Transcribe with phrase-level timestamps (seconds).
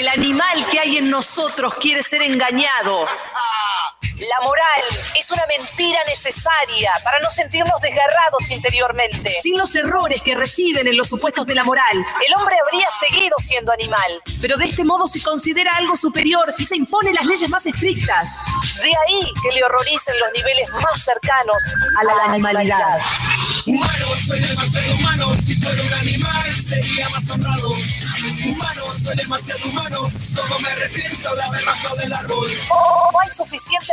[0.00, 3.06] El animal que hay en nosotros quiere ser engañado.
[4.28, 4.84] La moral
[5.18, 9.34] es una mentira necesaria para no sentirnos desgarrados interiormente.
[9.42, 13.34] Sin los errores que residen en los supuestos de la moral, el hombre habría seguido
[13.38, 14.10] siendo animal.
[14.42, 18.36] Pero de este modo se considera algo superior y se imponen las leyes más estrictas.
[18.82, 21.62] De ahí que le horroricen los niveles más cercanos
[21.98, 23.00] a la, animalidad.
[23.66, 25.34] Humano, soy demasiado humano.
[25.40, 27.70] Si fuera un animal, sería más honrado.
[28.44, 30.12] Humano, soy demasiado humano.
[30.36, 32.48] Como me arrepiento de haber bajado del árbol.
[33.12, 33.92] No hay suficiente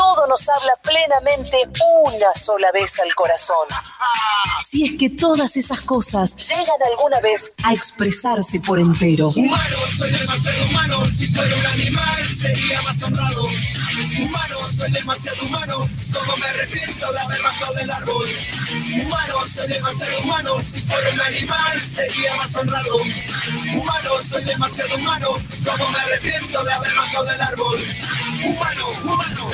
[0.00, 1.58] Todo nos habla plenamente
[2.06, 3.68] una sola vez al corazón.
[4.64, 9.28] Si es que todas esas cosas llegan alguna vez a expresarse por entero.
[9.36, 11.06] Humano, soy demasiado humano.
[11.10, 13.44] Si fuera un animal, sería más honrado.
[14.00, 15.88] Humano, soy demasiado humano.
[16.14, 18.26] Como me arrepiento de haber bajado del árbol.
[19.02, 20.62] Humano, soy demasiado humano.
[20.64, 22.96] Si fuera un animal, sería más honrado.
[23.74, 25.28] Humano, soy demasiado humano.
[25.66, 27.84] Como me arrepiento de haber bajado del árbol.
[28.42, 29.48] Humano, humano,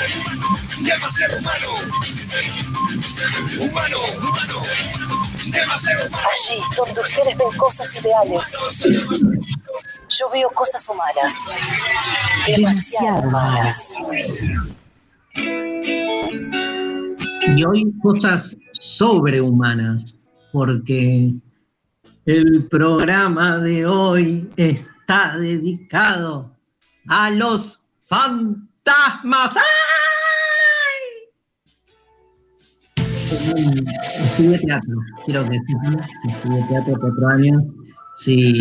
[0.80, 1.72] demasiado humano.
[3.58, 5.05] Humano, humano.
[5.56, 8.56] Allí donde ustedes ven cosas ideales,
[10.08, 11.34] yo veo cosas humanas.
[12.46, 13.94] Demasiado humanas.
[17.56, 20.20] Y hoy cosas sobrehumanas,
[20.52, 21.32] porque
[22.26, 26.52] el programa de hoy está dedicado
[27.08, 29.56] a los fantasmas.
[29.56, 29.75] ¡Ay!
[33.28, 34.94] Estudié teatro,
[35.24, 37.62] quiero que estudié teatro cuatro años.
[38.14, 38.60] Si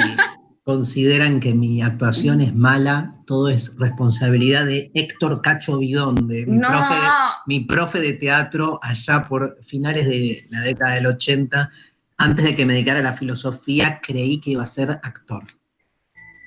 [0.63, 6.67] consideran que mi actuación es mala, todo es responsabilidad de Héctor Cacho Vidonde, mi, No.
[6.67, 7.07] profe de,
[7.45, 11.69] mi profe de teatro allá por finales de la década del 80.
[12.17, 15.43] Antes de que me dedicara a la filosofía, creí que iba a ser actor.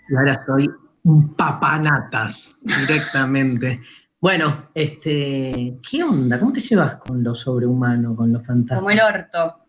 [0.09, 0.69] Y ahora soy
[1.05, 3.81] un papanatas directamente.
[4.21, 6.41] Bueno, este, ¿qué onda?
[6.41, 8.81] ¿Cómo te llevas con lo sobrehumano, con lo fantástico?
[8.81, 9.65] Como el orto.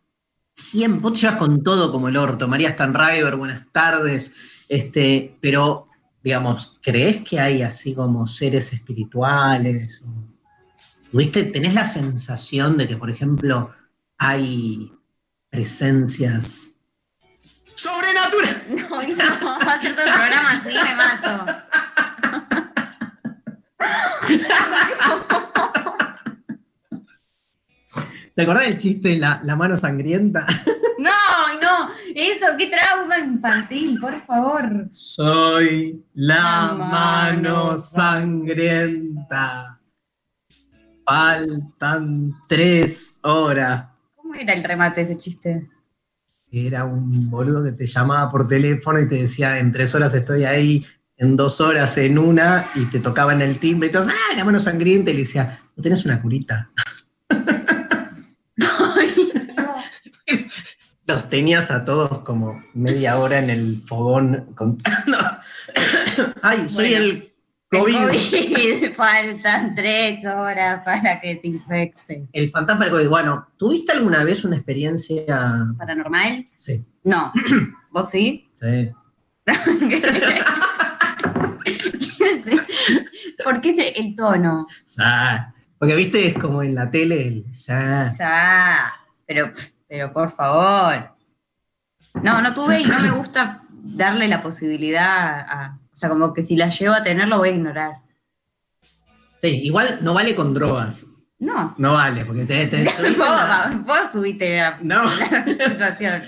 [0.52, 2.48] Siempre, vos te llevas con todo como el orto.
[2.48, 4.66] María Stanriver, buenas tardes.
[4.68, 5.88] Este, pero,
[6.24, 10.04] digamos, ¿crees que hay así como seres espirituales?
[11.12, 11.44] ¿Viste?
[11.44, 13.72] ¿Tenés la sensación de que, por ejemplo,
[14.18, 14.92] hay
[15.50, 16.76] presencias
[17.76, 18.58] sobrenaturales?
[18.90, 21.89] No, no, va a ser todo el programa así, me mato.
[28.36, 30.46] ¿Te acordás del chiste la, la mano sangrienta?
[31.00, 31.10] No,
[31.62, 34.86] no, eso, qué trauma infantil, por favor.
[34.92, 39.80] Soy la La mano mano sangrienta.
[41.06, 43.86] Faltan tres horas.
[44.14, 45.70] ¿Cómo era el remate de ese chiste?
[46.52, 50.44] Era un boludo que te llamaba por teléfono y te decía, en tres horas estoy
[50.44, 50.86] ahí,
[51.20, 54.46] en dos horas en una, y te tocaba en el timbre y todos, ¡ah, la
[54.46, 55.12] mano sangrienta!
[55.12, 56.72] Y le decía, ¿no tenés una curita?
[61.06, 65.18] Los tenías a todos como media hora en el fogón contando.
[66.42, 67.34] ¡Ay, soy Bueno, el
[67.70, 67.96] COVID!
[67.96, 72.30] COVID, faltan tres horas para que te infecte.
[72.32, 73.10] El fantasma del COVID.
[73.10, 75.26] Bueno, ¿tuviste alguna vez una experiencia?
[75.78, 76.48] ¿Paranormal?
[76.54, 77.34] Sí, No.
[77.92, 78.50] ¿Vos sí?
[78.56, 78.90] sí.
[83.44, 84.66] ¿Por qué ese- el tono?
[84.86, 88.92] Sa- Porque viste, es como en la tele, el sa- Ya,
[89.26, 89.52] pero,
[89.88, 91.12] pero por favor.
[92.24, 95.80] No, no tuve y no me gusta darle la posibilidad a.
[95.92, 97.92] O sea, como que si la llevo a tener, lo voy a ignorar.
[99.38, 101.08] Sí, igual no vale con drogas.
[101.40, 101.74] No.
[101.78, 105.04] No vale, porque te, te- tuviste, Vos, una, vos subiste a No.
[105.32, 106.24] la situación.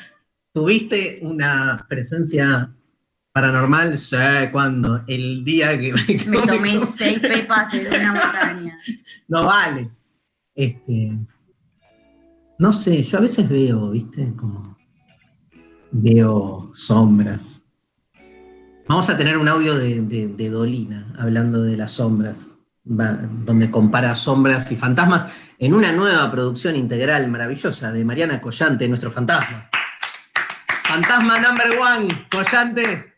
[0.54, 2.74] tuviste una presencia
[3.34, 4.16] paranormal, sí,
[4.52, 5.04] ¿cuándo?
[5.08, 5.94] El día que
[6.28, 8.78] Me tomé seis pepas en una montaña.
[9.28, 9.90] No vale.
[10.56, 11.18] Este,
[12.60, 14.34] no sé, yo a veces veo, ¿viste?
[14.36, 14.78] Como
[15.94, 17.66] Veo sombras.
[18.88, 22.50] Vamos a tener un audio de, de- de Dolina hablando de las sombras,
[22.86, 23.14] va-
[23.46, 25.28] donde compara sombras y fantasmas
[25.60, 29.68] en una nueva producción integral maravillosa de Mariana Collante, nuestro fantasma.
[30.86, 33.11] Fantasma number one, Collante.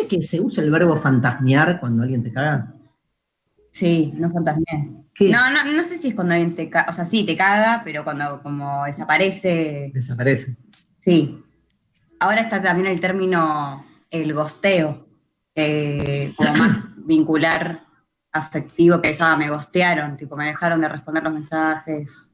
[0.00, 2.74] ¿Viste que se usa el verbo fantasmear cuando alguien te caga?
[3.70, 4.96] Sí, no fantasmes.
[5.14, 5.28] ¿Qué?
[5.28, 7.82] No, no, no sé si es cuando alguien te caga, o sea, sí, te caga,
[7.84, 10.56] pero cuando como desaparece, Desaparece.
[10.98, 11.44] sí.
[12.22, 15.06] Ahora está también el término el gosteo,
[15.54, 17.82] eh, como más vincular
[18.32, 22.26] afectivo, que es, ah, me gostearon, tipo, me dejaron de responder los mensajes,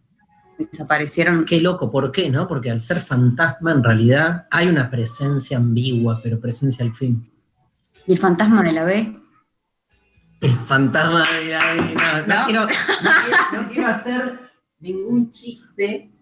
[0.59, 1.45] desaparecieron.
[1.45, 2.31] Qué loco, ¿por qué?
[2.31, 2.49] No?
[2.49, 7.31] Porque al ser fantasma, en realidad hay una presencia ambigua, pero presencia al fin.
[8.06, 9.17] ¿Y el fantasma de la B?
[10.41, 12.47] El fantasma de la no, no, ¿No?
[12.47, 14.41] quiero, no quiero- no quiero hacer
[14.81, 16.12] ningún chiste.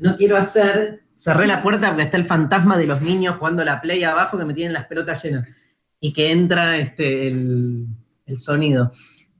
[0.00, 1.04] No quiero hacer.
[1.12, 4.44] Cerré la puerta porque está el fantasma de los niños jugando la play abajo que
[4.44, 5.46] me tienen las pelotas llenas.
[6.00, 7.86] Y que entra este, el,
[8.26, 8.90] el sonido.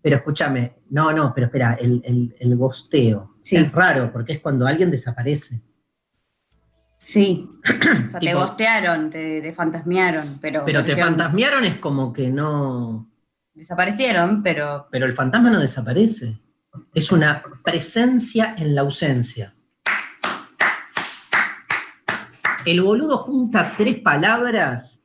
[0.00, 3.36] Pero escúchame, no, no, pero espera, el, el, el gosteo.
[3.42, 3.56] Sí.
[3.56, 5.62] Es raro porque es cuando alguien desaparece.
[7.04, 7.50] Sí.
[8.06, 10.64] O sea, te gostearon, te, te fantasmearon, pero.
[10.64, 13.10] Pero te fantasmearon es como que no.
[13.52, 14.88] Desaparecieron, pero.
[14.90, 16.40] Pero el fantasma no desaparece.
[16.94, 19.54] Es una presencia en la ausencia.
[22.64, 25.04] El boludo junta tres palabras.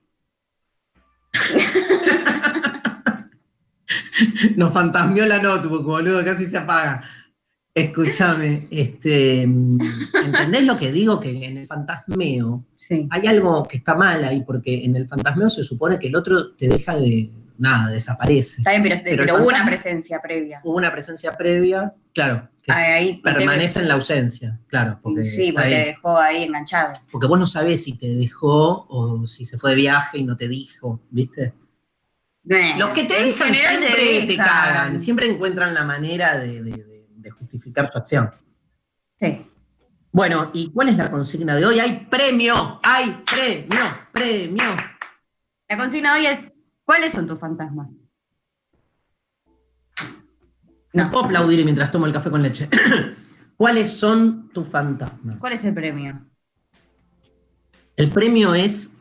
[4.56, 7.04] Nos fantasmeó la notebook, boludo, casi se apaga.
[7.74, 11.20] Escúchame, este, ¿entendés lo que digo?
[11.20, 13.08] Que en el fantasmeo Sí.
[13.12, 16.54] hay algo que está mal ahí, porque en el fantasmeo se supone que el otro
[16.56, 18.62] te deja de nada, desaparece.
[18.62, 20.62] Está bien, pero, Pero el pero hubo una presencia previa.
[20.64, 25.70] Hubo una presencia previa, claro, que Ahí permanece en la ausencia, claro, porque, sí, porque
[25.70, 26.92] te dejó ahí enganchado.
[27.12, 30.36] porque vos no sabés si te dejó o si se fue de viaje y no
[30.36, 31.54] te dijo, ¿viste?
[32.78, 36.89] Los que te dejan siempre te, cagan, siempre encuentran la manera de, de-
[37.30, 38.32] de- de justificar su acción.
[39.20, 39.46] Sí.
[40.12, 41.80] Bueno, ¿y cuál es la consigna de hoy?
[41.80, 42.80] ¡Hay premio!
[42.84, 43.80] ¡Hay premio!
[44.12, 44.76] ¡Premio!
[45.68, 46.52] La consigna hoy es:
[46.84, 47.90] ¿cuáles son tus fantasmas?
[50.92, 51.12] No.
[51.12, 52.68] puedo aplaudir mientras tomo el café con leche.
[53.58, 55.38] ¿Cuáles son tus fantasmas?
[55.40, 56.26] ¿Cuál es el premio?
[57.96, 58.96] El premio es.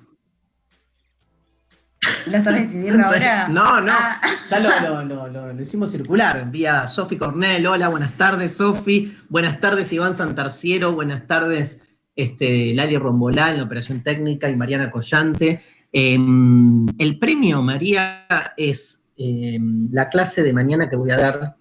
[2.30, 3.48] ¿Lo estás decidiendo ahora?
[3.48, 3.92] No, no.
[3.92, 4.20] Ah,
[4.50, 6.50] Ya lo, lo- lo- lo- hicimos circular.
[6.50, 7.66] Vía Sofi Cornell.
[7.66, 9.16] Hola, buenas tardes, Sofi.
[9.28, 10.92] Buenas tardes, Iván Santarciero.
[10.92, 15.62] Buenas tardes, este, Lali Rombolá en la operación técnica y Mariana Collante.
[15.92, 18.26] Em, el premio, María,
[18.56, 21.56] es em, la clase de mañana que voy a dar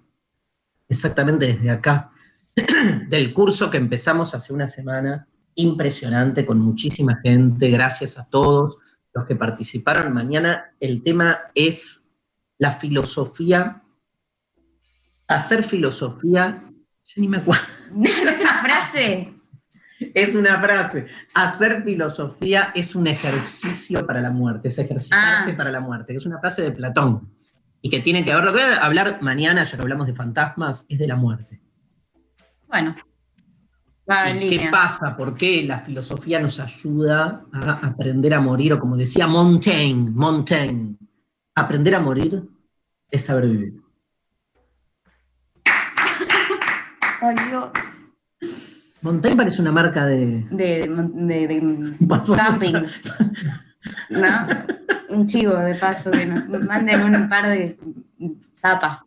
[0.90, 2.12] exactamente desde acá,
[3.10, 5.28] del curso que empezamos hace una semana.
[5.56, 7.70] Impresionante, con muchísima gente.
[7.72, 8.78] Gracias a todos
[9.18, 10.14] los que participaron.
[10.14, 12.12] Mañana el tema es
[12.58, 13.82] la filosofía,
[15.28, 16.64] hacer filosofía,
[17.04, 17.64] ya ni me acuerdo,
[17.96, 19.34] ¿No es una frase?
[20.14, 25.58] es una frase, hacer filosofía es un ejercicio para la muerte, es ejercitarse Ah.
[25.58, 27.34] para la muerte, que es una frase de Platón,
[27.82, 30.14] y que tiene que ver, lo que voy a hablar mañana, ya que hablamos de
[30.14, 31.62] fantasmas, es de la muerte.
[32.68, 32.96] Bueno.
[34.10, 34.72] Va en ¿Y ¿Qué línea.
[34.72, 35.16] pasa?
[35.18, 38.74] ¿Por qué la filosofía nos ayuda a aprender a morir?
[38.74, 40.96] O como decía Montaigne, Montaigne,
[41.56, 42.44] aprender a morir
[43.12, 43.82] es saber vivir.
[49.02, 50.46] Montaigne parece una marca de...
[50.52, 52.36] De, de, de, de Paso.
[52.36, 52.74] camping.
[54.10, 54.48] ¿No?
[55.10, 57.78] Un chivo de paso que nos manden un par de
[58.60, 59.04] zapas.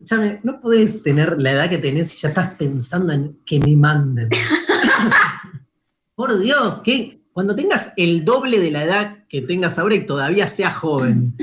[0.00, 3.76] Escuchame, no podés tener la edad que tenés y ya estás pensando en que me
[3.76, 4.30] manden.
[6.14, 10.48] Por Dios, que cuando tengas el doble de la edad que tengas ahora y todavía
[10.48, 11.34] seas joven,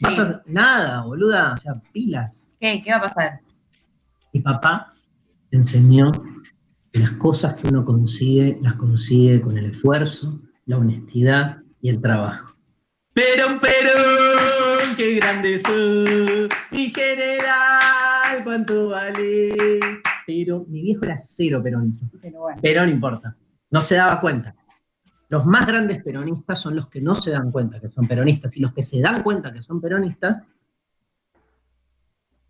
[0.00, 2.50] vas a- nada, boluda, o sea, pilas.
[2.58, 2.80] ¿Qué?
[2.82, 3.40] ¿Qué va a pasar?
[4.32, 4.90] Mi papá
[5.50, 6.10] me enseñó
[6.90, 12.00] que las cosas que uno consigue, las consigue con el esfuerzo, la honestidad y el
[12.00, 12.56] trabajo.
[13.12, 14.25] Perón, Perón,
[14.96, 19.54] qué grande soy, mi general, cuánto vale.
[20.26, 22.06] Pero mi viejo era cero peronista.
[22.20, 22.58] Pero bueno.
[22.62, 23.36] Pero no importa,
[23.70, 24.54] no se daba cuenta.
[25.28, 28.60] Los más grandes peronistas son los que no se dan cuenta que son peronistas y
[28.60, 30.42] los que se dan cuenta que son peronistas,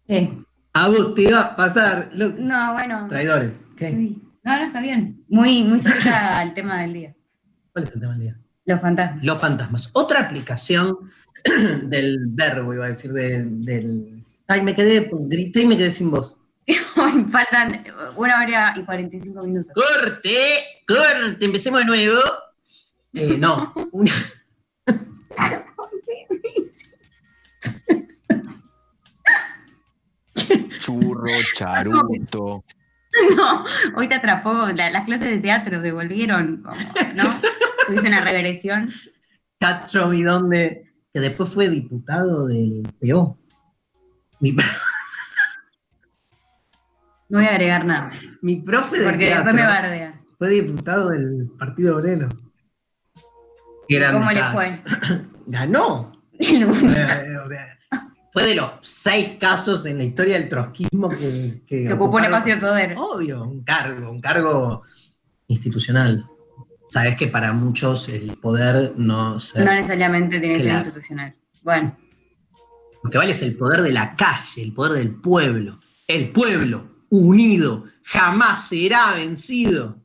[0.06, 0.44] ¿Qué?
[0.74, 2.10] a vos te va a pasar.
[2.12, 3.06] lo- No, bueno.
[3.08, 3.68] Traidores.
[3.76, 3.88] ¿Qué?
[3.90, 4.22] Sí.
[4.44, 5.24] No, no, está bien.
[5.28, 7.16] Muy, muy cerca al tema del día.
[7.72, 8.40] ¿Cuál es el tema del día?
[8.66, 9.24] Los fantasmas.
[9.24, 9.90] Los fantasmas.
[9.94, 10.96] Otra aplicación
[11.84, 14.22] del verbo, iba a decir, de- del...
[14.48, 16.36] Ay, me quedé, grité y me quedé sin voz.
[16.66, 17.82] Hoy faltan
[18.16, 19.72] una hora y 45 minutos.
[19.74, 20.34] ¡Corte!
[20.86, 22.20] corte, empecemos de nuevo.
[23.14, 24.12] Eh, no, una-
[30.80, 32.64] Churro, charuto.
[33.34, 33.64] No,
[33.96, 36.76] hoy te atrapó, la- las clases de teatro devolvieron, como,
[37.14, 37.24] ¿no?
[37.86, 38.90] Tuviste una regresión.
[39.58, 40.85] Cacho Bidonde,
[41.16, 43.38] que después fue diputado del PO.
[44.40, 44.52] Mi,
[47.30, 48.10] No voy a agregar nada,
[48.42, 50.12] mi profe de porque teatro después me bardea.
[50.36, 52.28] fue diputado del Partido Obrero.
[54.12, 54.78] ¿Cómo le fue?
[55.46, 56.12] Ganó.
[56.38, 56.58] Eh,
[58.30, 62.56] fue de los seis casos en la historia del trotskismo que, Que ocupó un espacio
[62.56, 62.94] de poder.
[62.98, 64.82] Obvio, un cargo, un cargo
[65.48, 66.26] institucional.
[66.88, 69.38] Sabes que para muchos el poder no...
[69.38, 69.64] Se...
[69.64, 71.34] No necesariamente tiene que ser institucional.
[71.62, 71.96] Bueno.
[73.02, 75.80] Lo que vale es el poder de la calle, el poder del pueblo.
[76.06, 79.98] El pueblo unido jamás será vencido.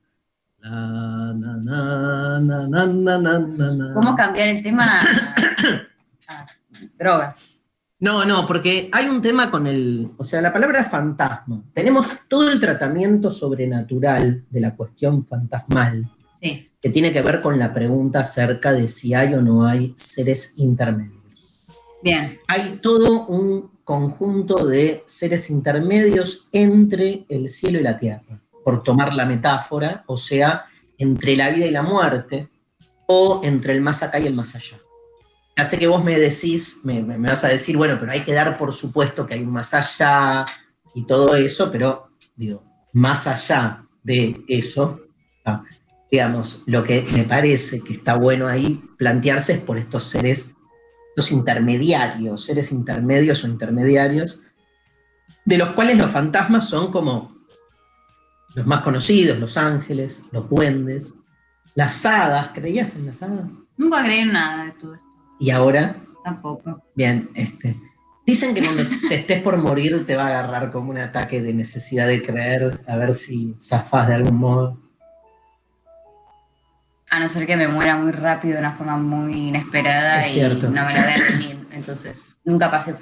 [3.93, 5.35] ¿Cómo cambiar el tema a,
[6.97, 7.61] drogas?
[7.99, 11.63] No, no, porque hay un tema con el, o sea, la palabra fantasma.
[11.73, 16.09] Tenemos todo el tratamiento sobrenatural de la cuestión fantasmal,
[16.41, 19.93] Sí, que tiene que ver con la pregunta acerca de si hay o no hay
[19.97, 21.21] seres intermedios.
[22.01, 28.81] bien, hay todo un conjunto de seres intermedios entre el cielo y la tierra, por
[28.83, 30.65] tomar la metáfora, o sea,
[30.97, 32.49] entre la vida y la muerte,
[33.07, 34.77] o entre el más acá y el más allá.
[35.57, 38.23] Ya sé que vos me decís, me, me- me vas a decir, bueno, pero hay
[38.23, 40.45] que dar por supuesto que hay un más allá
[40.95, 45.01] y todo eso, pero digo, más allá de eso,
[45.45, 45.63] ah,
[46.11, 50.57] digamos, lo que me parece que está bueno ahí plantearse es por estos seres
[51.15, 54.41] los intermediarios, seres intermedios o intermediarios,
[55.45, 57.35] de los cuales los fantasmas son como
[58.55, 61.13] los más conocidos, los ángeles, los duendes,
[61.75, 63.53] las hadas, ¿creías en las hadas?
[63.77, 65.07] nunca creí en nada de todo esto,
[65.39, 66.83] Y ahora, tampoco.
[66.93, 67.75] bien, este,
[68.25, 71.53] dicen que cuando te estés por morir te va a agarrar como un ataque de
[71.53, 74.90] necesidad de creer, a ver si zafás de algún modo.
[77.11, 80.33] A no ser que me muera muy rápido de una forma muy inesperada Es y
[80.33, 80.69] cierto.
[80.69, 81.67] no me lo a venir.
[81.71, 82.95] Entonces, nunca pasé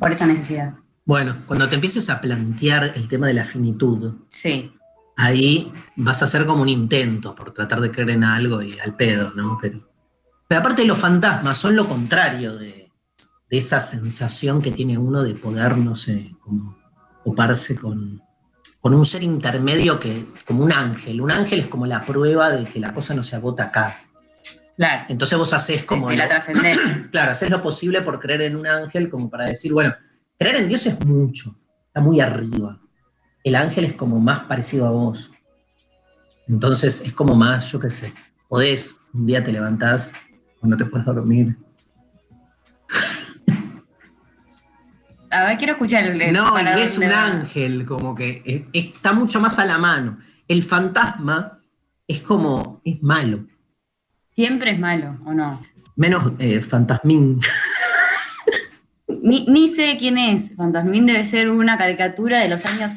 [0.00, 0.74] por esa necesidad.
[1.04, 4.72] Bueno, cuando te empieces a plantear el tema de la finitud, Sí,
[5.16, 8.94] ahí vas a hacer como un intento por tratar de creer en algo y al
[8.96, 9.58] pedo, ¿no?
[9.60, 9.86] Pero,
[10.48, 12.90] pero aparte los fantasmas son lo contrario de,
[13.50, 16.78] de esa sensación que tiene uno de poder, no sé, como
[17.24, 18.22] oparse con,
[18.82, 21.20] con un ser intermedio que, como un ángel.
[21.20, 23.96] Un ángel es como la prueba de que la cosa no se agota acá.
[24.76, 25.04] claro.
[25.08, 26.10] Entonces vos haces como...
[26.10, 27.08] de la trascendencia.
[27.12, 29.94] claro, haces lo posible por creer en un ángel como para decir, bueno,
[30.36, 32.80] creer en Dios es mucho, está muy arriba.
[33.44, 35.30] El ángel es como más parecido a vos.
[36.48, 38.12] Entonces es como más, yo qué sé,
[38.48, 40.12] podés, un día te levantás
[40.58, 41.56] cuando te puedes dormir.
[45.32, 46.32] A ver, quiero escuchar el.
[46.32, 47.26] No, y es un va.
[47.26, 50.18] ángel, como que está mucho más a la mano.
[50.46, 51.60] El fantasma
[52.06, 53.46] es como, es malo,
[54.32, 55.60] Siempre es malo, ¿o no?
[55.96, 57.38] menos eh, fantasmín.
[59.06, 60.54] Ni, ni sé quién es.
[60.56, 62.90] Fantasmín debe ser una caricatura de los años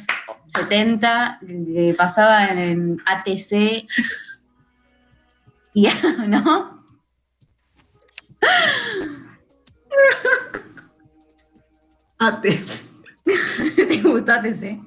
[0.48, 3.86] 70 que pasaba en, en ATC.
[5.77, 5.89] Y,
[6.30, 6.86] ¿No?
[13.75, 14.79] ¿Te gustó ATC?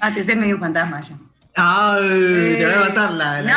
[0.00, 1.16] ATC me dio un fantasma yo.
[1.60, 3.52] Ay, te voy a matar la, la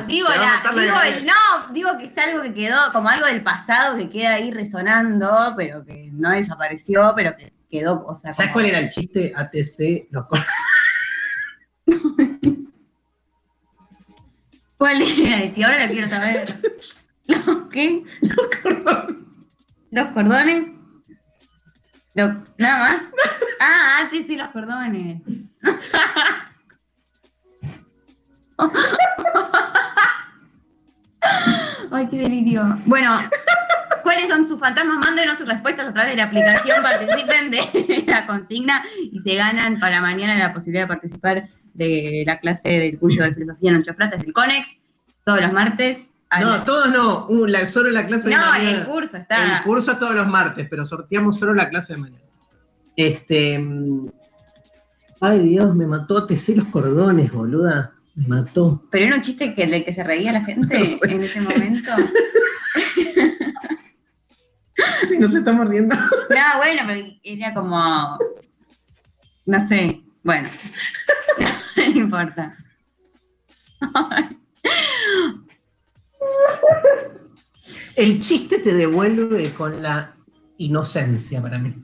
[0.00, 3.42] no, digo, la- digo el- no, digo que es algo que quedó, como algo del
[3.42, 8.52] pasado que queda ahí resonando, pero que no desapareció, pero que quedó, o sea, ¿Sabes
[8.52, 9.32] cuál era el chiste?
[9.34, 10.26] ATC, los
[14.76, 15.44] ¿Cuál era?
[15.46, 16.54] Y ahora lo quiero saber.
[17.26, 18.04] ¿Los qué?
[18.20, 19.26] los cordones.
[19.90, 20.66] ¿Los cordones?
[22.14, 23.02] Lo- ¿Nada más?
[23.60, 25.20] Ah, antes sí, los cordones.
[31.90, 32.78] Ay, qué delirio.
[32.86, 33.18] Bueno,
[34.02, 34.98] ¿cuáles son sus fantasmas?
[34.98, 39.78] Mándenos sus respuestas a través de la aplicación, participen de la consigna y se ganan
[39.80, 43.94] para mañana la posibilidad de participar de la clase del curso de filosofía en ocho
[43.94, 44.76] frases del CONEX,
[45.24, 46.04] todos los martes.
[46.30, 47.26] A No, la- todos no.
[47.28, 48.78] Uh, la- solo la clase de no, mañana.
[48.78, 49.56] el curso está.
[49.58, 52.24] El curso es todos los martes, pero sorteamos solo la clase de mañana.
[52.96, 53.58] Este.
[53.58, 54.08] mm,
[55.20, 57.92] Ay, Dios, me mató ATC los cordones, boluda.
[58.14, 58.84] Me mató.
[58.90, 61.90] Pero era un chiste que, del que se reía la gente en ese momento.
[65.08, 65.96] Sí, nos estamos riendo.
[65.96, 68.16] No, bueno, pero era como.
[69.46, 70.02] No sé.
[70.22, 70.48] Bueno,
[71.76, 72.52] no importa.
[77.96, 80.16] El chiste te devuelve con la
[80.58, 81.74] inocencia para mí.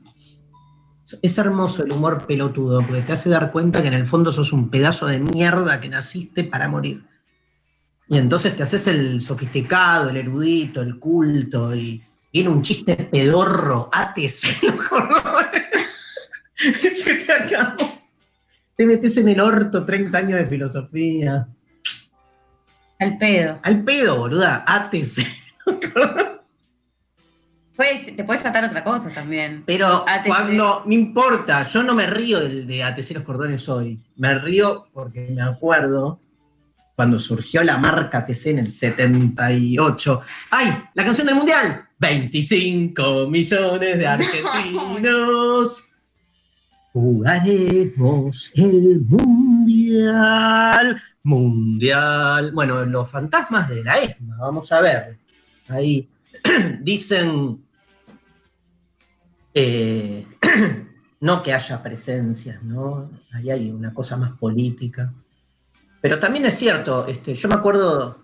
[1.21, 4.53] Es hermoso el humor pelotudo, porque te hace dar cuenta que en el fondo sos
[4.53, 7.05] un pedazo de mierda que naciste para morir.
[8.07, 13.89] Y entonces te haces el sofisticado, el erudito, el culto, y viene un chiste pedorro,
[13.91, 15.63] ATC, los cordones.
[17.05, 17.75] Te.
[18.77, 21.47] Te metes en el orto 30 años de filosofía.
[23.05, 23.59] Al pedo.
[23.61, 25.21] Al pedo, boluda, ATC.
[27.75, 29.63] Puedes, te puedes tratar otra cosa también.
[29.65, 30.27] Pero ATC.
[30.27, 33.99] cuando, no importa, yo no me río del de ATC los cordones hoy.
[34.15, 36.21] Me río porque me acuerdo
[36.95, 40.21] cuando surgió la marca ATC en el 78.
[40.51, 40.83] ¡Ay!
[40.93, 41.85] La canción del mundial.
[41.99, 45.89] 25 millones de argentinos.
[46.93, 51.01] Jugaremos el mundial.
[51.25, 52.51] Mundial.
[52.51, 55.17] Bueno, los fantasmas de la ESMA, vamos a ver.
[55.67, 56.09] Ahí
[56.81, 57.65] dicen
[59.53, 60.25] eh,
[61.21, 63.09] no que haya presencias, ¿no?
[63.31, 65.13] Ahí hay una cosa más política.
[66.01, 68.23] Pero también es cierto, este, yo me acuerdo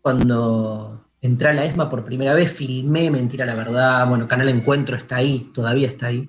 [0.00, 4.96] cuando entré a la ESMA por primera vez, filmé Mentira la Verdad, bueno, Canal Encuentro
[4.96, 6.28] está ahí, todavía está ahí.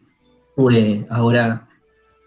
[0.56, 1.68] Pude ahora,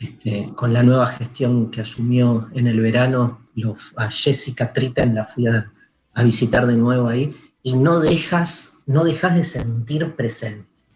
[0.00, 5.24] este, con la nueva gestión que asumió en el verano, los, a Jessica Triten la
[5.24, 5.72] fui a,
[6.14, 10.86] a visitar de nuevo ahí, y no dejas, no dejas de sentir presencia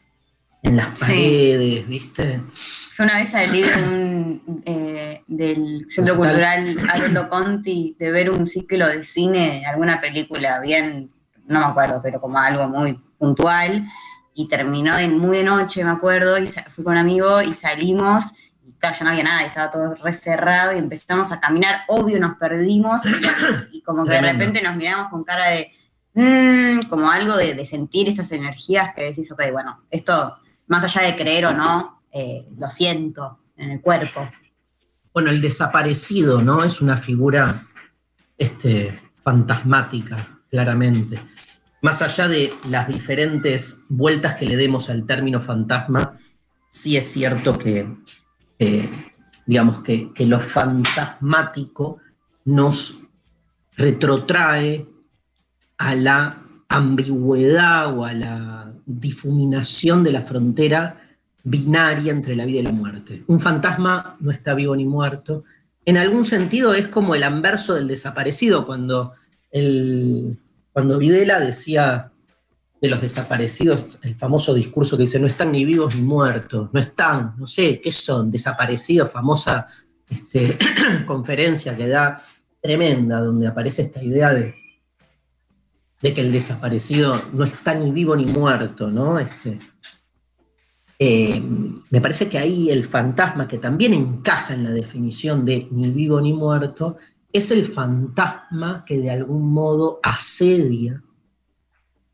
[0.63, 1.07] en las Sí.
[1.07, 2.43] paredes, ¿viste?
[2.97, 6.17] Yo una vez salí de un, eh, del Centro.
[6.17, 11.11] Cultural Aldo Conti de ver un ciclo de cine, alguna película bien,
[11.47, 13.85] no me acuerdo, pero como algo muy puntual,
[14.35, 18.33] y terminó de muy de noche, me acuerdo, y fui con un amigo y salimos,
[18.81, 23.03] claro, ya no había nada, estaba todo recerrado, y empezamos a caminar, obvio nos perdimos,
[23.07, 25.71] y, y como que de repente nos miramos con cara de,
[26.15, 31.03] "Mm", como algo de, de sentir esas energías que decís, ok, bueno, esto, más allá
[31.07, 34.29] de creer o no, eh, lo siento en el cuerpo.
[35.13, 36.65] Bueno, el desaparecido, ¿no?
[36.65, 37.63] Es una figura
[38.39, 41.21] este, fantasmática, claramente.
[41.83, 46.19] Más allá de las diferentes vueltas que le demos al término fantasma,
[46.69, 47.89] sí es cierto que,
[48.61, 48.89] eh,
[49.47, 51.99] digamos, que, que lo fantasmático
[52.45, 53.01] nos
[53.77, 54.87] retrotrae
[55.79, 56.37] a la
[56.69, 61.01] ambigüedad o a la difuminación de la frontera
[61.43, 63.25] binaria entre la vida y la muerte.
[63.27, 65.45] Un fantasma no está vivo ni muerto.
[65.87, 69.15] En algún sentido es como el anverso del desaparecido, cuando,
[69.51, 70.39] el,
[70.73, 72.13] cuando Videla decía
[72.81, 76.81] de los desaparecidos, el famoso discurso que dice, no están ni vivos ni muertos, no
[76.81, 78.31] están, no sé, ¿qué son?
[78.31, 79.67] Desaparecidos, famosa
[80.09, 80.57] este,
[81.07, 82.23] conferencia que da
[82.61, 84.55] tremenda, donde aparece esta idea de,
[86.01, 89.19] de que el desaparecido no está ni vivo ni muerto, ¿no?
[89.19, 89.59] Este,
[90.99, 91.43] eh,
[91.91, 96.21] me parece que ahí el fantasma, que también encaja en la definición de ni vivo
[96.21, 96.97] ni muerto,
[97.33, 101.01] es el fantasma que de algún modo asedia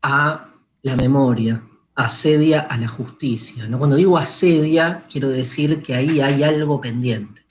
[0.01, 0.46] a
[0.87, 1.63] la memoria,
[1.95, 3.67] asedia a la justicia.
[3.67, 3.77] ¿no?
[3.77, 7.45] Cuando digo asedia, quiero decir que ahí hay algo pendiente.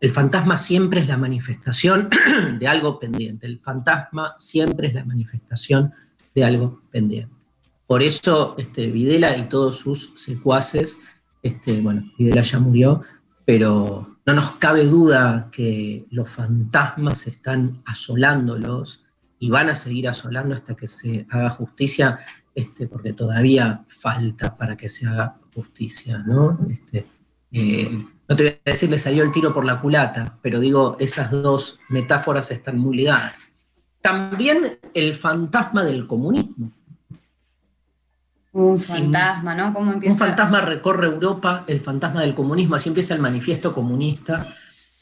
[0.00, 2.08] El fantasma siempre es la manifestación
[2.58, 3.46] de algo pendiente.
[3.46, 5.92] El fantasma siempre es la manifestación
[6.34, 7.34] de algo pendiente.
[7.86, 10.98] Por eso este, Videla y todos sus secuaces,
[11.42, 13.02] este, bueno, Videla ya murió,
[13.44, 19.04] pero no nos cabe duda que los fantasmas están asolándolos
[19.38, 22.20] y van a seguir asolando hasta que se haga justicia,
[22.54, 26.58] este, porque todavía falta para que se haga justicia, ¿no?
[26.70, 27.06] Este,
[27.50, 30.96] eh, no te voy a decir le salió el tiro por la culata, pero digo,
[30.98, 33.52] esas dos metáforas están muy ligadas.
[34.00, 36.72] También el fantasma del comunismo.
[38.52, 39.72] Un fantasma, ¿no?
[39.72, 40.12] ¿Cómo empieza?
[40.12, 44.54] Un fantasma recorre Europa, el fantasma del comunismo, así empieza el manifiesto comunista,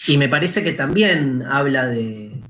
[0.06, 2.42] y me parece que también habla de,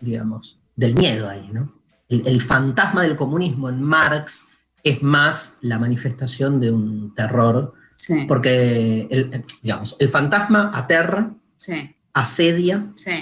[0.00, 1.81] digamos, del miedo ahí, ¿no?
[2.12, 4.48] El, el fantasma del comunismo en Marx
[4.84, 11.94] es más la manifestación de un terror, Sí, porque, el, digamos, el fantasma aterra, sí,
[12.12, 13.12] asedia, sí.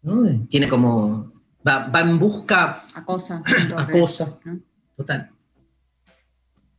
[0.00, 0.46] ¿no?
[0.48, 1.30] Tiene como,
[1.66, 3.42] va, va en busca Acosa.
[3.76, 4.58] acosa, ¿no?
[4.96, 5.30] total.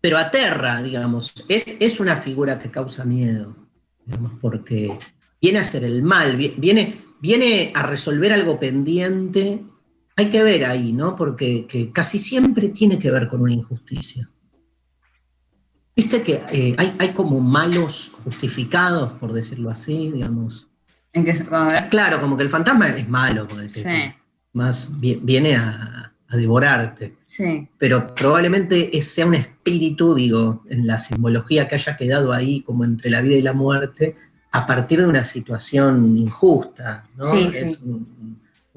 [0.02, 3.56] Pero aterra, digamos, es, es una figura que causa miedo,
[4.06, 4.98] digamos, porque
[5.40, 9.64] viene a hacer el mal, vi- viene, viene a resolver algo pendiente.
[10.20, 11.16] Hay que ver ahí, ¿no?
[11.16, 14.30] Porque que casi siempre tiene que ver con una injusticia.
[15.96, 20.68] Viste que eh, hay, hay como malos justificados, por decirlo así, digamos.
[21.14, 23.82] En a ver, Claro, como que el fantasma es malo, sí,
[24.52, 27.16] más vi- viene a, a devorarte.
[27.26, 27.70] sí.
[27.78, 33.10] Pero probablemente sea un espíritu, digo, en la simbología que haya quedado ahí como entre
[33.10, 34.18] la vida y la muerte,
[34.52, 37.24] a partir de una situación injusta, ¿no?
[37.24, 37.78] Sí, es sí.
[37.86, 38.29] Un,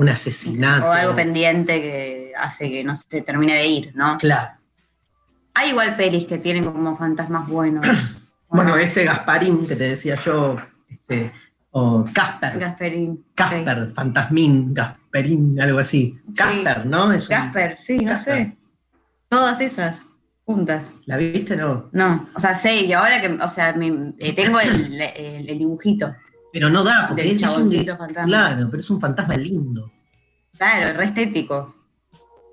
[0.03, 0.87] un asesinato.
[0.87, 4.19] O algo pendiente que hace que no se termine de ir, ¿no?
[4.19, 4.59] Claro.
[5.55, 7.87] Hay igual pelis que tienen como fantasmas buenos.
[8.55, 10.57] Bueno, este Gasparín que te decía yo,
[10.91, 11.33] este,
[11.71, 13.25] o Casper, Gasperín.
[13.35, 16.21] Casper, Fantasmín, Gasperín, algo así.
[16.37, 17.11] Casper, ¿no?
[17.15, 18.53] Es un- Gasper, sí, no Casper.
[18.53, 18.57] sé.
[19.31, 20.05] Todas esas
[20.45, 20.97] juntas.
[21.07, 21.57] ¿La viste?
[21.57, 21.89] No.
[21.93, 25.59] No, o sea, sé, y ahora que, o sea, mi- eh, tengo el, el- el
[25.59, 26.15] dibujito
[26.53, 28.25] Pero no da, porque del es un, fantasma.
[28.27, 29.91] Claro, pero es un fantasma lindo.
[30.57, 31.75] Claro, re estético.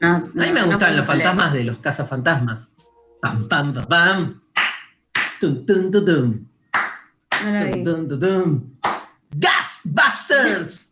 [0.02, 2.74] No, A mí me gustan no los fantasmas de los cazafantasmas.
[3.22, 4.42] Pam, pam, pam, pam.
[5.42, 6.48] Tum, tum, tum, tum.
[7.30, 8.80] Tum, tum, tum.
[9.32, 10.92] ¡Gasbusters!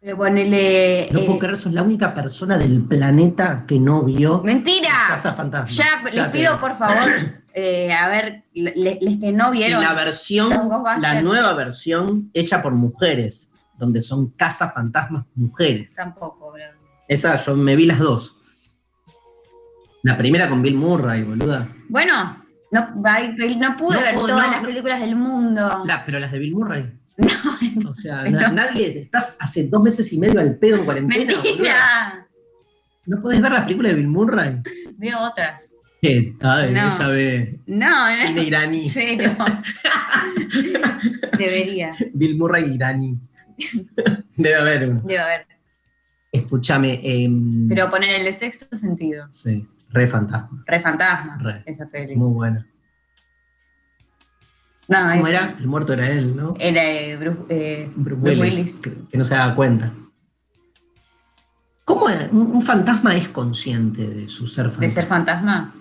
[0.00, 1.08] Pero ponele.
[1.12, 5.06] No eh, puedo creer, sos la única persona del planeta que no vio ¡Mentira!
[5.08, 5.74] Cazafantasmas.
[5.74, 7.04] Ya, les te pido por favor,
[7.54, 9.82] eh, a ver, le- les que no Y vieron.
[9.82, 10.50] la versión,
[11.00, 15.94] la nueva versión hecha por mujeres, donde son cazafantasmas mujeres.
[15.94, 16.62] Tampoco, bro.
[17.08, 18.36] Esa, yo me vi las dos.
[20.02, 21.66] La primera con Bill Murray, boluda.
[21.88, 25.82] Bueno, no, no pude No ver todas las películas del mundo.
[25.86, 27.00] La- pero las de Bill Murray.
[27.76, 31.24] No, O sea, nadie, estás hace dos meses y medio al pedo en cuarentena.
[31.32, 31.42] boluda.
[31.44, 32.28] mentira.
[33.06, 34.62] ¿No podés ver las películas de Bill Murray?
[34.96, 35.74] Veo otras.
[36.04, 36.36] ¿Qué?
[36.42, 37.08] Ay, No.
[37.08, 37.88] ve No,
[38.20, 38.42] cine no.
[38.42, 38.90] iraní.
[41.38, 41.94] Debería.
[42.12, 43.18] Bill Murray iraní.
[44.36, 45.00] Debe haber uno.
[45.02, 45.46] Debe haber.
[46.30, 47.00] Escúchame.
[47.02, 49.24] em, Pero poner el de sexto sentido.
[49.30, 50.62] Sí, re fantasma.
[50.66, 51.38] Re fantasma.
[51.40, 51.62] Re.
[51.64, 52.16] Esa peli.
[52.16, 52.66] Muy buena.
[54.88, 55.56] No, ¿Cómo era?
[55.58, 56.52] El muerto era él, ¿no?
[56.60, 58.74] Era eh, Bruce, eh, Bruce Bruce Willis, Willis.
[58.74, 59.90] Que, que no se daba cuenta.
[61.86, 64.84] ¿Cómo un fantasma es consciente de su ser fantasma?
[64.86, 65.74] De ser fantasma.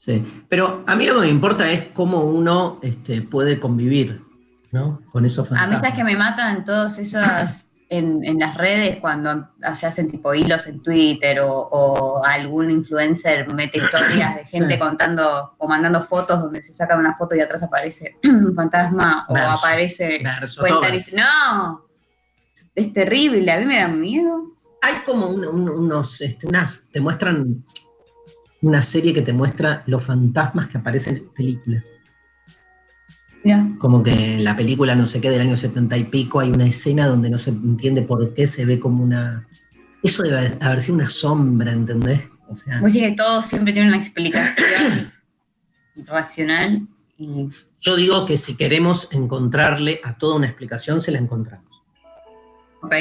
[0.00, 4.22] Sí, pero a mí lo que me importa es cómo uno este, puede convivir,
[4.70, 5.00] ¿no?
[5.10, 5.80] Con esos A mí, fantasmas.
[5.80, 10.68] ¿sabes que me matan todos esas en, en las redes cuando se hacen tipo hilos
[10.68, 14.78] en Twitter o, o algún influencer mete historias de gente Sí.
[14.78, 19.36] contando o mandando fotos donde se saca una foto y atrás aparece un fantasma o
[19.36, 20.20] aparece.
[20.22, 21.86] Verso, cuentan No,
[22.76, 24.52] es terrible, a mí me da miedo.
[24.80, 27.64] Hay como un- un- unos, este, unas, te muestran
[28.62, 31.92] una serie que te muestra los fantasmas que aparecen en películas.
[33.78, 36.66] Como que en la película, no sé qué, del año 70 y pico, hay una
[36.66, 39.48] escena donde no se entiende por qué se ve como una...
[40.02, 42.28] Eso debe haber sido una sombra, ¿entendés?
[42.48, 45.12] O sea, vos que todo siempre tiene una explicación
[46.06, 46.86] racional
[47.18, 47.48] y
[47.80, 51.67] yo digo que si queremos encontrarle a toda una explicación, se la encontramos.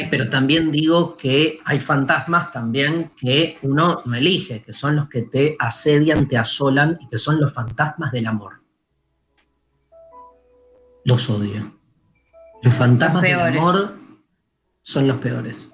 [0.10, 5.22] Pero también digo que hay fantasmas también que uno no elige, que son los que
[5.24, 8.62] te asedian, te asolan y que son los fantasmas del amor.
[11.06, 11.72] Los odio.
[12.64, 13.96] Los fantasmas del amor
[14.82, 15.74] son los peores.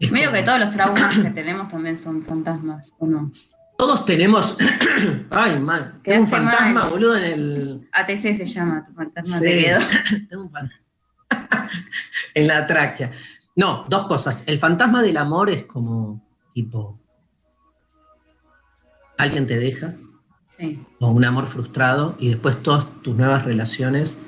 [0.00, 3.30] Es Medio que todos los traumas que tenemos también son fantasmas, ¿o no?
[3.78, 4.56] Todos tenemos.
[5.30, 6.00] Ay, mal.
[6.02, 6.90] Tengo un fantasma, mal.
[6.90, 7.88] boludo, en el.
[7.92, 9.44] ATC se llama, tu fantasma Sí.
[9.44, 9.78] te quedó.
[10.28, 10.86] Tengo un fantasma.
[12.34, 13.10] en la tráquea.
[13.56, 14.44] No, dos cosas.
[14.46, 16.22] El fantasma del amor es como
[16.54, 16.98] tipo.
[19.16, 19.94] Alguien te deja,
[20.46, 20.82] Sí.
[21.00, 24.18] o un amor frustrado, y después todas tus nuevas relaciones,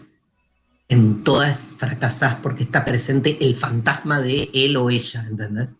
[0.88, 5.76] en todas fracasás porque está presente el fantasma de él o ella, ¿entendés?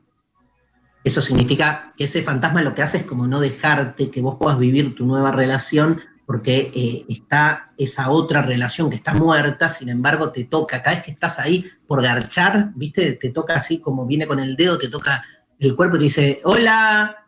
[1.03, 4.59] Eso significa que ese fantasma lo que hace es como no dejarte que vos puedas
[4.59, 10.31] vivir tu nueva relación porque eh, está esa otra relación que está muerta, sin embargo
[10.31, 13.15] te toca, cada vez que estás ahí por garchar, ¿viste?
[13.15, 15.25] Te toca así como viene con el dedo, te toca
[15.59, 17.27] el cuerpo y te dice, hola,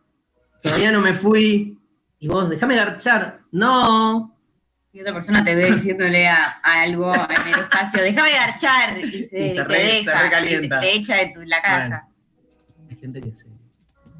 [0.62, 1.76] todavía no me fui,
[2.20, 4.38] y vos, déjame garchar, no,
[4.92, 9.02] Y otra persona te ve diciéndole a, a algo en el espacio, déjame garchar, y
[9.02, 10.78] se, Y se te se recalienta.
[10.78, 12.06] te, te echa de tu- la casa.
[12.88, 13.50] Hay gente que se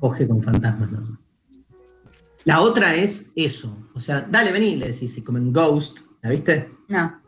[0.01, 1.21] coge con fantasmas, ¿no?
[2.47, 3.89] La otra es eso.
[3.95, 6.69] O sea, dale, vení, le decís, si comen Ghost, ¿la viste?
[6.89, 7.22] No.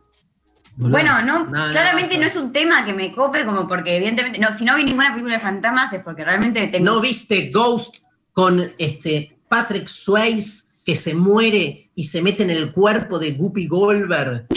[0.77, 2.23] Bueno, no, No, no, claramente no.
[2.23, 5.11] no, es un tema que me cope, como porque evidentemente, no, si no vi ninguna
[5.13, 6.85] película de fantasmas es porque realmente tengo...
[6.85, 7.99] ¿No viste Ghost
[8.33, 13.67] con este Patrick Swayze que se muere y se mete en el cuerpo de Guppy
[13.69, 14.47] Goldberg?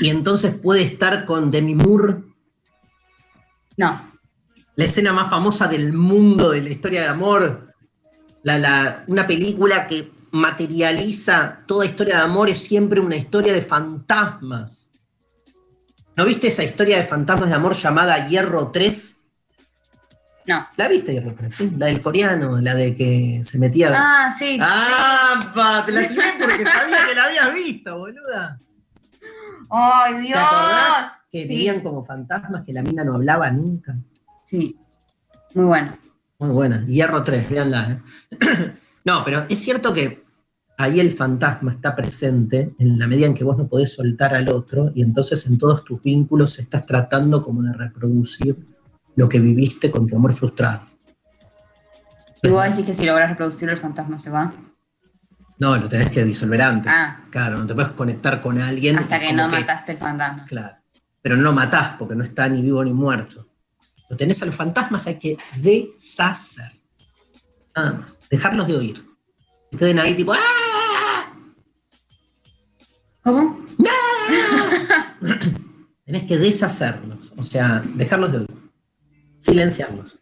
[0.00, 2.16] Y entonces puede estar con Demi Moore,
[3.76, 4.00] No,
[4.74, 7.72] la escena más famosa del mundo de la historia de amor.
[8.42, 13.62] La, la- una película que materializa toda historia de amor es siempre una historia de
[13.62, 14.90] fantasmas.
[16.16, 19.20] ¿No viste esa historia de fantasmas de amor llamada Hierro 3?
[20.46, 20.66] No.
[20.76, 21.54] ¿La viste Hierro 3?
[21.54, 23.92] Sí, la del coreano, la de que se metía...
[23.94, 24.58] Ah, sí.
[24.62, 25.52] ¡Ah!
[25.54, 25.84] pa!
[25.84, 28.58] Te la tiré porque sabía que la habías visto, boluda.
[29.70, 30.38] ¡Ay, ¿Te Dios!
[30.38, 31.48] acordás que Sí.
[31.48, 33.96] vivían como fantasmas, que la mina no hablaba nunca?
[34.44, 34.78] Sí.
[35.54, 35.98] Muy bueno.
[36.38, 36.84] Muy buena.
[36.86, 38.00] Hierro 3, véanla.
[38.30, 38.72] ¿eh?
[39.04, 40.24] no, pero es cierto que
[40.76, 44.48] ahí el fantasma está presente en la medida en que vos no podés soltar al
[44.48, 48.56] otro y entonces en todos tus vínculos estás tratando como de reproducir
[49.16, 50.82] lo que viviste con tu amor frustrado.
[52.42, 54.52] Y vos decís que si logras reproducir el fantasma se va.
[55.58, 56.92] No, lo tenés que disolver antes.
[56.94, 57.24] Ah.
[57.30, 58.98] Claro, no te puedes conectar con alguien.
[58.98, 60.44] Hasta que no mataste el fantasma.
[60.44, 60.76] Claro.
[61.22, 63.48] Pero no lo matás porque no está ni vivo ni muerto.
[64.08, 66.72] Lo tenés a los fantasmas, hay que deshacer.
[67.74, 68.20] Nada más.
[68.30, 69.05] Dejarlos de oír.
[69.76, 70.32] Queden ahí tipo.
[70.32, 71.32] ¡Ah!
[73.22, 73.66] ¿Cómo?
[76.04, 77.32] Tenés que deshacerlos.
[77.36, 78.48] O sea, dejarlos de oír.
[79.38, 80.18] Silenciarlos.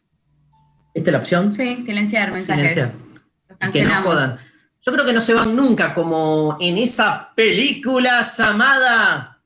[0.95, 1.55] ¿Esta es la opción?
[1.55, 2.73] Sí, silenciar mensajes.
[2.73, 3.73] Silenciar.
[3.73, 4.38] Que no jodan.
[4.81, 9.43] Yo creo que no se van nunca como en esa película llamada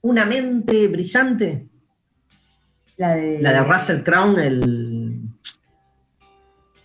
[0.00, 1.68] Una mente brillante.
[2.96, 3.40] La de...
[3.40, 5.20] La de Russell Crown, el,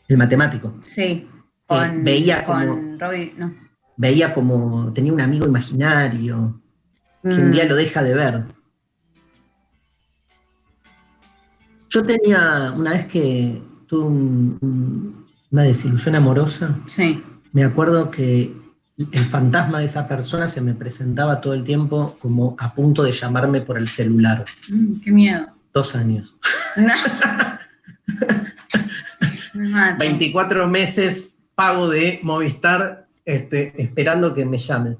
[0.07, 0.77] el matemático.
[0.81, 1.27] Sí.
[1.69, 3.53] Con, veía con como- Robbie, no.
[3.95, 6.61] Veía como tenía un amigo imaginario
[7.21, 8.43] que un Mm, día lo deja de ver.
[11.89, 17.23] Yo tenía, una vez que tuve un- un- una desilusión amorosa, Sí.
[17.51, 18.51] me acuerdo que
[18.97, 23.11] el fantasma de esa persona se me presentaba todo el tiempo como a punto de
[23.11, 24.45] llamarme por el celular.
[24.71, 25.47] Mm, qué miedo.
[25.73, 26.35] Dos años.
[26.77, 26.93] No.
[29.55, 29.97] Me mato.
[29.99, 34.97] 24 meses pago de Movistar este, esperando que me llamen.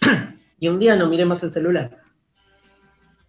[0.58, 2.02] y un día no miré más el celular.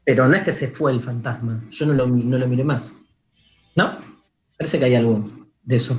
[0.03, 2.95] Pero no es que se fue el fantasma, yo no lo, no lo miré más.
[3.75, 3.95] ¿No?
[4.57, 5.29] Parece que hay algo
[5.61, 5.95] de eso.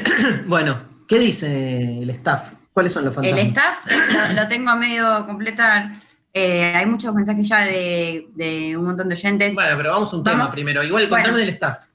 [0.46, 2.52] bueno, ¿qué dice el staff?
[2.74, 3.48] ¿Cuáles son los El fantasmas?
[3.48, 5.92] staff lo, tengo a medio completar.
[6.34, 9.54] Eh, hay muchos mensajes ya de, de un montón de oyentes.
[9.54, 10.84] Bueno, pero vamos a un tema primero.
[10.84, 11.24] Igual Bueno.
[11.24, 11.89] contame del staff.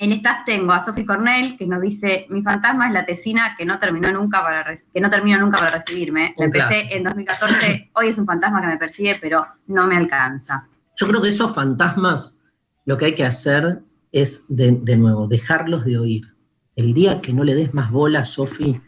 [0.00, 3.66] En staff tengo a Sophie Cornell, que nos dice, mi fantasma es la tesina que
[3.66, 6.34] no terminó nunca para que no terminó nunca para recibirme.
[6.38, 10.68] La empecé en 2014, hoy es un fantasma que me persigue, pero no me alcanza.
[10.96, 12.38] Yo creo que esos fantasmas
[12.84, 13.82] lo que hay que hacer
[14.12, 16.36] es, de, de nuevo, dejarlos de oír.
[16.76, 18.80] El día que no le des más bola, Sofi,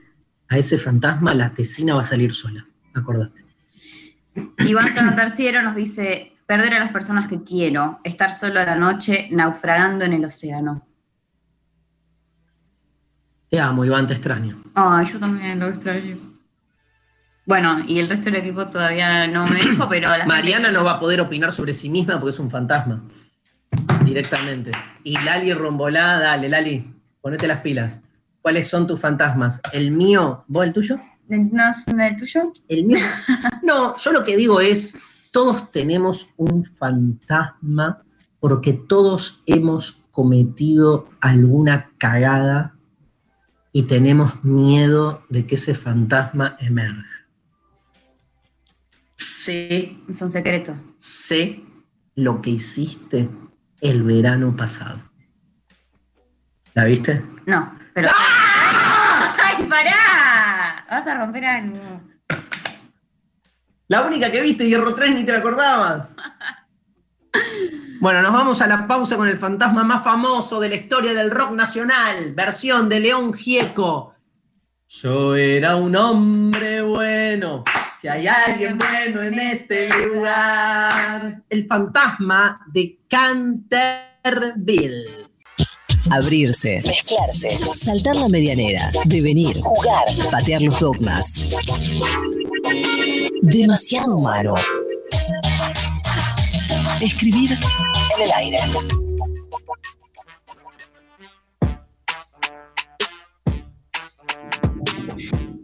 [0.48, 2.66] a ese fantasma, la tesina va a salir sola.
[2.94, 3.44] Acordate.
[4.58, 9.28] Iván Santarciero nos dice, perder a las personas que quiero, estar solo a la noche,
[9.32, 10.84] naufragando en el océano.
[13.50, 14.62] Te amo, Iván, te extraño.
[14.74, 16.16] Ay, yo también lo extraño.
[17.46, 20.84] Bueno, y el resto del equipo todavía no me dijo, pero la gente- Mariana no
[20.84, 23.02] va a poder opinar sobre sí misma porque es un fantasma.
[24.04, 24.70] Directamente.
[25.04, 28.02] Y Lali Rombolá, dale, Lali, ponete las pilas.
[28.40, 29.60] ¿Cuáles son tus fantasmas?
[29.72, 31.00] El mío, ¿vos el tuyo?
[31.28, 31.36] ¿No
[32.04, 32.52] el tuyo?
[32.68, 32.98] El mío.
[33.62, 38.02] No, yo lo que digo es, todos tenemos un fantasma
[38.40, 42.74] porque todos hemos cometido alguna cagada
[43.72, 47.26] y tenemos miedo de que ese fantasma emerja.
[49.16, 50.74] Sé, Es un secreto.
[50.96, 51.60] sé
[52.14, 53.28] lo que hiciste
[53.80, 55.00] el verano pasado.
[56.74, 57.22] ¿La viste?
[57.46, 58.08] No, pero.
[59.42, 60.86] ¡Ay, pará!
[60.90, 62.00] Vas a romper algo.
[63.88, 66.14] La única que viste, Hierro 3, ni te la acordabas.
[68.00, 71.30] Bueno, nos vamos a la pausa con el fantasma más famoso de la historia del
[71.30, 74.14] rock nacional, versión de León Gieco.
[74.88, 77.62] Yo era un hombre bueno,
[78.00, 81.42] si hay alguien bueno en este lugar.
[81.50, 85.04] El fantasma de Canterville.
[86.10, 91.44] Abrirse, mezclarse, saltar la medianera, devenir, jugar, patear los dogmas.
[93.42, 94.54] Demasiado humano.
[97.02, 97.58] Escribir
[98.16, 98.58] en el aire.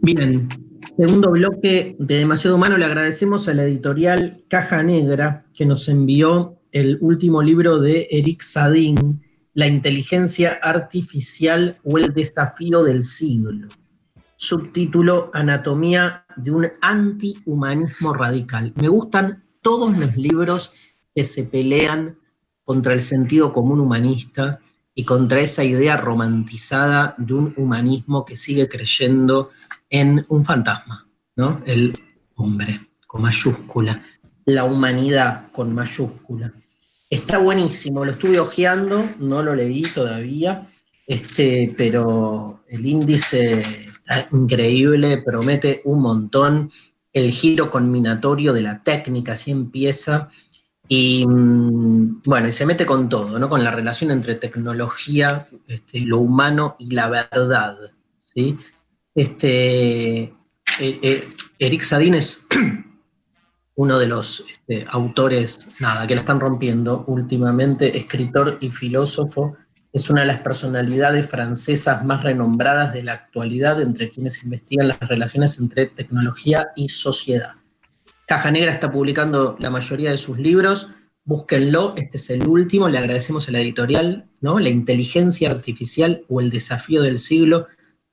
[0.01, 0.47] Bien,
[0.95, 2.77] segundo bloque de Demasiado Humano.
[2.77, 8.41] Le agradecemos a la editorial Caja Negra que nos envió el último libro de Eric
[8.41, 13.67] Sadin, La inteligencia artificial o el desafío del siglo.
[14.35, 18.71] Subtítulo Anatomía de un antihumanismo radical.
[18.75, 20.71] Me gustan todos los libros
[21.15, 22.17] que se pelean
[22.67, 24.59] contra el sentido común humanista
[24.93, 29.51] y contra esa idea romantizada de un humanismo que sigue creyendo
[29.89, 31.61] en un fantasma, ¿no?
[31.65, 31.97] El
[32.35, 34.03] hombre, con mayúscula,
[34.43, 36.51] la humanidad con mayúscula.
[37.09, 40.67] Está buenísimo, lo estuve hojeando, no lo leí todavía,
[41.05, 46.69] este, pero el índice está increíble, promete un montón.
[47.13, 50.29] El giro combinatorio de la técnica, así empieza.
[50.87, 53.49] Y mm, bueno, y se mete con todo, ¿no?
[53.49, 57.77] Con la relación entre tecnología, este, lo humano y la verdad.
[58.19, 58.57] ¿sí?
[59.13, 60.31] Este, eh,
[60.79, 61.27] eh,
[61.59, 62.47] Eric Sadin es
[63.75, 69.57] uno de los este, autores, nada, que la están rompiendo últimamente, escritor y filósofo,
[69.93, 74.99] es una de las personalidades francesas más renombradas de la actualidad entre quienes investigan las
[74.99, 77.53] relaciones entre tecnología y sociedad.
[78.27, 80.89] Caja Negra está publicando la mayoría de sus libros,
[81.23, 84.59] búsquenlo, este es el último, le agradecemos a la editorial, ¿no?
[84.59, 87.67] La inteligencia artificial o el desafío del siglo,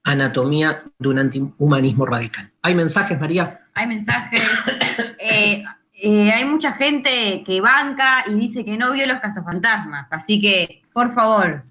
[0.04, 2.48] anatomía de un antihumanismo radical.
[2.62, 3.60] ¿Hay mensajes, María?
[3.74, 4.40] Hay mensajes.
[5.26, 10.38] Eh, eh, hay mucha gente que banca y dice que no vio los cazafantasmas, así
[10.38, 11.64] que, por favor,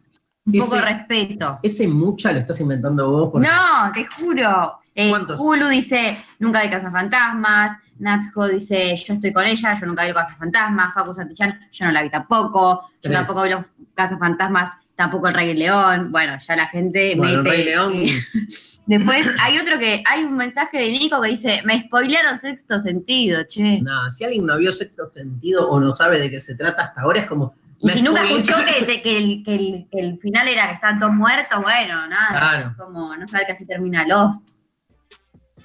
[0.45, 1.59] un poco de respeto.
[1.61, 3.29] Ese mucha lo estás inventando vos.
[3.31, 4.79] porque- No, te juro.
[4.95, 5.11] Eh.
[5.37, 7.71] Hulu dice, nunca vi cazafantasmas.
[7.99, 10.93] Natsuko dice, yo estoy con ella, yo nunca vi cazafantasmas.
[10.93, 12.81] Facu Santillán, yo no la vi tampoco.
[12.81, 13.13] Yo Tres.
[13.13, 16.11] tampoco vi los cazafantasmas, tampoco el Rey León.
[16.11, 17.93] Bueno, ya la gente Bueno, el mete- Rey León.
[18.85, 23.43] Después hay otro que, hay un mensaje de Nico que dice, me spoilearon sexto sentido,
[23.47, 23.81] che.
[23.81, 27.01] Nada, si alguien no vio sexto sentido o no sabe de qué se trata hasta
[27.01, 27.55] ahora, es como.
[27.79, 31.13] Y si nunca escuchó que, el, que el- que el final era que estaban todos
[31.13, 32.29] muertos, bueno, nada.
[32.29, 32.75] Claro.
[32.77, 34.49] Como no saber que así termina Lost.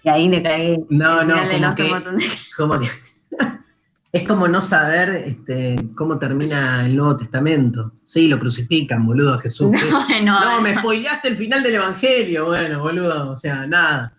[0.09, 0.79] Y ahí le caí.
[0.89, 2.25] No, no, como Lost que- un montón de-
[2.57, 2.89] como que-
[4.13, 7.93] es como no saber este, cómo termina el Nuevo Testamento.
[8.03, 9.71] Sí, lo crucifican, boludo, a Jesús.
[10.25, 12.47] No, me spoileaste el final del Evangelio.
[12.47, 14.15] Bueno, boludo, o sea, nada.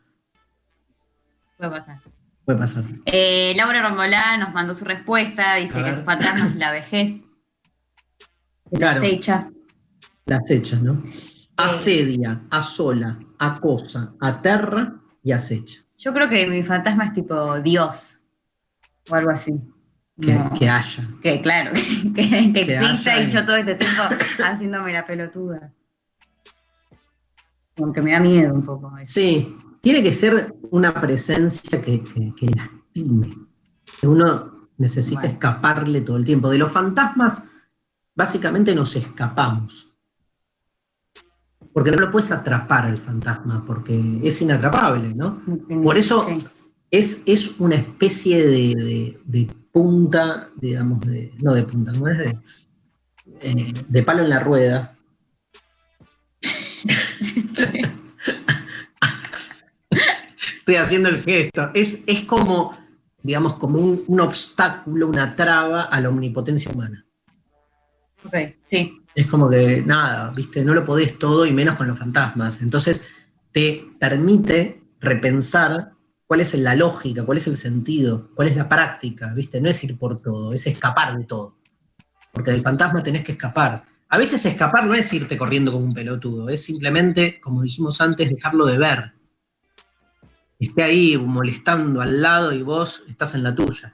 [1.58, 1.99] puede pasar.
[2.45, 2.84] Puede pasar.
[3.06, 7.23] Eh, Laura Rombolá nos mandó su respuesta, dice que su fantasma es la vejez,
[8.69, 9.02] la Claro.
[9.02, 9.49] acecha.
[10.28, 11.02] Las hechas, ¿no?
[11.58, 15.82] Asedia, asola, acosa, aterra y acecha.
[15.97, 18.19] Yo creo que mi fantasma es tipo Dios
[19.10, 19.53] o algo así.
[20.21, 20.51] Que, No.
[20.53, 21.03] que haya.
[21.21, 21.71] Que claro,
[22.15, 24.03] que, que Que exista haya y yo todo este tiempo
[24.43, 25.73] haciéndome la pelotuda.
[27.77, 28.91] Aunque me da miedo un poco.
[28.97, 29.12] eso.
[29.13, 33.34] Sí, tiene que ser una presencia que, que- que lastime.
[33.99, 35.34] Que uno necesita Bueno.
[35.34, 36.49] escaparle todo el tiempo.
[36.49, 37.45] De los fantasmas,
[38.15, 39.88] básicamente nos escapamos.
[41.73, 45.41] Porque no lo puedes atrapar al fantasma, porque es inatrapable, ¿no?
[45.84, 46.38] Por eso Sí.
[46.91, 52.17] es, es una especie de, de- de punta, digamos, de, no de punta, no es
[52.17, 52.38] de,
[53.41, 54.95] eh, de palo en la rueda.
[60.60, 61.71] Estoy haciendo el gesto.
[61.73, 62.77] Es, es como,
[63.23, 67.05] digamos, como un, un obstáculo, una traba a la omnipotencia humana.
[68.25, 69.01] Ok, sí.
[69.19, 72.62] Es como que nada, viste, no lo podés todo y menos con los fantasmas.
[72.62, 73.05] Entonces
[73.51, 75.91] te permite repensar
[76.25, 79.84] cuál es la lógica, cuál es el sentido, cuál es la práctica, viste, no es
[79.84, 81.58] ir por todo, es escapar de todo.
[82.32, 83.84] Porque del fantasma tenés que escapar.
[84.08, 88.29] A veces escapar no es irte corriendo como un pelotudo, es simplemente, como dijimos antes,
[88.29, 89.12] dejarlo de ver.
[90.58, 93.93] Esté ahí molestando al lado y vos estás en la tuya.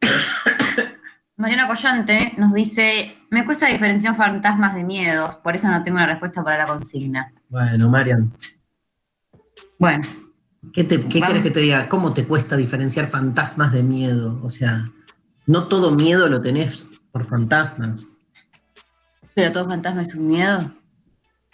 [1.36, 6.06] Mariana Collante nos dice, me cuesta diferenciar fantasmas de miedos, por eso no tengo una
[6.06, 7.32] respuesta para la consigna.
[7.48, 8.32] Bueno, Marian,
[9.78, 10.04] Bueno,
[10.72, 11.88] ¿Qué, te, qué querés que te diga?
[11.88, 14.38] ¿Cómo te cuesta diferenciar fantasmas de miedo?
[14.44, 14.88] O sea,
[15.46, 18.06] no todo miedo lo tenés por fantasmas.
[19.34, 20.70] pero todo fantasma es un miedo.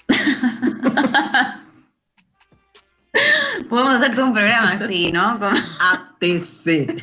[3.68, 5.38] Podemos hacer todo un programa así, ¿no?
[5.38, 5.50] Como-
[5.92, 7.02] ATC.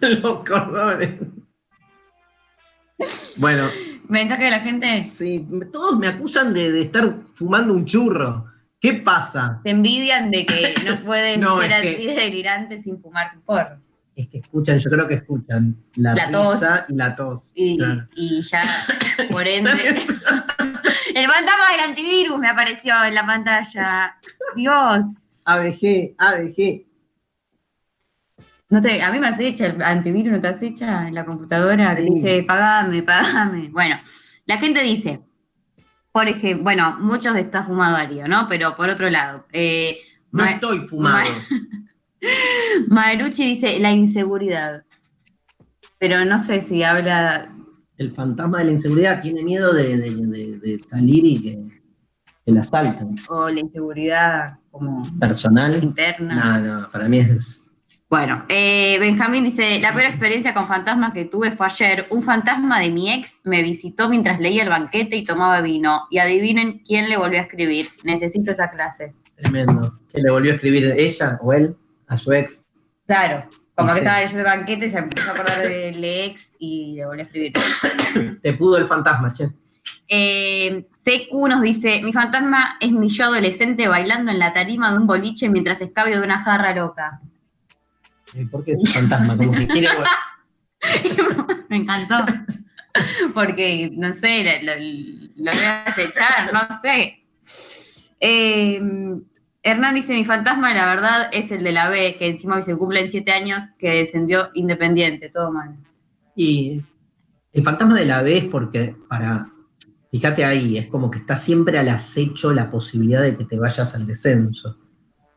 [0.22, 1.16] Los cordones.
[3.38, 3.68] Bueno,
[4.08, 5.02] Mensaje de la gente.
[5.02, 8.46] sí, todos me acusan de, de estar fumando un churro.
[8.80, 9.60] ¿Qué pasa?
[9.64, 13.40] Te envidian de que no pueden No, ser así que- de delirantes sin fumar su
[13.42, 13.80] porro.
[14.16, 16.60] Es que escuchan, yo creo que escuchan la, La tos.
[16.88, 17.52] y la tos.
[17.54, 18.08] Y, Claro.
[18.16, 18.62] y ya,
[19.30, 19.70] por ende.
[21.14, 24.16] El fantasma del antivirus me apareció en la pantalla.
[24.56, 25.04] Dios.
[25.44, 26.87] ABG, ABG.
[28.70, 31.96] No te, a mí me acecha el antivirus, ¿no te acecha en la computadora?
[31.96, 32.04] Sí.
[32.10, 33.68] dice, pagame, pagame.
[33.70, 33.96] Bueno,
[34.46, 35.22] la gente dice,
[36.12, 38.46] por ejemplo, bueno, muchos está fumado Darío, ¿no?
[38.48, 39.96] Pero por otro lado, eh,
[40.32, 41.30] No Ma- estoy fumado.
[42.88, 44.84] Maerucci dice la inseguridad.
[45.98, 47.50] Pero no sé si habla.
[47.96, 51.80] El fantasma de la inseguridad tiene miedo de, de- de- de salir y que,
[52.44, 53.16] que la asalten.
[53.28, 55.82] O la inseguridad como Personal.
[55.82, 56.60] interna.
[56.60, 57.64] No, no, para mí es.
[58.10, 62.06] Bueno, eh, Benjamín dice, la peor experiencia con fantasmas que tuve fue ayer.
[62.08, 66.06] Un fantasma de mi ex me visitó mientras leía el banquete y tomaba vino.
[66.10, 67.90] Y adivinen quién le volvió a escribir.
[68.04, 69.14] Necesito esa clase.
[69.36, 70.00] Tremendo.
[70.10, 72.70] ¿Que le volvió a escribir ella o él a su ex?
[73.06, 77.04] Claro, como que estaba leyendo el banquete se empezó a acordar del ex y le
[77.04, 77.52] volvió a escribir.
[78.42, 79.50] Te pudo el fantasma, che.
[80.08, 84.96] Eh, CQ nos dice, mi fantasma es mi yo adolescente bailando en la tarima de
[84.96, 87.20] un boliche mientras escabio de una jarra loca.
[88.34, 89.36] Eh, ¿Por qué es fantasma?
[89.36, 89.88] Como que quiere.
[91.68, 92.16] Me encantó.
[93.34, 94.80] Porque, no sé, lo, lo-
[95.44, 97.24] lo voy a acechar, no sé.
[98.20, 98.80] Eh,
[99.62, 102.76] Hernán dice, mi fantasma, la verdad, es el de la B, que encima hoy se
[102.76, 105.76] cumplen siete años, que descendió independiente, todo mal.
[106.34, 106.82] Y
[107.52, 109.46] el fantasma de la B es porque para.
[110.10, 113.94] Fíjate ahí, es como que está siempre al acecho la posibilidad de que te vayas
[113.94, 114.78] al descenso.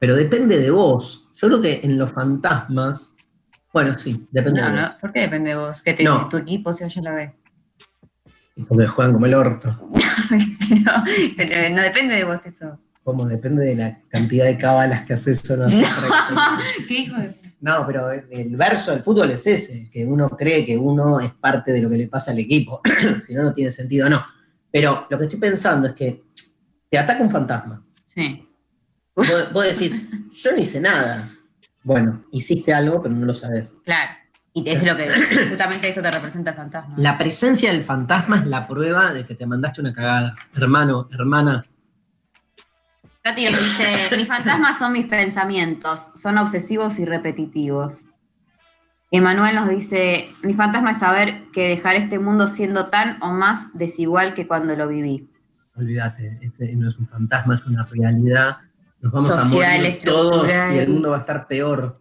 [0.02, 1.30] Pero depende de vos.
[1.36, 3.14] Yo creo que en los fantasmas.
[3.72, 4.96] Bueno, sí, depende No, de no, vos.
[5.00, 5.82] ¿por qué depende de vos?
[5.84, 6.28] Que te- No.
[6.28, 7.36] tu equipo se oye la B.
[8.68, 9.70] Porque juegan como el orto.
[11.38, 12.80] pero no depende de vos eso.
[13.04, 15.88] Como depende de la cantidad de cábalas que haces o no haces.
[16.88, 20.76] ¿Qué hijo de- No, pero el verso del fútbol es ese, que uno cree que
[20.78, 22.82] uno es parte de lo que le pasa al equipo,
[23.22, 24.26] si no, no tiene sentido, no.
[24.72, 26.24] Pero lo que estoy pensando es que
[26.90, 27.86] te ataca un fantasma.
[28.08, 28.48] Sí.
[29.16, 30.02] Vos, vos decís,
[30.32, 31.28] yo no hice nada.
[31.84, 33.78] Bueno, hiciste algo, pero no lo sabes.
[33.84, 34.12] Claro.
[34.54, 35.10] Y es lo que
[35.50, 36.96] justamente eso te representa el fantasma.
[36.98, 40.36] La presencia del fantasma es la prueba de que te mandaste una cagada.
[40.56, 41.64] Hermano, hermana,
[43.24, 48.08] Katy nos dice, mis fantasmas son mis pensamientos, son obsesivos y repetitivos.
[49.12, 53.78] Emanuel nos dice, mi fantasma es saber que dejar este mundo siendo tan o más
[53.78, 55.30] desigual que cuando lo viví.
[55.76, 58.58] olvídate, este no es un fantasma, es una realidad.
[59.02, 62.00] Nos vamos Social, a morir todos y el mundo va a estar peor,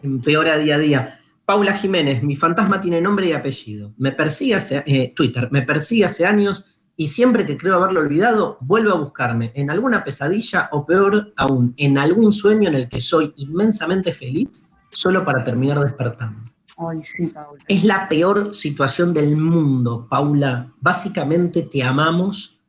[0.00, 1.20] empeora día a día.
[1.44, 3.94] Paula Jiménez, mi fantasma tiene nombre y apellido.
[3.96, 6.64] Me persigue hace, eh, Twitter, me persigue hace años
[6.94, 11.74] y siempre que creo haberlo olvidado, vuelve a buscarme en alguna pesadilla o peor aún,
[11.76, 16.50] en algún sueño en el que soy inmensamente feliz solo para terminar despertando.
[16.76, 17.64] Ay, sí, Paula.
[17.66, 20.72] Es la peor situación del mundo, Paula.
[20.80, 22.60] Básicamente te amamos,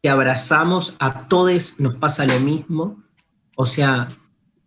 [0.00, 3.07] te abrazamos, a todos nos pasa lo mismo.
[3.60, 4.06] O sea,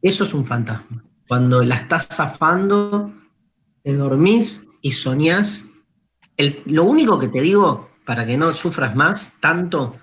[0.02, 1.02] eso es un fantasma.
[1.26, 3.14] Cuando la estás zafando,
[3.82, 5.70] te dormís y soñás.
[6.36, 9.96] El- lo único que te digo, para que no sufras más tanto,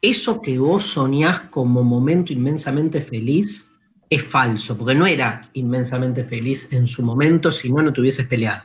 [0.00, 3.72] eso que vos soñás como momento inmensamente feliz
[4.08, 8.28] es falso, porque no era inmensamente feliz en su momento si no, no te hubieses
[8.28, 8.62] peleado.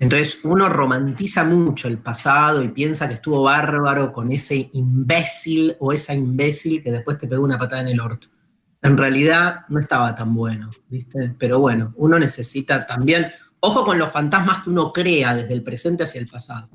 [0.00, 5.92] Entonces uno romantiza mucho el pasado y piensa que estuvo bárbaro con ese imbécil o
[5.92, 8.26] esa imbécil que después te pegó una patada en el orto.
[8.82, 11.34] En realidad no estaba tan bueno, ¿viste?
[11.38, 13.30] Pero bueno, uno necesita también,
[13.60, 16.68] ojo con los fantasmas que uno crea desde el presente hacia el pasado.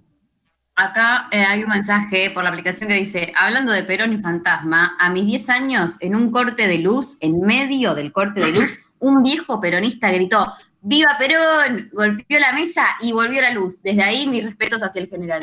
[0.75, 4.95] Acá eh, hay un mensaje por la aplicación que dice, hablando de Perón y fantasma,
[4.99, 8.77] a mis 10 años, en un corte de luz, en medio del corte de luz,
[8.99, 10.47] un viejo peronista gritó,
[10.81, 11.89] ¡Viva Perón!
[11.91, 13.81] Golpeó la mesa y volvió la luz.
[13.81, 15.41] Desde ahí mis respetos hacia el general.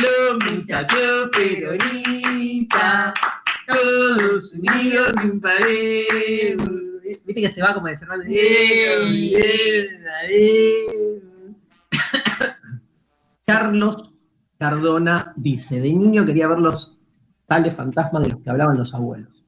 [0.00, 3.12] Los muchachos peronistas,
[3.66, 6.56] todos unidos en un pared.
[7.24, 8.18] Viste que se va como de cerrar.
[13.46, 14.10] Carlos
[14.58, 16.98] Cardona dice: De niño quería ver los
[17.46, 19.44] tales fantasmas de los que hablaban los abuelos.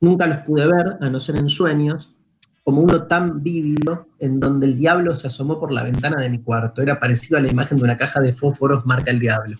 [0.00, 2.14] Nunca los pude ver, a no ser en sueños,
[2.62, 6.38] como uno tan vívido en donde el diablo se asomó por la ventana de mi
[6.38, 6.82] cuarto.
[6.82, 9.56] Era parecido a la imagen de una caja de fósforos marca el diablo.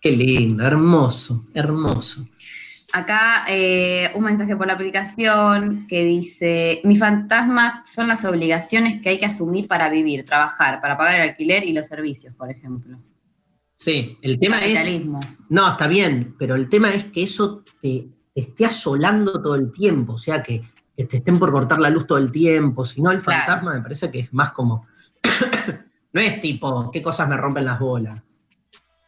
[0.00, 2.26] Qué lindo, hermoso, hermoso.
[2.92, 9.10] Acá eh, un mensaje por la aplicación que dice, mis fantasmas son las obligaciones que
[9.10, 12.98] hay que asumir para vivir, trabajar, para pagar el alquiler y los servicios, por ejemplo.
[13.74, 15.00] Sí, el tema es.
[15.48, 19.70] No, está bien, pero el tema es que eso te, te esté asolando todo el
[19.70, 20.62] tiempo, o sea, que,
[20.96, 23.44] que te estén por cortar la luz todo el tiempo, si no el Claro.
[23.46, 24.86] fantasma me parece que es más como,
[26.12, 28.20] no es tipo, qué cosas me rompen las bolas.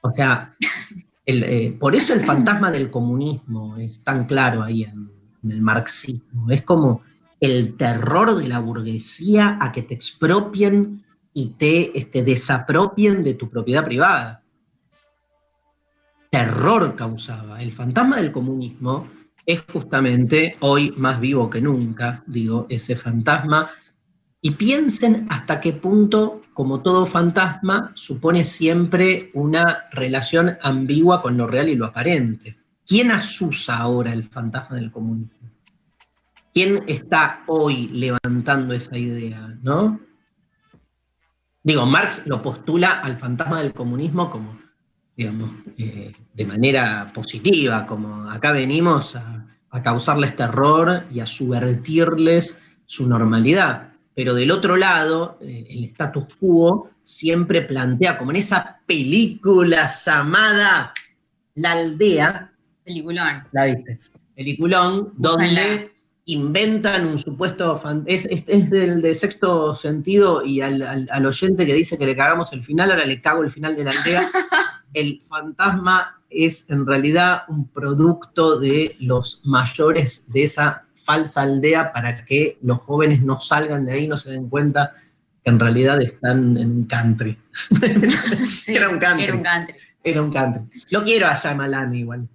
[0.00, 0.50] O sea,
[1.26, 5.10] el, eh, por eso el fantasma del comunismo es tan claro ahí en,
[5.42, 7.02] en el marxismo, es como
[7.40, 11.04] el terror de la burguesía a que te expropien
[11.34, 14.42] y te este, desapropien de tu propiedad privada
[16.32, 17.62] terror causaba.
[17.62, 19.06] El fantasma del comunismo
[19.44, 23.68] es justamente hoy más vivo que nunca, digo, ese fantasma.
[24.44, 31.46] Y piensen hasta qué punto, como todo fantasma, supone siempre una relación ambigua con lo
[31.46, 32.56] real y lo aparente.
[32.84, 35.48] ¿Quién asusa ahora el fantasma del comunismo?
[36.52, 40.00] ¿Quién está hoy levantando esa idea, no?
[41.62, 44.58] Digo, Marx lo postula al fantasma del comunismo como,
[45.16, 52.60] digamos, eh, de manera positiva, como acá venimos a, a causarles terror y a subvertirles
[52.84, 53.91] su normalidad.
[54.14, 60.92] Pero del otro lado, eh, el status quo siempre plantea, como en esa película llamada
[61.54, 62.52] La aldea,
[62.84, 63.42] Peliculón.
[63.52, 63.98] la viste,
[64.34, 65.92] peliculón, donde
[66.26, 71.26] inventan un supuesto, fan- es, es- es del de sexto sentido y al, al- al
[71.26, 73.90] oyente que dice que le cagamos el final, ahora le cago el final de la
[73.90, 74.28] aldea.
[74.94, 82.24] El fantasma es en realidad un producto de los mayores de esa falsa aldea para
[82.24, 84.92] que los jóvenes no salgan de ahí, no se den cuenta
[85.44, 87.38] que en realidad están en un country.
[88.48, 89.24] Sí, Era un country.
[89.24, 89.74] Era un country.
[90.04, 90.62] Era un country.
[90.92, 92.28] Lo quiero a Shyamalan igual.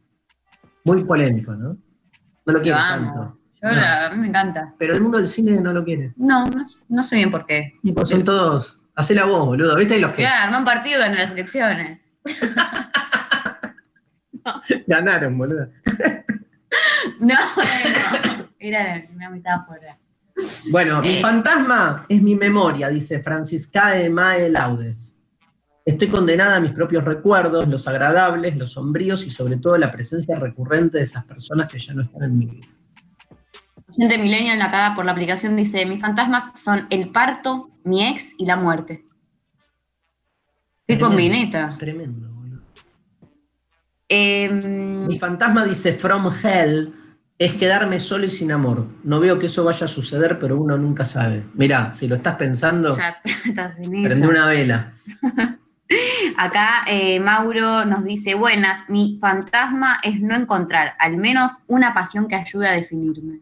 [0.84, 1.78] Muy polémico, ¿no?
[2.46, 3.38] No lo quiero tanto.
[3.62, 3.76] Yo No.
[3.76, 4.74] la- a mí me encanta.
[4.78, 6.14] Pero el mundo del cine no lo quiere.
[6.18, 7.74] No, no, no sé bien por qué.
[7.84, 8.80] Y pues son todos.
[8.96, 9.76] Hacela vos, boludo.
[9.76, 9.98] ¿Viste?
[9.98, 12.04] Y los que Ya, armó un partido ganó las elecciones.
[14.88, 15.70] ganaron, boludo.
[17.20, 18.37] No, bueno.
[18.60, 19.96] Era una metáfora.
[20.72, 21.22] Bueno, mi Eh.
[21.22, 25.24] fantasma es mi memoria, dice Francisca de Mae Laudes.
[25.86, 30.36] Estoy condenada a mis propios recuerdos, los agradables, los sombríos y sobre todo la presencia
[30.38, 32.68] recurrente de esas personas que ya no están en mi vida.
[33.96, 38.46] Gente millennial acá por la aplicación dice, mis fantasmas son el parto, mi ex y
[38.46, 39.06] la muerte.
[40.86, 41.08] Qué Tremendo.
[41.08, 41.76] combineta.
[41.80, 42.62] Tremendo, boludo.
[44.10, 46.94] Em, Mi fantasma dice From Hell
[47.40, 48.88] es quedarme solo y sin amor.
[49.04, 51.44] No veo que eso vaya a suceder, pero uno nunca sabe.
[51.54, 54.28] Mirá, si lo estás pensando, ya estás en prende esa.
[54.28, 54.94] una vela.
[56.38, 62.28] Acá eh, Mauro nos dice, buenas, mi fantasma es no encontrar al menos una pasión
[62.28, 63.40] que ayude a definirme.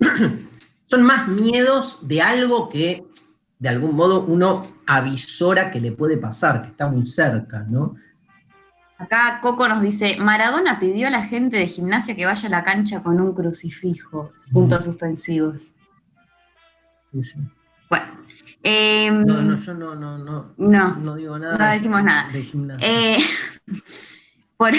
[0.86, 3.04] Son más miedos de algo que
[3.58, 7.94] de algún modo uno avisora que le puede pasar, que está muy cerca, ¿no?
[9.02, 12.62] Acá Coco nos dice, Maradona pidió a la gente de gimnasia que vaya a la
[12.62, 15.74] cancha con un crucifijo, puntos suspensivos.
[17.10, 17.38] Dice,
[17.90, 18.06] Bueno,
[18.62, 20.94] em, No, no, yo no, no, no, No.
[20.96, 21.58] no digo nada.
[21.58, 22.30] No decimos nada.
[22.30, 22.88] De gimnasia.
[22.88, 23.18] eh,
[24.56, 24.72] por-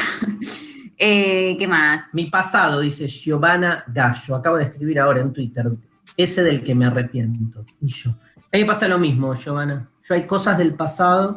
[0.97, 2.05] eh, ¿qué más?
[2.13, 5.69] Mi pasado, dice Giovanna Gallo, acabo de escribir ahora en Twitter,
[6.15, 7.65] ese del que me arrepiento.
[7.81, 8.11] Y yo.
[8.11, 9.89] A mí me pasa lo mismo, Giovanna.
[10.07, 11.35] Yo hay cosas del pasado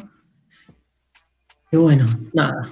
[1.71, 2.69] que bueno, nada.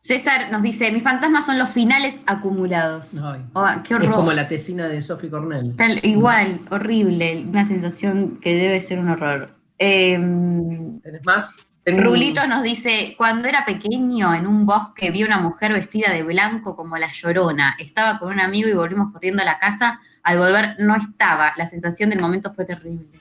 [0.00, 3.16] César nos dice, mis fantasmas son los finales acumulados.
[3.20, 3.44] Ay.
[3.54, 4.08] Oh, qué horror.
[4.08, 5.74] es como la tesina de Sophie Cornell.
[5.76, 9.50] Tal- igual, horrible, una sensación que debe ser un horror.
[9.78, 11.66] Em, ¿Tenés más?
[11.88, 16.22] Un- Rulito nos dice, cuando era pequeño en un bosque vi una mujer vestida de
[16.22, 17.76] blanco como la llorona.
[17.78, 19.98] Estaba con un amigo y volvimos corriendo a la casa.
[20.22, 21.52] Al volver no estaba.
[21.56, 23.20] La sensación del momento fue terrible.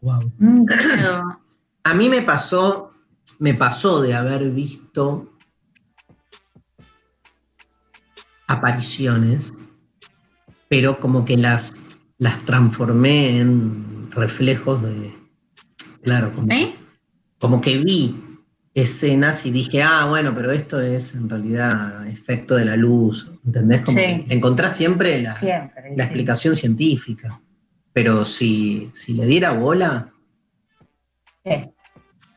[0.00, 0.20] Guau.
[0.38, 1.20] Mm, qué.
[1.84, 2.92] A mí me pasó,
[3.40, 5.30] me pasó de haber visto
[8.46, 9.52] apariciones,
[10.68, 11.86] pero como que las,
[12.18, 15.12] las transformé en reflejos de.
[16.02, 16.72] Claro, como, ¿Eh?
[17.38, 18.14] como que vi
[18.74, 23.30] escenas y dije, ah, bueno, pero esto es en realidad efecto de la luz.
[23.46, 23.80] ¿Entendés?
[23.82, 24.24] Como Sí.
[24.28, 25.90] que encontrás siempre la, Siempre.
[25.90, 26.08] la sí.
[26.08, 27.40] explicación científica.
[27.92, 30.12] Pero si, si le diera bola.
[31.44, 31.70] Sí.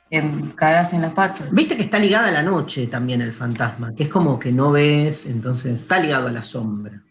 [0.09, 1.51] Em, Cagás en las patas.
[1.51, 4.71] Viste que está ligada a la noche también el fantasma, que es como que no
[4.71, 7.01] ves, entonces está ligado a la sombra.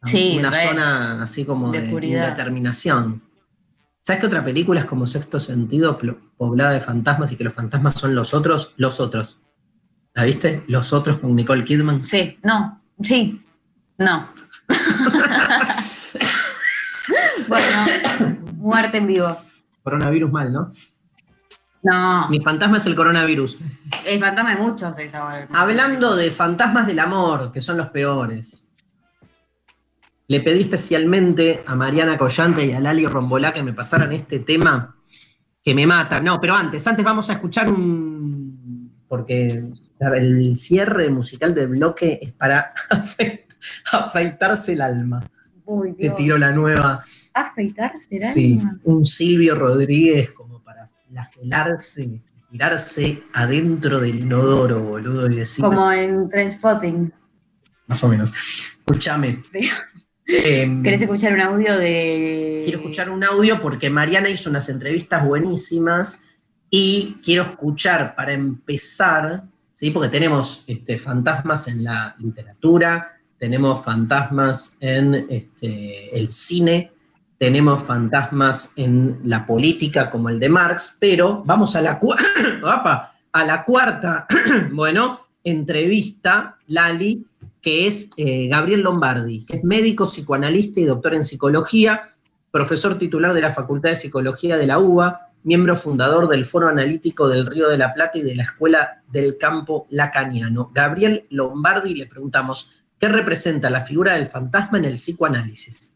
[0.00, 0.68] A Sí, Una re.
[0.68, 3.22] zona así como De de, indeterminación.
[4.02, 5.98] ¿Sabes qué otra película es como sexto sentido,
[6.36, 8.72] poblada de fantasmas y que los fantasmas son los otros?
[8.76, 9.40] Los otros.
[10.14, 10.62] ¿La viste?
[10.68, 12.04] Los otros con Nicole Kidman.
[12.04, 13.40] Sí, no, sí,
[13.98, 14.28] no.
[17.48, 17.66] bueno,
[18.54, 19.36] muerte en vivo.
[19.82, 20.72] Coronavirus mal, ¿no?
[21.82, 23.58] No, Mi fantasma es el coronavirus.
[24.06, 25.46] el fantasma de muchos es ahora.
[25.52, 28.64] Hablando de fantasmas del amor, que son los peores.
[30.28, 34.96] Le pedí especialmente a Mariana Collante y a Lali Rombolá que me pasaran este tema
[35.62, 36.20] que me mata.
[36.20, 38.92] No, pero antes, antes vamos a escuchar un.
[39.06, 39.64] Porque
[40.00, 43.44] el cierre musical del bloque es para afeit-
[43.92, 45.22] afeitarse el alma.
[45.64, 47.04] Uy, Te tiro la nueva.
[47.32, 48.80] ¿Afeitarse el Sí, alma?
[48.82, 50.55] un Silvio Rodríguez como
[51.24, 55.64] flagelarse, tirarse adentro del inodoro, boludo, y decir.
[55.64, 57.12] Como en Trainspotting.
[57.86, 58.32] Más o menos.
[58.78, 59.42] Escúchame.
[60.28, 62.62] Em, ¿Querés escuchar un audio de...?
[62.64, 66.22] quiero escuchar un audio porque Mariana hizo unas entrevistas buenísimas
[66.68, 69.90] y quiero escuchar para empezar, ¿sí?
[69.90, 76.92] porque tenemos este, fantasmas en la literatura, tenemos fantasmas en este, el cine,
[77.38, 81.98] tenemos fantasmas en la política como el de Marx, pero vamos a la,
[83.66, 84.26] cuarta,
[84.72, 87.26] bueno, entrevista, Lali,
[87.60, 92.14] que es eh, Gabriel Lombardi, que es médico, psicoanalista y doctor en psicología,
[92.50, 97.28] profesor titular de la Facultad de Psicología de la UBA, miembro fundador del Foro Analítico
[97.28, 100.70] del Río de la Plata y de la Escuela del Campo Lacaniano.
[100.72, 105.95] Gabriel Lombardi, le preguntamos, ¿qué representa la figura del fantasma en el psicoanálisis?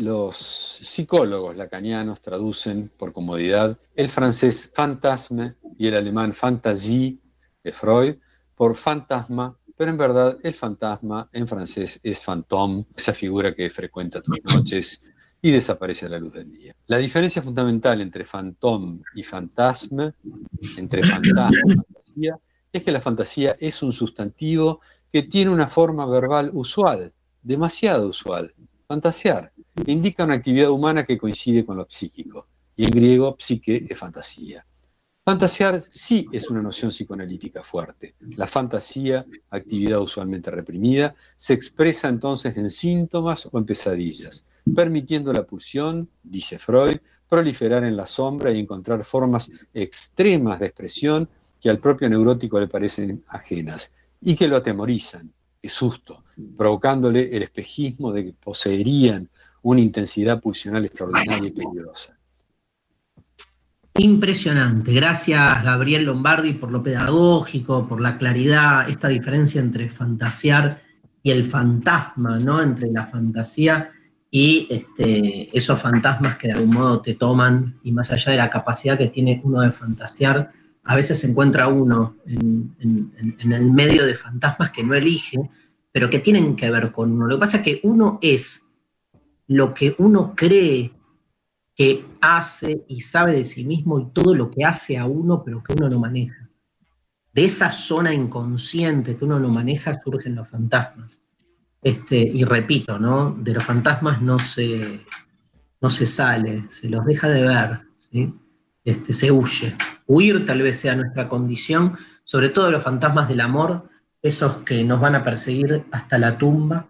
[0.00, 7.18] Los psicólogos lacanianos traducen por comodidad el francés fantasme y el alemán fantasie
[7.62, 8.16] de Freud
[8.54, 14.20] por fantasma, pero en verdad el fantasma en francés es fantôme, esa figura que frecuenta
[14.20, 15.04] tus noches
[15.42, 16.74] y desaparece a la luz del día.
[16.86, 20.14] La diferencia fundamental entre fantôme y fantasma,
[20.78, 22.38] entre fantasma y fantasía,
[22.72, 24.80] es que la fantasía es un sustantivo
[25.12, 28.52] que tiene una forma verbal usual, demasiado usual,
[28.88, 29.52] fantasear.
[29.86, 32.46] Indica una actividad humana que coincide con lo psíquico.
[32.76, 34.64] Y en griego, psique es fantasía.
[35.24, 38.14] Fantasear sí es una noción psicoanalítica fuerte.
[38.36, 45.44] La fantasía, actividad usualmente reprimida, se expresa entonces en síntomas o en pesadillas, permitiendo la
[45.44, 51.78] pulsión, dice Freud, proliferar en la sombra y encontrar formas extremas de expresión que al
[51.78, 56.24] propio neurótico le parecen ajenas y que lo atemorizan, es susto,
[56.58, 59.30] provocándole el espejismo de que poseerían
[59.64, 62.16] una intensidad pulsional extraordinaria y peligrosa.
[63.96, 64.92] Impresionante.
[64.92, 70.82] Gracias, Gabriel Lombardi, por lo pedagógico, por la claridad, esta diferencia entre fantasear
[71.22, 72.60] y el fantasma, ¿no?
[72.60, 73.90] Entre la fantasía
[74.30, 78.50] y este, esos fantasmas que de algún modo te toman, y más allá de la
[78.50, 80.50] capacidad que tiene uno de fantasear,
[80.82, 85.38] a veces se encuentra uno en, en el medio de fantasmas que no elige,
[85.90, 87.26] pero que tienen que ver con uno.
[87.26, 88.63] Lo que pasa es que uno es
[89.46, 90.92] lo que uno cree
[91.74, 95.62] que hace y sabe de sí mismo y todo lo que hace a uno, pero
[95.62, 96.48] que uno no maneja.
[97.32, 101.20] De esa zona inconsciente que uno no maneja surgen los fantasmas.
[101.82, 103.32] Este, y repito, ¿no?
[103.32, 105.00] De los fantasmas no se,
[105.80, 107.80] no se sale, se los deja de ver,
[108.84, 109.74] este, se huye.
[110.06, 113.88] Huir tal vez sea nuestra condición, sobre todo los fantasmas del amor,
[114.22, 116.86] esos que nos van a perseguir hasta la tumba,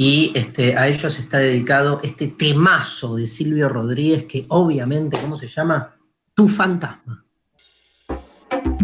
[0.00, 5.48] y este, a ellos está dedicado este temazo de Silvio Rodríguez que obviamente, ¿cómo se
[5.48, 5.92] llama?
[6.34, 7.24] Tu fantasma.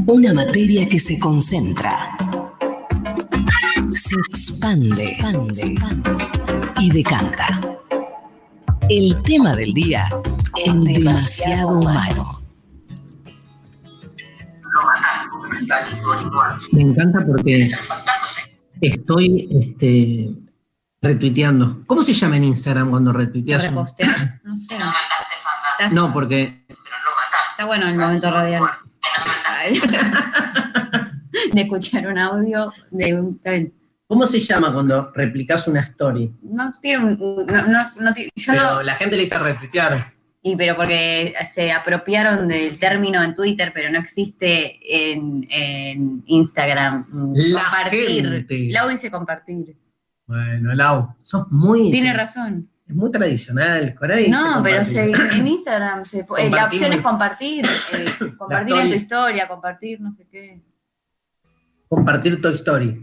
[0.08, 1.96] Una materia que se concentra,
[3.92, 5.76] se expande, expande
[6.80, 7.60] y decanta.
[8.90, 10.08] El tema del día
[10.66, 12.42] en demasiado humano.
[16.72, 17.64] Me encanta porque
[18.80, 20.43] estoy este,
[21.04, 21.82] Retuiteando.
[21.86, 23.62] ¿Cómo se llama en Instagram cuando retuiteas?
[23.62, 24.74] Repostear, no sé.
[25.92, 26.64] No, porque.
[27.50, 28.62] Está bueno el momento radial.
[31.52, 33.38] de escuchar un audio de un.
[34.06, 36.34] ¿Cómo se llama cuando replicas una story?
[36.42, 37.46] No tiene un.
[37.46, 37.62] No,
[38.00, 40.14] no, yo pero la gente le dice retuitear.
[40.42, 44.78] Y pero porque se apropiaron del término en Twitter, pero no existe
[45.12, 47.06] en, en Instagram.
[47.34, 48.28] La compartir.
[48.28, 48.68] Gente.
[48.70, 49.76] Lau dice compartir.
[50.26, 51.90] Bueno, Lau, sos muy.
[51.90, 52.70] Tiene razón.
[52.86, 53.94] Es muy tradicional.
[54.30, 54.82] no, pero
[55.32, 57.64] en Instagram se, eh, la opción es compartir.
[57.92, 58.04] Eh,
[58.36, 60.62] compartir en tu historia, compartir no sé qué.
[61.88, 62.94] Compartir tu historia.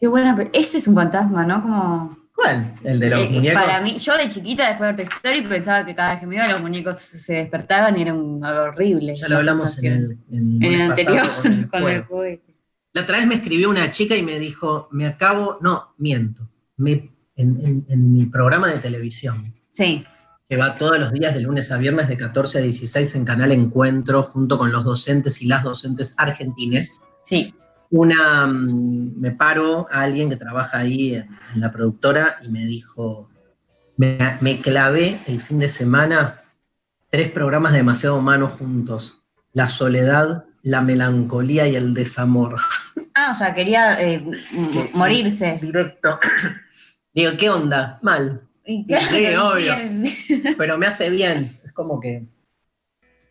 [0.00, 0.36] Qué buena.
[0.52, 1.62] Ese es un fantasma, ¿no?
[1.62, 2.18] Como.
[2.34, 2.74] ¿Cuál?
[2.82, 3.62] El de los eh, muñecos.
[3.62, 6.26] Para mí, yo de chiquita, después de ver tu historia, pensaba que cada vez que
[6.26, 9.14] me iba los muñecos se despertaban y era un horrible.
[9.14, 11.26] Ya lo hablamos en el, en el, anterior,
[11.70, 12.45] con el juego.
[12.96, 17.10] La otra vez me escribió una chica y me dijo, me acabo, no, miento, me,
[17.36, 17.84] en,
[18.14, 19.52] mi programa de televisión.
[19.66, 20.02] Sí.
[20.48, 23.52] Que va todos los días de lunes a viernes de 14 a 16 en Canal
[23.52, 27.02] Encuentro, junto con los docentes y las docentes argentines.
[27.22, 27.54] Sí.
[27.90, 33.28] Una, mm, me paro a alguien que trabaja ahí en, la productora y me dijo,
[33.98, 36.44] me, me clavé el fin de semana
[37.10, 39.22] tres programas demasiado humanos juntos.
[39.52, 42.56] La soledad, la melancolía y el desamor.
[43.26, 44.24] Ah, o sea, quería eh,
[44.94, 45.58] morirse.
[45.60, 46.20] Directo.
[47.14, 47.98] Digo, ¿qué onda?
[48.02, 48.46] Mal.
[48.64, 48.86] Sí,
[49.36, 49.74] obvio.
[50.56, 51.38] Pero me hace bien.
[51.38, 52.24] Es como que.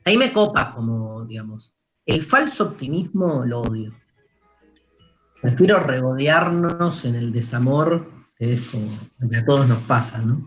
[0.04, 1.74] Ahí me copa, como, digamos.
[2.06, 3.96] El falso optimismo lo odio.
[5.42, 8.90] Prefiero regodearnos en el desamor, que es como
[9.30, 10.46] que a todos nos pasa, ¿no?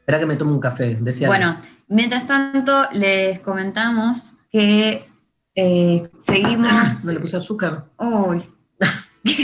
[0.00, 1.28] Espera que me tome un café, decía.
[1.28, 5.08] Bueno, mientras tanto, les comentamos que
[5.54, 7.04] eh, seguimos.
[7.04, 7.86] No le puse azúcar.
[7.98, 8.57] Uy.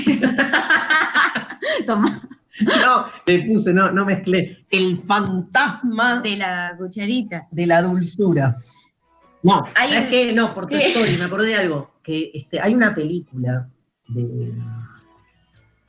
[2.61, 4.64] No, le puse, no, no mezclé.
[4.70, 7.49] El fantasma De la cucharita.
[7.51, 8.55] de la dulzura.
[9.43, 10.32] No, Hay ¿sabes un- qué?
[10.32, 10.87] No, por ¿Qué?
[10.87, 11.93] Story, me acordé de algo.
[12.03, 13.66] Que este, hay una película
[14.09, 14.55] de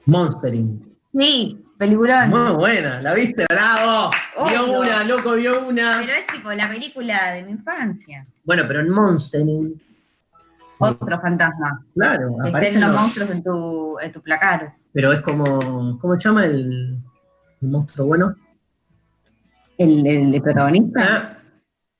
[0.06, 0.96] Monstering.
[1.18, 2.30] Sí, peliculón.
[2.30, 3.46] Muy buena, ¿la viste?
[3.48, 4.12] ¡Bravo!
[4.50, 6.00] Vio una, loco, vio una.
[6.02, 8.24] Pero es tipo la película de mi infancia.
[8.44, 9.82] Bueno, pero en Monstering,
[10.78, 11.86] Otro fantasma.
[11.94, 14.76] claro, Que aparecen estén los los- monstruos en tu, en tu placar.
[14.94, 17.00] Pero es como, ¿cómo se llama el,
[17.62, 18.36] el monstruo bueno?
[19.78, 21.02] ¿El, el, protagonista?
[21.02, 21.38] Ah,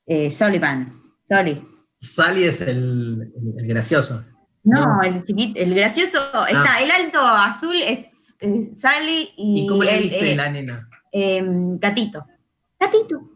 [0.06, 0.90] Eh, Sullivan.
[1.20, 1.62] Sully.
[1.98, 4.24] Sally es el, el- gracioso.
[4.62, 6.18] No, el chiquito, el gracioso.
[6.46, 10.88] Está, el alto azul es, eh, Sally y, ¿Y cómo le dice eh, la nena?
[11.12, 12.24] em, Gatito.
[12.78, 13.30] Gatito.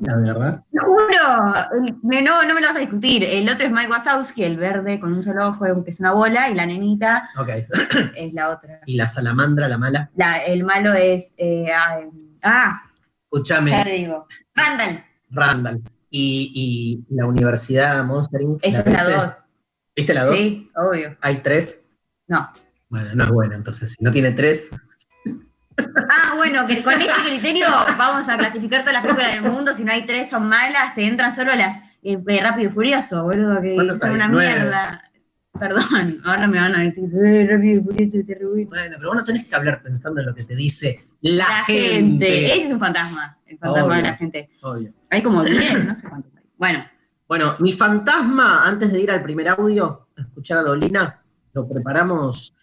[0.00, 0.64] La verdad.
[0.72, 3.24] Te juro, no, no me lo vas a discutir.
[3.24, 6.50] El otro es Mike Wazowski, el verde con un solo ojo, que es una bola,
[6.50, 7.28] y la nenita
[8.16, 8.80] es la otra.
[8.86, 10.10] Y la salamandra, la mala.
[10.16, 11.34] La- el malo es.
[11.36, 12.00] eh, ah,
[12.42, 12.92] ah, ya
[13.30, 14.26] Escúchame, te digo.
[14.54, 15.04] Randall.
[15.30, 15.82] Randall.
[16.10, 18.56] Y, y la Universidad Monstering.
[18.62, 19.20] Esa es la viste?
[19.20, 19.32] 2.
[19.96, 20.36] ¿Viste la 2?
[20.36, 21.16] Sí, obvio.
[21.20, 21.84] ¿Hay tres?
[22.26, 22.50] No.
[22.88, 23.92] Bueno, no es buena, entonces.
[23.98, 24.70] Si no tiene tres,
[26.10, 27.66] Ah, bueno, que con ese criterio
[27.96, 29.72] vamos a clasificar todas las películas del mundo.
[29.74, 33.22] Si no hay tres son malas, te entran solo las eh, de Rápido y Furioso,
[33.24, 34.14] boludo, que ¿Cuántas son hay?
[34.16, 34.52] una Nueve.
[34.60, 35.02] mierda.
[35.58, 38.64] Perdón, ahora me van a decir, eh, Rápido y Furioso es terrible.
[38.66, 41.44] bueno, pero vos no tenés que hablar pensando en lo que te dice la, La
[41.64, 42.26] gente.
[42.26, 42.54] gente.
[42.54, 43.96] Ese es un fantasma, el fantasma Obvio.
[43.96, 44.50] de la gente.
[44.62, 44.92] Obvio.
[45.10, 46.44] Hay como 10, no sé cuántos hay.
[46.56, 46.84] Bueno,
[47.26, 51.22] Bueno, mi fantasma, antes de ir al primer audio, a escuchar a Dolina,
[51.52, 52.54] lo preparamos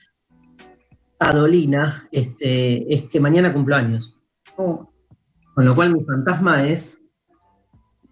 [1.20, 4.18] a Dolina, este, es que mañana cumplo años.
[4.57, 4.91] oh,
[5.53, 7.01] Con lo cual mi fantasma es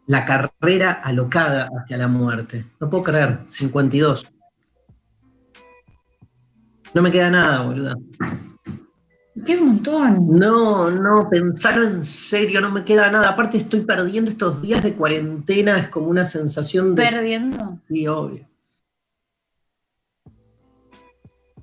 [0.08, 2.66] la carrera alocada hacia la muerte.
[2.80, 4.28] No puedo creer, 52.
[6.93, 7.95] No me queda nada, boluda.
[9.45, 10.28] qué montón.
[10.38, 13.30] No, no, pensarlo en serio, no me queda nada.
[13.30, 17.04] Aparte estoy perdiendo estos días de cuarentena, es como una sensación de...
[17.04, 17.80] Perdiendo.
[17.88, 18.47] Sí, obvio.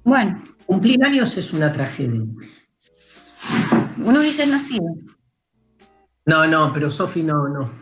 [0.02, 2.20] Bueno, Cumplir años es una tragedia.
[3.96, 4.94] uno hubiese nacido.
[6.24, 7.72] No, no, pero Sofi no, no.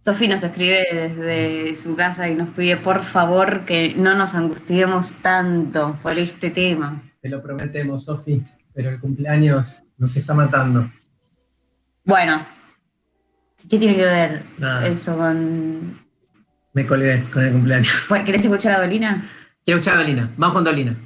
[0.00, 5.12] Sofi nos escribe desde su casa y nos pide por favor que no nos angustiemos
[5.22, 7.00] tanto por este tema.
[7.22, 8.42] Te lo prometemos, Sofi,
[8.74, 10.90] pero el cumpleaños nos está matando.
[12.02, 12.44] Bueno,
[13.70, 14.88] ¿qué tiene que ver Nada.
[14.88, 16.00] eso con...
[16.72, 18.08] Me colgué con el cumpleaños.
[18.26, 19.24] ¿Querés escuchar a Dolina?
[19.64, 20.28] Quiero escuchar a Dolina.
[20.36, 20.96] Vamos con Dolina.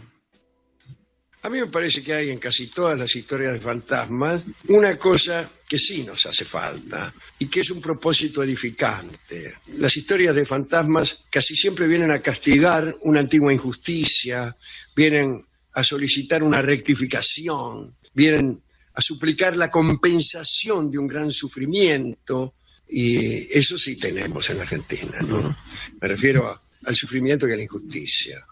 [1.49, 5.51] A mí me parece que hay en casi todas las historias de fantasmas una cosa
[5.67, 9.55] que sí nos hace falta y que es un propósito edificante.
[9.79, 14.55] Las historias de fantasmas casi siempre vienen a castigar una antigua injusticia,
[14.95, 15.43] vienen
[15.73, 18.61] a solicitar una rectificación, vienen
[18.93, 22.57] a suplicar la compensación de un gran sufrimiento
[22.91, 23.17] y
[23.59, 25.57] eso sí tenemos en Argentina, ¿no?
[25.99, 28.45] Me refiero a- al sufrimiento y a la injusticia.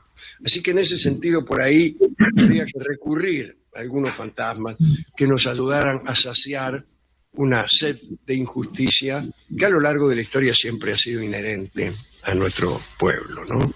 [0.45, 1.97] Así que en ese sentido, por ahí
[2.37, 4.77] habría que recurrir a algunos fantasmas
[5.17, 6.85] que nos ayudaran a saciar
[7.33, 9.27] una sed de injusticia
[9.57, 11.93] que a lo largo de la historia siempre ha sido inherente
[12.25, 13.73] a nuestro pueblo, ¿no?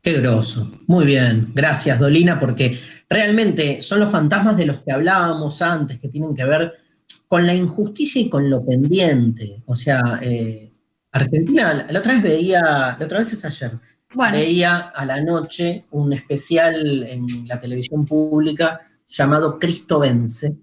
[0.00, 0.80] Qué groso.
[0.86, 1.52] Muy bien.
[1.54, 2.78] Gracias, Dolina, porque
[3.08, 6.72] realmente son los fantasmas de los que hablábamos antes, que tienen que ver
[7.28, 9.62] con la injusticia y con lo pendiente.
[9.66, 10.72] O sea, eh,
[11.12, 13.72] Argentina, la, otra vez veía, la otra vez es ayer,
[14.14, 20.56] Bueno, veía a la noche un especial en la televisión pública llamado Cristo Vence,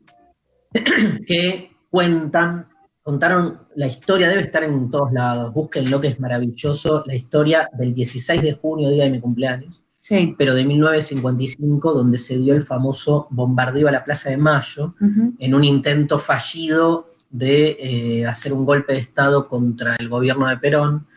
[1.27, 2.67] que cuentan,
[3.01, 7.93] contaron la historia, debe estar en todos lados, búsquenlo que es maravilloso, la historia del
[7.93, 10.35] 16 de junio, día de mi cumpleaños, sí.
[10.37, 15.33] pero de 1955, donde se dio el famoso bombardeo a la Plaza de Mayo, Ujú.
[15.39, 20.57] en un intento fallido de eh, hacer un golpe de Estado contra el gobierno de
[20.57, 21.07] Perón,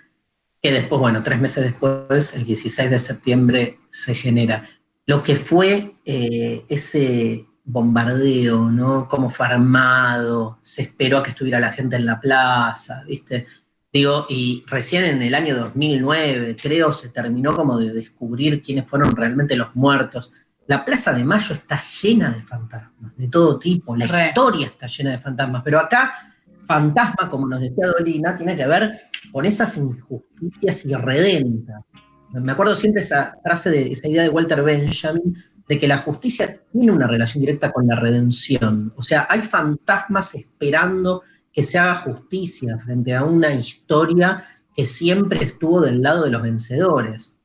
[0.62, 4.68] que después, bueno, tres meses después, el 16 de septiembre, se genera.
[5.06, 9.08] Lo que fue eh, ese bombardeo, ¿no?
[9.08, 13.46] Cómo fue armado, se esperó a que estuviera la gente en la plaza, ¿viste?
[13.92, 19.14] Digo, y recién en el año 2009, creo, se terminó como de descubrir quiénes fueron
[19.14, 20.32] realmente los muertos.
[20.66, 24.28] La Plaza de Mayo está llena de fantasmas, de todo tipo, la Re.
[24.28, 26.31] historia está llena de fantasmas, pero acá,
[26.66, 28.92] fantasma, como nos decía Dolina, tiene que ver
[29.30, 31.84] con esas injusticias irredentas.
[32.32, 35.36] Me acuerdo siempre esa frase de esa idea de Walter Benjamin
[35.68, 38.92] de que la justicia tiene una relación directa con la redención.
[38.96, 44.44] O sea, hay fantasmas esperando que se haga justicia frente a una historia
[44.74, 47.36] que siempre estuvo del lado de los vencedores.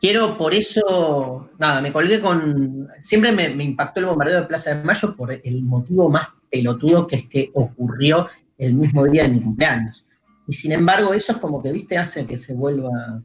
[0.00, 4.84] quiero por eso, nada, me colgué con, siempre me, impactó el bombardeo de Plaza de
[4.84, 8.28] Mayo por el motivo más pelotudo que es que ocurrió
[8.58, 10.04] el mismo día de mi cumpleaños.
[10.46, 13.22] Y sin embargo, eso es como que, viste, hace que se vuelva,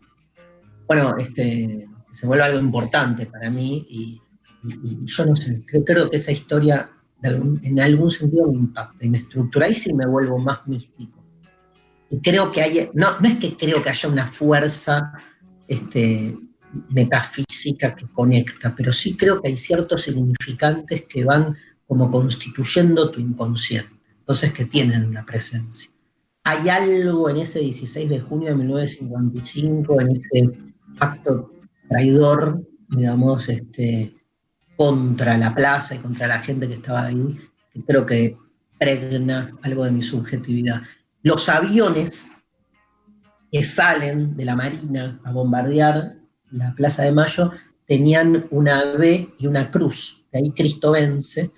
[0.88, 4.22] bueno, este, que se vuelva algo importante para mí y,
[4.64, 6.90] y- y yo no sé, creo, creo que esa historia
[7.24, 11.24] algún- en algún sentido me impacta y me estructura y sí me vuelvo más místico.
[12.10, 15.14] Y creo que hay, no, no es que creo que haya una fuerza
[15.68, 16.38] este,
[16.90, 21.56] metafísica que conecta, pero sí creo que hay ciertos significantes que van
[21.88, 23.93] como constituyendo tu inconsciente,
[24.24, 25.92] entonces que tienen una presencia.
[26.46, 30.50] Hay algo en ese 16 de junio de 1955, en ese
[31.00, 31.52] acto
[31.90, 34.16] traidor, digamos, este,
[34.78, 37.38] contra la plaza y contra la gente que estaba ahí,
[37.74, 38.38] que creo que
[38.80, 40.82] pregna algo de mi subjetividad.
[41.22, 42.32] Los aviones
[43.52, 46.16] que salen de la Marina a bombardear
[46.52, 47.52] la Plaza de Mayo
[47.86, 51.52] tenían una B y una cruz, de ahí Cristo vence,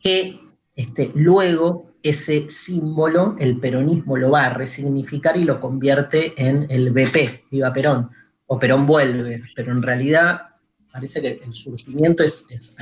[0.00, 0.40] que
[0.76, 6.90] este, luego ese símbolo el peronismo lo va a resignificar y lo convierte en el
[6.90, 8.10] BP, Viva Perón,
[8.46, 10.42] o Perón vuelve, pero en realidad
[10.90, 12.76] parece que el surgimiento es, es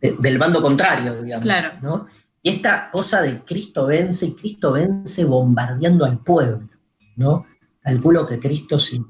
[0.00, 1.42] de- del bando contrario, digamos.
[1.44, 1.70] Claro.
[1.82, 2.06] ¿no?
[2.42, 6.68] Y esta cosa de Cristo vence y Cristo vence bombardeando al pueblo,
[7.16, 7.44] ¿no?
[7.82, 9.02] Calculo que Cristo, si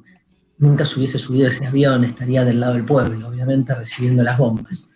[0.58, 4.88] nunca se hubiese subido ese avión, estaría del lado del pueblo, obviamente recibiendo las bombas.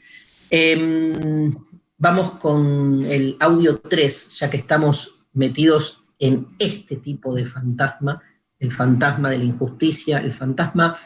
[0.51, 1.55] Em,
[2.03, 8.21] vamos con el audio 3, ya que estamos metidos en este tipo de fantasma,
[8.59, 10.97] el fantasma de la injusticia, el fantasma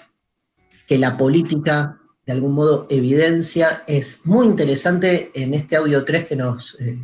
[0.86, 3.84] que la política de algún modo evidencia.
[3.86, 6.98] Es muy interesante en este audio 3 que nos eh,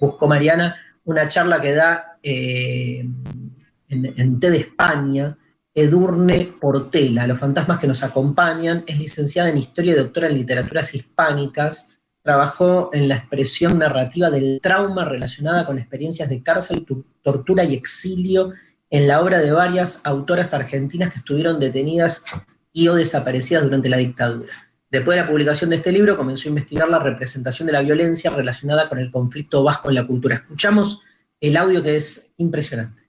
[0.00, 0.74] buscó Mariana,
[1.04, 3.08] una charla que da eh,
[3.88, 5.38] en, en TED España,
[5.72, 10.92] Edurne Portela, Los fantasmas que nos acompañan, es licenciada en Historia y doctora en Literaturas
[10.92, 11.97] Hispánicas,
[12.28, 17.72] trabajó en la expresión narrativa del trauma relacionada con experiencias de cárcel, tu- tortura y
[17.72, 18.52] exilio
[18.90, 22.26] en la obra de varias autoras argentinas que estuvieron detenidas
[22.70, 24.52] y o desaparecidas durante la dictadura.
[24.90, 28.28] Después de la publicación de este libro, comenzó a investigar la representación de la violencia
[28.30, 30.34] relacionada con el conflicto vasco en la cultura.
[30.34, 31.04] Escuchamos
[31.40, 33.08] el audio que es impresionante.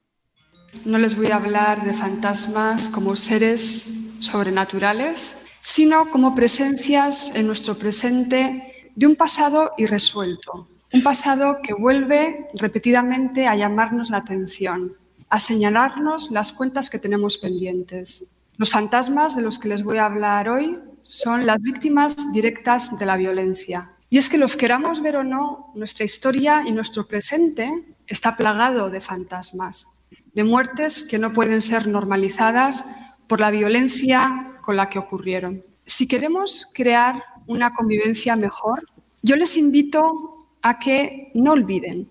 [0.85, 3.91] No les voy a hablar de fantasmas como seres
[4.21, 8.68] sobrenaturales, sino como presencias en nuestro presente
[8.99, 14.97] de un pasado irresuelto, un pasado que vuelve repetidamente a llamarnos la atención,
[15.29, 18.35] a señalarnos las cuentas que tenemos pendientes.
[18.57, 23.05] Los fantasmas de los que les voy a hablar hoy son las víctimas directas de
[23.05, 23.93] la violencia.
[24.09, 28.89] Y es que los queramos ver o no, nuestra historia y nuestro presente está plagado
[28.89, 32.83] de fantasmas, de muertes que no pueden ser normalizadas
[33.27, 35.63] por la violencia con la que ocurrieron.
[35.85, 38.85] Si queremos crear una convivencia mejor,
[39.21, 42.07] yo les invito a que no olviden,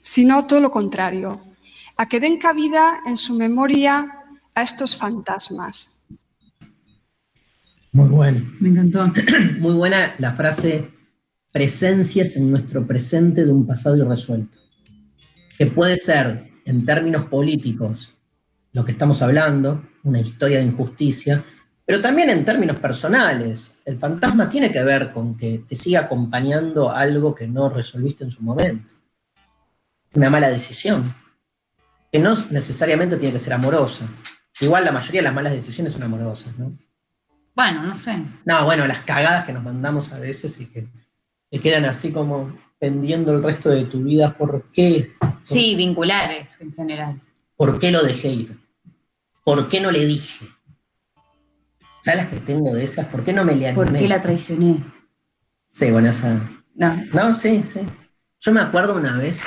[0.00, 1.40] sino todo lo contrario,
[1.96, 4.06] a que den cabida en su memoria
[4.54, 6.04] a estos fantasmas.
[7.92, 8.44] Muy bueno.
[8.60, 9.10] Me encantó.
[9.58, 10.90] Muy buena la frase
[11.52, 14.58] presencias en nuestro presente de un pasado irresuelto.
[15.56, 18.12] Que puede ser, en términos políticos,
[18.72, 21.42] lo que estamos hablando, una historia de injusticia,
[21.86, 23.76] pero también en términos personales.
[23.84, 28.30] El fantasma tiene que ver con que te siga acompañando algo que no resolviste en
[28.32, 28.92] su momento.
[30.12, 31.14] Una mala decisión,
[32.10, 34.04] que no necesariamente tiene que ser amorosa.
[34.60, 36.76] Igual la mayoría de las malas decisiones son amorosas, ¿no?
[37.54, 38.16] Bueno, no sé.
[38.44, 40.88] No, bueno, las cagadas que nos mandamos a veces y que
[41.50, 44.36] te quedan así como pendiendo el resto de tu vida.
[44.36, 45.12] ¿Por qué?
[45.44, 47.20] Sí, vinculares en general.
[47.56, 48.58] ¿Por qué lo dejé ir?
[49.44, 50.46] ¿Por qué no le dije?
[52.06, 53.06] ¿Sabes las que tengo de esas?
[53.06, 53.84] ¿Por qué no me le animé?
[53.84, 54.76] ¿Por qué la traicioné?
[55.66, 56.38] Sí, bueno, esa...
[56.76, 57.02] No.
[57.12, 57.80] No, sí, sí.
[58.38, 59.44] Yo me acuerdo una vez,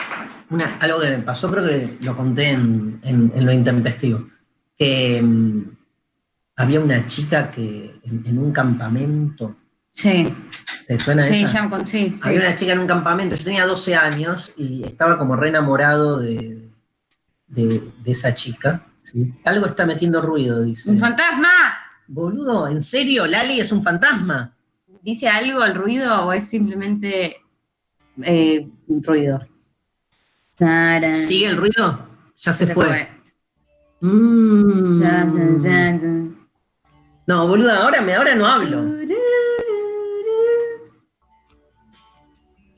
[0.49, 4.27] una, algo que me pasó, creo que lo conté en, en- en lo intempestivo,
[4.77, 5.61] que mm,
[6.57, 9.55] había una chica que en, en un campamento,
[9.93, 10.27] Sí,
[10.85, 11.69] ¿te suena sí, esa?
[11.69, 12.19] ya sí, sí.
[12.23, 16.19] Había una chica en un campamento, yo tenía 12 años y estaba como re enamorado
[16.19, 16.69] de,
[17.47, 18.83] de, de esa chica.
[19.01, 19.33] ¿sí?
[19.45, 20.89] Algo está metiendo ruido, dice.
[20.89, 21.47] ¡Un fantasma!
[22.11, 23.27] Boludo, ¿en serio?
[23.27, 24.55] ¿Lali es un fantasma?
[25.03, 27.37] ¿Dice algo el ruido o es simplemente
[28.23, 29.47] eh, un ruido?
[31.13, 32.07] ¿Sigue el ruido?
[32.35, 32.87] Ya se, Se fue.
[32.87, 33.09] fue.
[34.01, 34.99] Mm.
[34.99, 36.49] Chan, chan, chan, chan.
[37.27, 38.79] No, boludo, ahora, me, ahora no hablo.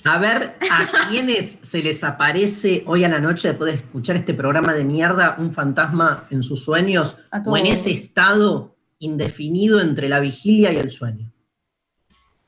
[0.03, 4.33] A ver a quiénes se les aparece hoy a la noche después de escuchar este
[4.33, 10.19] programa de mierda un fantasma en sus sueños o en ese estado indefinido entre la
[10.19, 11.31] vigilia y el sueño.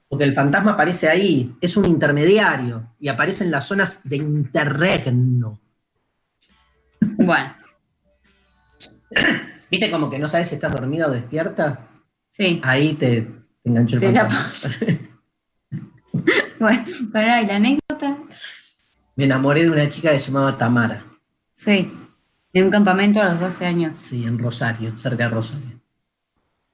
[0.07, 5.59] Porque el fantasma aparece ahí, es un intermediario y aparece en las zonas de interregno.
[7.01, 7.53] Bueno,
[9.71, 11.87] ¿Viste como que no sabes si estás dormida o despierta?
[12.27, 12.59] sí.
[12.63, 14.51] Ahí te, te enganchó el Te fantasma.
[16.59, 18.17] Bueno, pará, ¿y la anécdota?
[19.15, 21.03] Me enamoré de una chica que se llamaba Tamara,
[21.51, 21.89] Sí.
[22.53, 23.97] En un campamento a los 12 años.
[23.97, 25.72] sí, en Rosario, cerca de Rosario.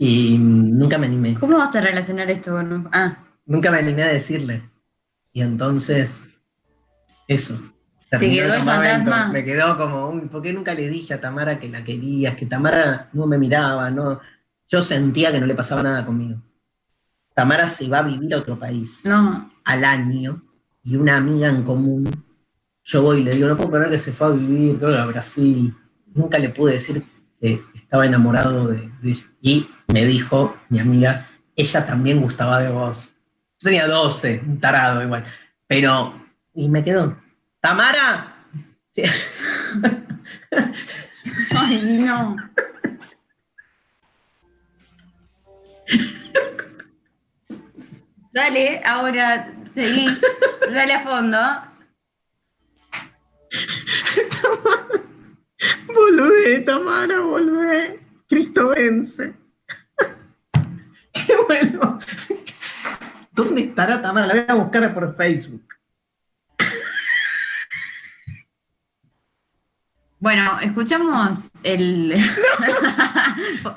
[0.02, 1.34] Y nunca me animé.
[1.34, 2.89] ¿Cómo vas a relacionar esto con.
[2.93, 4.70] Ah, Nunca me animé a decirle.
[5.34, 6.41] Y entonces,
[7.28, 7.60] eso.
[8.10, 9.28] terminó quedó el fantasma?
[9.28, 12.36] Me quedó como, un, ¿por qué nunca le dije a Tamara que la querías?
[12.36, 14.22] Que Tamara no me miraba, no.
[14.70, 16.41] Yo sentía que no le pasaba nada conmigo.
[17.36, 19.52] Tamara se va a vivir a otro país no.
[19.66, 20.43] al año
[20.84, 22.10] y una amiga en común.
[22.84, 24.97] Yo voy y le digo, no puedo creer que se fue a vivir, creo que
[24.97, 25.76] a Brasil.
[26.14, 27.04] Nunca le pude decir
[27.39, 29.25] que estaba enamorado de, ella.
[29.41, 33.15] Y me dijo mi amiga, ella también gustaba de vos.
[33.59, 35.23] Yo tenía 12, un tarado igual.
[35.67, 36.13] Pero,
[36.53, 37.17] y me quedó.
[37.59, 38.35] ¿Tamara?
[41.51, 42.35] Ay, no.
[48.31, 50.07] Dale, ahora seguí.
[50.71, 51.68] Dale a fondo.
[56.39, 57.99] Volvé, Tamara, volvé.
[58.27, 59.33] Cristo vence.
[61.11, 61.99] Qué bueno.
[63.31, 64.27] ¿Dónde estará Tamara?
[64.27, 65.63] La voy a buscar por Facebook.
[70.19, 72.09] Bueno, escuchamos el.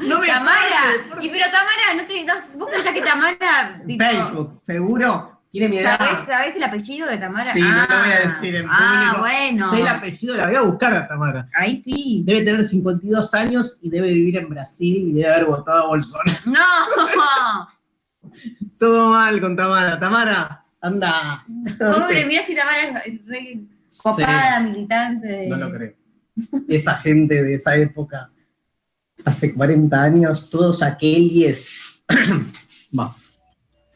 [0.01, 0.59] No me Tamara.
[0.79, 3.83] acuerdo, por Y pero Tamara, ¿no te, no- ¿vos pensás que Tamara.
[3.87, 5.42] tipo, Facebook, seguro.
[5.53, 5.99] Tiene mi edad.
[5.99, 7.53] ¿sabés, sabés el apellido de Tamara?
[7.53, 9.21] Sí, no lo voy a Ah, decir en Ah, público.
[9.21, 9.71] bueno.
[9.71, 11.47] Sé el apellido, la voy a buscar a Tamara.
[11.55, 12.23] Ahí sí.
[12.27, 16.39] Debe tener 52 años y debe vivir en Brasil y debe haber votado a Bolsonaro.
[16.47, 17.69] ¡No!
[18.79, 19.99] Todo mal con Tamara.
[20.01, 21.45] Tamara, anda.
[21.79, 23.61] Pobre, mira si Tamara es re
[24.03, 25.49] copada, militante.
[25.49, 25.93] No lo creo.
[26.69, 28.31] Esa gente de esa época,
[29.25, 32.03] hace 40 años, todos aquellos.
[32.99, 33.15] Va.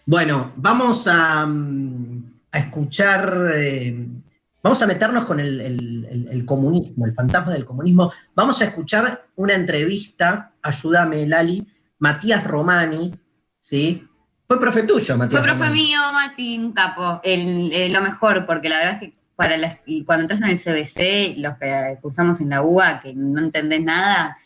[0.06, 4.06] Bueno, vamos a, mm, a escuchar, eh,
[4.62, 8.12] vamos a meternos con el, el- el- el comunismo, el fantasma del comunismo.
[8.34, 11.66] Vamos a escuchar una entrevista, ayúdame Lali,
[11.98, 13.12] Matías Romani,
[13.58, 14.06] ¿sí?
[14.46, 15.40] Fue profe tuyo, Matías.
[15.40, 15.82] Fue profe Romani.
[15.82, 17.20] mío, Mati, un capo.
[17.24, 21.58] Lo mejor, porque la verdad es que para las- cuando entras en el CBC, los
[21.58, 24.36] que cursamos en la UA, que no entendés nada,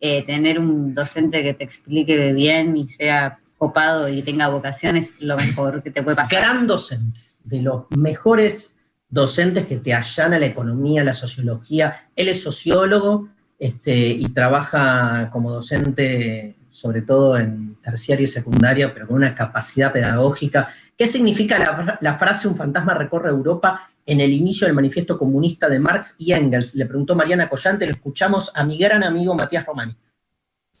[0.00, 5.20] eh, tener un docente que te explique bien y sea copado y tenga vocación es
[5.20, 6.40] lo mejor que te puede pasar.
[6.40, 8.78] gran docente, de los mejores
[9.10, 12.08] docentes que te allana la economía, la sociología.
[12.16, 19.06] Él es sociólogo este, y trabaja como docente, sobre todo en terciario y secundario, pero
[19.06, 20.66] con una capacidad pedagógica.
[20.96, 25.68] ¿Qué significa la, la frase un fantasma recorre Europa en el inicio del manifiesto comunista
[25.68, 26.74] de Marx y Engels?
[26.76, 29.94] Le preguntó Mariana Collante, lo escuchamos a mi gran amigo Matías Romani.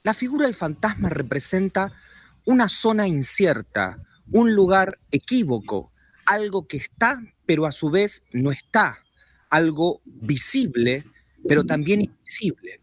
[0.02, 1.92] La figura del fantasma representa
[2.44, 5.92] una zona incierta, un lugar equívoco,
[6.26, 8.98] algo que está, pero a su vez no está,
[9.50, 11.04] algo visible,
[11.46, 12.80] pero también invisible.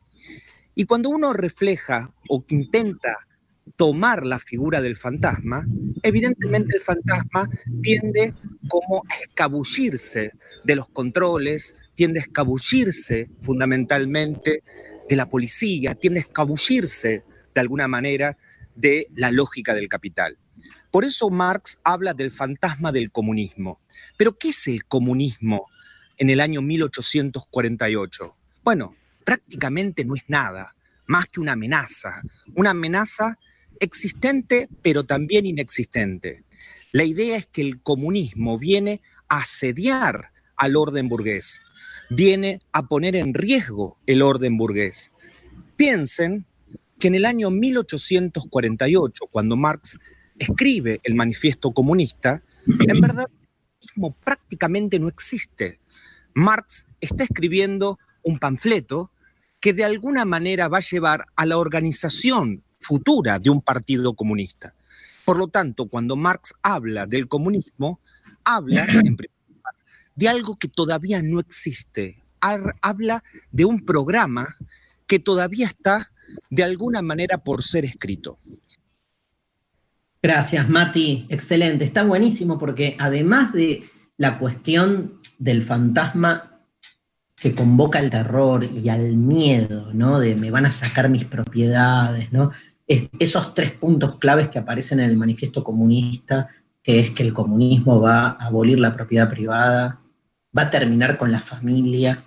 [0.75, 3.27] Y cuando uno refleja o intenta
[3.75, 5.65] tomar la figura del fantasma,
[6.03, 7.49] evidentemente el fantasma
[7.81, 8.33] tiende
[8.67, 10.33] como a escabullirse
[10.63, 14.63] de los controles, tiende a escabullirse fundamentalmente
[15.07, 18.37] de la policía, tiende a escabullirse de alguna manera
[18.77, 20.37] de la lógica del capital.
[20.91, 23.81] Por eso Marx habla del fantasma del comunismo.
[24.17, 25.67] Pero ¿qué es el comunismo
[26.17, 28.35] en el año 1848?
[28.63, 30.73] Bueno, prácticamente no es nada
[31.05, 32.21] más que una amenaza,
[32.55, 33.37] una amenaza
[33.79, 36.43] existente pero también inexistente.
[36.91, 41.61] La idea es que el comunismo viene a asediar al orden burgués,
[42.09, 45.11] viene a poner en riesgo el orden burgués.
[45.75, 46.46] Piensen
[46.99, 49.97] que en el año 1848, cuando Marx
[50.37, 55.79] escribe el manifiesto comunista, en verdad el comunismo prácticamente no existe.
[56.33, 59.11] Marx está escribiendo un panfleto
[59.59, 64.73] que de alguna manera va a llevar a la organización futura de un partido comunista.
[65.25, 67.99] Por lo tanto, cuando Marx habla del comunismo,
[68.43, 69.29] habla en lugar,
[70.15, 72.23] de algo que todavía no existe.
[72.39, 74.55] Habla de un programa
[75.05, 76.11] que todavía está
[76.49, 78.37] de alguna manera por ser escrito.
[80.21, 81.25] Gracias, Mati.
[81.29, 81.85] Excelente.
[81.85, 83.83] Está buenísimo porque además de
[84.17, 86.59] la cuestión del fantasma
[87.35, 90.19] que convoca al terror y al miedo, ¿no?
[90.19, 92.51] De me van a sacar mis propiedades, ¿no?
[92.87, 96.47] es- esos tres puntos claves que aparecen en el manifiesto comunista,
[96.81, 99.99] que es que el comunismo va a abolir la propiedad privada,
[100.57, 102.23] va a terminar con la familia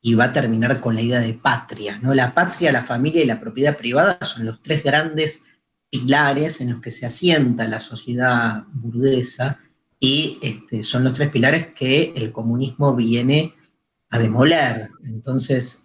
[0.00, 1.98] y va a terminar con la idea de patria.
[2.02, 2.14] ¿no?
[2.14, 5.44] La patria, la familia y la propiedad privada son los tres grandes
[5.90, 9.60] pilares en los que se asienta la sociedad burguesa
[9.98, 13.54] y este, son los tres pilares que el comunismo viene
[14.10, 14.90] a demoler.
[15.04, 15.84] Entonces,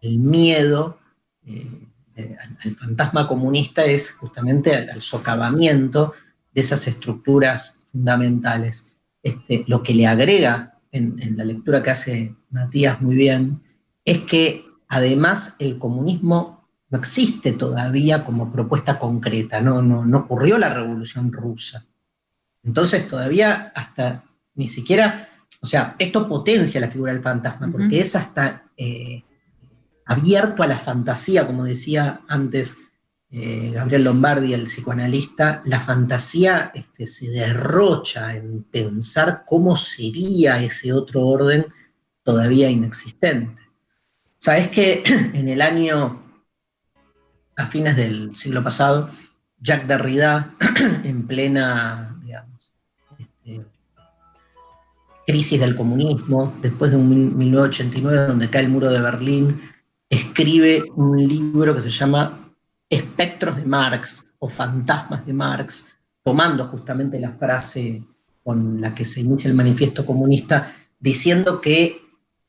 [0.00, 0.98] el, miedo
[1.44, 1.66] eh,
[2.14, 6.14] eh, al, fantasma comunista es justamente al, al socavamiento
[6.52, 8.96] de esas estructuras fundamentales.
[9.22, 13.62] Este, lo que le agrega en, en la lectura que hace Matías muy bien
[14.04, 20.58] es que además el comunismo no existe todavía como propuesta concreta, no, no, no ocurrió
[20.58, 21.84] la revolución rusa.
[22.64, 24.24] Entonces todavía hasta
[24.54, 25.28] ni siquiera,
[25.62, 27.96] o sea, esto potencia la figura del fantasma, porque Ujú.
[27.96, 29.22] es hasta eh,
[30.04, 32.78] abierto a la fantasía, como decía antes
[33.32, 40.92] eh, Gabriel Lombardi, el psicoanalista, la fantasía este, se derrocha en pensar cómo sería ese
[40.92, 41.66] otro orden
[42.24, 43.62] todavía inexistente.
[44.36, 46.22] Sabes que en el año,
[47.56, 49.10] a fines del siglo pasado,
[49.60, 50.54] Jacques Derrida,
[51.04, 52.16] en plena,
[53.18, 53.64] este,
[55.24, 59.60] crisis del comunismo, después de un mil- 1989 donde cae el muro de Berlín,
[60.08, 62.39] escribe un libro que se llama
[62.90, 65.86] Espectros de Marx o Fantasmas de Marx,
[66.24, 68.02] tomando justamente la frase
[68.42, 72.02] con la que se inicia el manifiesto comunista, diciendo que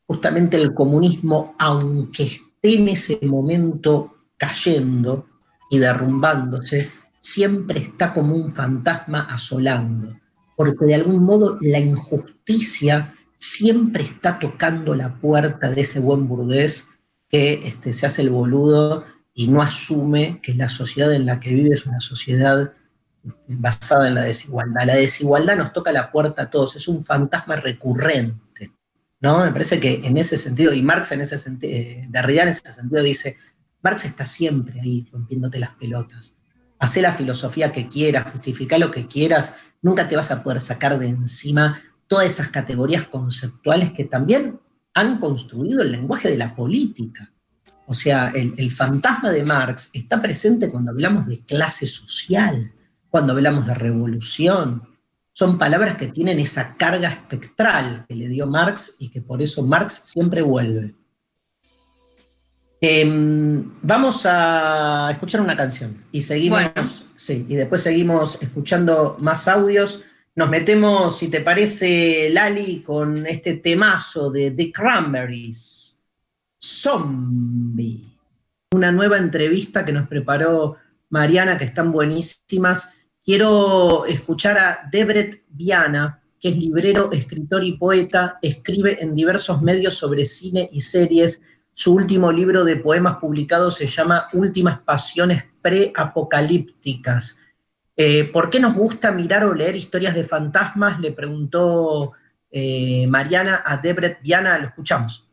[0.07, 5.27] justamente el comunismo, aunque esté en ese momento cayendo
[5.69, 10.19] y derrumbándose, siempre está como un fantasma asolando,
[10.57, 16.87] porque de algún modo la injusticia siempre está tocando la puerta de ese buen burgués
[17.29, 19.05] que este, se hace el boludo
[19.41, 22.73] y no asume que la sociedad en la que vive es una sociedad
[23.23, 24.85] este, basada en la desigualdad.
[24.85, 28.71] La desigualdad nos toca la puerta a todos, es un fantasma recurrente.
[29.19, 29.43] ¿no?
[29.43, 31.73] Me parece que en ese sentido, y Marx en ese sentido,
[32.09, 33.37] Derrida en ese sentido dice,
[33.81, 36.37] Marx está siempre ahí rompiéndote las pelotas.
[36.77, 40.99] Hacé la filosofía que quieras, justifica lo que quieras, nunca te vas a poder sacar
[40.99, 44.59] de encima todas esas categorías conceptuales que también
[44.93, 47.30] han construido el lenguaje de la política.
[47.91, 52.71] O sea, el, el fantasma de Marx está presente cuando hablamos de clase social,
[53.09, 54.87] cuando hablamos de revolución.
[55.33, 59.63] Son palabras que tienen esa carga espectral que le dio Marx y que por eso
[59.63, 60.95] Marx siempre vuelve.
[62.79, 66.89] Em, vamos a escuchar una canción y seguimos, Bueno.
[67.15, 70.03] sí, y después seguimos escuchando más audios.
[70.33, 76.00] Nos metemos, si te parece, Lali, con este temazo de The Cranberries,
[76.63, 78.17] Zombie.
[78.73, 80.77] Una nueva entrevista que nos preparó
[81.09, 82.93] Mariana, que están buenísimas.
[83.23, 89.95] Quiero escuchar a Debret Viana, que es librero, escritor y poeta, escribe en diversos medios
[89.95, 91.41] sobre cine y series.
[91.73, 97.39] Su último libro de poemas publicado se llama Últimas Pasiones Preapocalípticas.
[97.95, 100.99] Eh, ¿Por qué nos gusta mirar o leer historias de fantasmas?
[100.99, 102.13] Le preguntó
[102.49, 105.30] eh, Mariana a Debret Viana, lo escuchamos.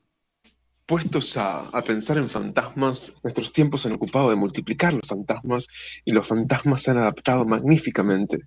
[0.88, 5.66] Puestos a, a pensar en fantasmas, nuestros tiempos han ocupado de multiplicar los fantasmas
[6.02, 8.38] y los fantasmas se han adaptado magníficamente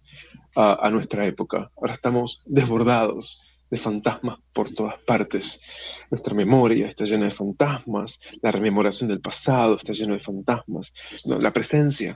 [0.56, 1.70] a, a nuestra época.
[1.78, 5.62] Ahora estamos desbordados de fantasmas por todas partes.
[6.10, 10.94] Nuestra memoria está llena de fantasmas, la rememoración del pasado está llena de fantasmas,
[11.26, 12.16] la presencia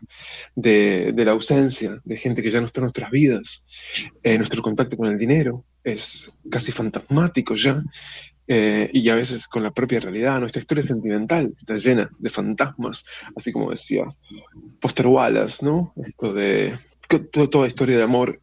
[0.55, 3.63] de, de la ausencia de gente que ya no está en nuestras vidas,
[4.23, 7.79] eh, nuestro contacto con el dinero es casi fantasmático ya,
[8.47, 10.39] eh, y a veces con la propia realidad.
[10.39, 13.05] Nuestra historia sentimental está llena de fantasmas,
[13.35, 14.05] así como decía
[14.81, 15.93] Foster Wallace, ¿no?
[15.97, 16.77] Esto de
[17.51, 18.41] toda historia de amor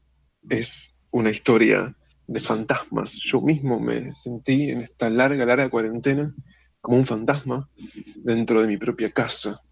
[0.48, 1.96] es una historia
[2.26, 3.12] de fantasmas.
[3.12, 6.34] Yo mismo me sentí en esta larga, larga cuarentena
[6.80, 7.68] como un fantasma
[8.16, 9.62] dentro de mi propia casa.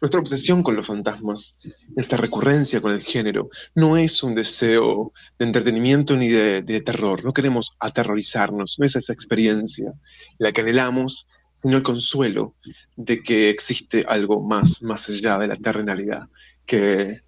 [0.00, 1.56] Nuestra obsesión con los fantasmas,
[1.94, 7.24] nuestra recurrencia con el género, no es un deseo de entretenimiento ni de, de terror.
[7.24, 9.92] No queremos aterrorizarnos, no es esa experiencia
[10.38, 12.56] la que anhelamos, sino el consuelo
[12.96, 16.28] de que existe algo más, más allá de la terrenalidad,
[16.66, 17.20] que,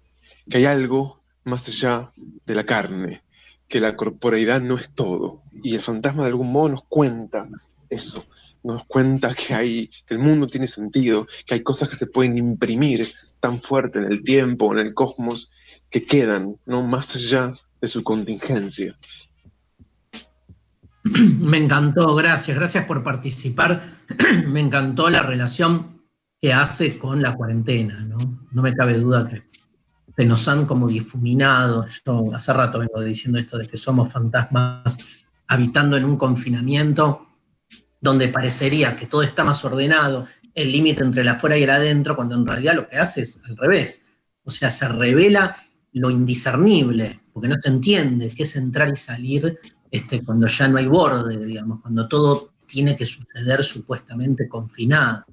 [0.49, 2.11] que hay algo más allá
[2.45, 3.23] de la carne,
[3.69, 5.43] que la corporeidad no es todo.
[5.63, 7.47] Y el fantasma de algún modo nos cuenta
[7.89, 8.25] eso,
[8.67, 12.37] nos cuenta que, hay, que el mundo tiene sentido, que hay cosas que se pueden
[12.37, 15.51] imprimir tan fuerte en el tiempo, en el cosmos,
[15.89, 16.83] que quedan ¿no?
[16.83, 18.97] más allá de su contingencia.
[21.03, 23.81] Me encantó, gracias, gracias por participar.
[24.47, 26.03] Me encantó la relación
[26.39, 28.45] que hace con la cuarentena, ¿no?
[28.51, 29.43] No me cabe duda que
[30.09, 31.85] se nos han como difuminado.
[32.05, 34.97] Yo hace rato vengo diciendo esto de que somos fantasmas
[35.47, 37.26] habitando en un confinamiento
[37.99, 42.15] donde parecería que todo está más ordenado, el límite entre el afuera y el adentro,
[42.15, 44.05] cuando en realidad lo que hace es al revés.
[44.43, 45.55] O sea, se revela
[45.93, 49.57] lo indiscernible, porque no se entiende qué es entrar y salir
[49.91, 55.25] este, cuando ya no hay borde, digamos, cuando todo tiene que suceder supuestamente confinado.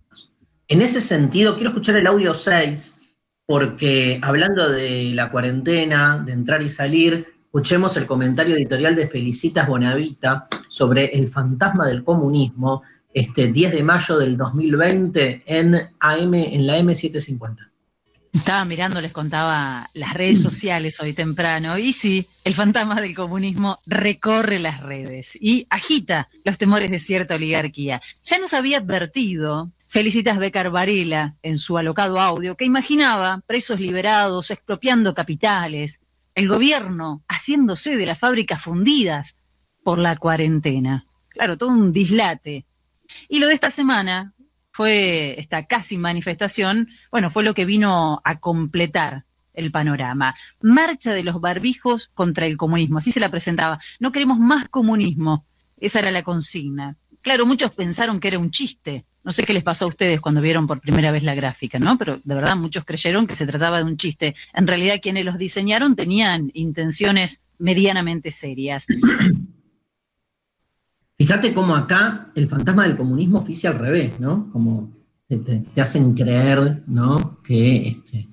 [0.69, 3.01] En ese sentido, quiero escuchar el audio 6,
[3.47, 9.69] porque hablando de la cuarentena, de entrar y salir, escuchemos el comentario editorial de Felicitas
[9.69, 12.83] Bonavita sobre el fantasma del comunismo,
[13.13, 17.71] este 10 de mayo del 2020 en AM, en la M750.
[18.33, 23.79] Estaba mirando, les contaba las redes sociales hoy temprano, y sí, el fantasma del comunismo
[23.87, 28.03] recorre las redes y agita los temores de cierta oligarquía.
[28.25, 34.51] Ya nos había advertido Felicitas Becar Varela en su alocado audio que imaginaba presos liberados
[34.51, 36.01] expropiando capitales,
[36.35, 39.37] el gobierno haciéndose de las fábricas fundidas
[39.85, 41.07] por la cuarentena.
[41.29, 42.67] Claro, todo un dislate.
[43.29, 44.35] Y lo de esta semana
[44.73, 50.35] fue esta casi manifestación, bueno, fue lo que vino a completar el panorama.
[50.61, 53.79] Marcha de los barbijos contra el comunismo, así se la presentaba.
[54.01, 55.47] No queremos más comunismo,
[55.79, 56.97] esa era la consigna.
[57.21, 59.05] Claro, muchos pensaron que era un chiste.
[59.23, 61.97] No sé qué les pasó a ustedes cuando vieron por primera vez la gráfica, ¿no?
[61.97, 64.35] Pero de verdad muchos creyeron que se trataba de un chiste.
[64.53, 68.87] En realidad quienes los diseñaron tenían intenciones medianamente serias.
[71.25, 74.51] Fíjate cómo acá el fantasma del comunismo oficia al revés, ¿no?
[74.53, 74.93] Como
[75.27, 77.41] te, hacen creer, ¿no?
[77.43, 78.29] Que este,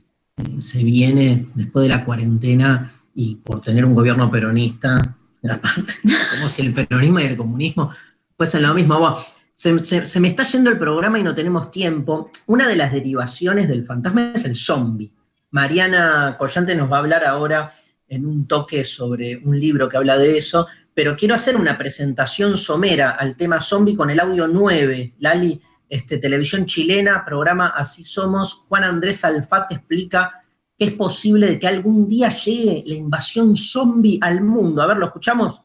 [0.58, 5.18] se viene después de la cuarentena y por tener un gobierno peronista,
[5.50, 5.94] aparte,
[6.34, 7.92] como si el peronismo y el comunismo
[8.36, 9.16] fuesen lo mismo.
[9.54, 12.30] se, se, me está yendo el programa y no tenemos tiempo.
[12.48, 15.14] Una de las derivaciones del fantasma es el zombie.
[15.52, 17.72] Mariana Collante nos va a hablar ahora
[18.10, 20.68] en un toque sobre un libro que habla de eso,
[21.02, 25.16] pero quiero hacer una presentación somera al tema zombie con el audio 9.
[25.18, 25.60] Lali,
[25.90, 28.66] este, televisión chilena, programa Así Somos.
[28.70, 30.44] Juan Andrés Alfate explica
[30.78, 34.84] que es posible de que algún día llegue la invasión zombie al mundo.
[34.84, 35.64] A ver, ¿lo escuchamos?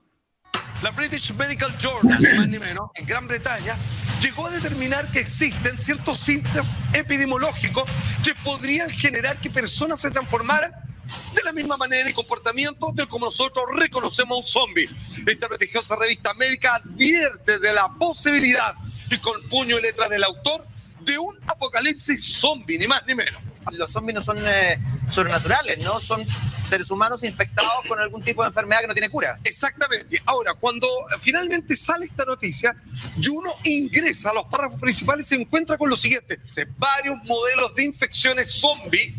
[0.82, 3.74] La British Medical Journal, más ni menos, en Gran Bretaña,
[4.22, 7.84] llegó a determinar que existen ciertos síntomas epidemiológicos
[8.24, 10.85] que podrían generar que personas se transformaran
[11.34, 14.88] de la misma manera y comportamiento de como nosotros reconocemos a un zombie.
[15.26, 18.74] Esta prestigiosa revista médica advierte de la posibilidad,
[19.10, 20.66] y con puño y letra del autor,
[21.00, 23.40] de un apocalipsis zombie, ni más ni menos.
[23.72, 24.78] Los zombies no son eh,
[25.10, 25.98] sobrenaturales, ¿no?
[25.98, 26.24] Son
[26.64, 29.38] seres humanos infectados con algún tipo de enfermedad que no tiene cura.
[29.44, 30.20] Exactamente.
[30.26, 30.86] Ahora, cuando
[31.20, 32.76] finalmente sale esta noticia
[33.20, 36.40] y uno ingresa a los párrafos principales, se encuentra con lo siguiente.
[36.76, 39.14] Varios modelos de infecciones zombie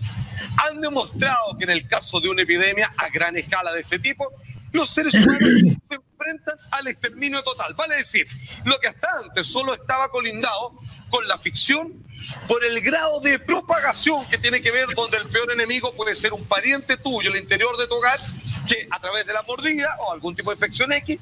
[0.58, 4.32] han demostrado que en el caso de una epidemia a gran escala de este tipo,
[4.72, 7.74] los seres humanos se enfrentan al exterminio total.
[7.74, 8.28] Vale decir,
[8.66, 10.74] lo que hasta antes solo estaba colindado
[11.10, 12.06] con la ficción
[12.48, 16.34] por el grado de propagación que tiene que ver donde el peor enemigo puede ser
[16.34, 18.20] un pariente tuyo, el interior de tu hogar,
[18.68, 21.18] que a través de la mordida o algún tipo de infección X,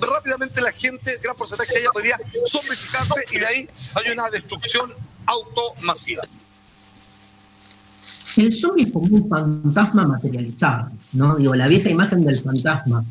[0.00, 4.94] rápidamente la gente, gran porcentaje de ella podría zombificarse y de ahí hay una destrucción
[5.26, 6.22] automasiva.
[8.36, 11.36] El zombie es como un fantasma materializado, ¿no?
[11.36, 13.04] Digo, la vieja imagen del fantasma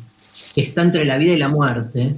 [0.54, 2.16] que está entre la vida y la muerte,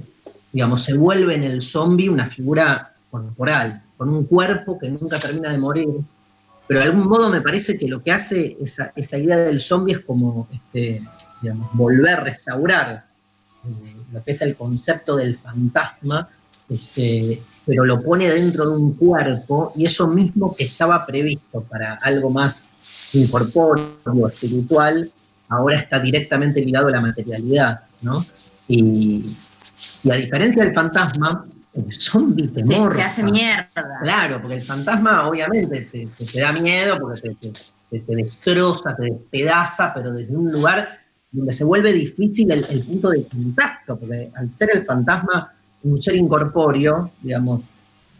[0.51, 5.51] digamos, se vuelve en el zombie una figura corporal, con un cuerpo que nunca termina
[5.51, 5.89] de morir.
[6.67, 9.93] Pero de algún modo me parece que lo que hace esa, esa idea del zombie
[9.93, 10.99] es como, este,
[11.41, 13.03] digamos, volver, restaurar
[13.65, 16.29] eh, lo que es el concepto del fantasma,
[16.69, 21.95] este, pero lo pone dentro de un cuerpo y eso mismo que estaba previsto para
[21.95, 22.63] algo más
[23.13, 25.11] incorpóreo, espiritual,
[25.49, 28.23] ahora está directamente ligado a la materialidad, ¿no?
[28.67, 29.25] Y,
[30.11, 32.97] a diferencia del fantasma, el zombie te morfa.
[32.97, 33.99] Te hace mierda.
[34.01, 37.35] Claro, porque el fantasma obviamente te, da miedo, porque
[37.89, 40.99] te, destroza, te despedaza, pero desde un lugar
[41.31, 45.53] donde se vuelve difícil el, punto de contacto, porque al ser el fantasma
[45.83, 47.61] un ser incorpóreo, digamos,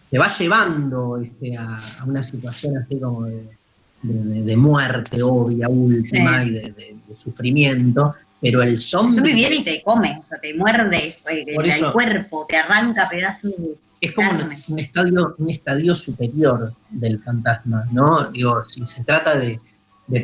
[0.09, 1.65] te va llevando este, a,
[2.07, 3.60] una situación así como de,
[4.03, 8.11] de, muerte obvia, última y de, sufrimiento,
[8.41, 9.09] pero el zombie...
[9.09, 13.51] El zombie viene y te come, o sea, te muerde el, cuerpo, te arranca pedazos
[13.57, 18.25] de Es como un, estadio, un estadio superior del fantasma, ¿no?
[18.31, 19.59] Digo, si se trata de,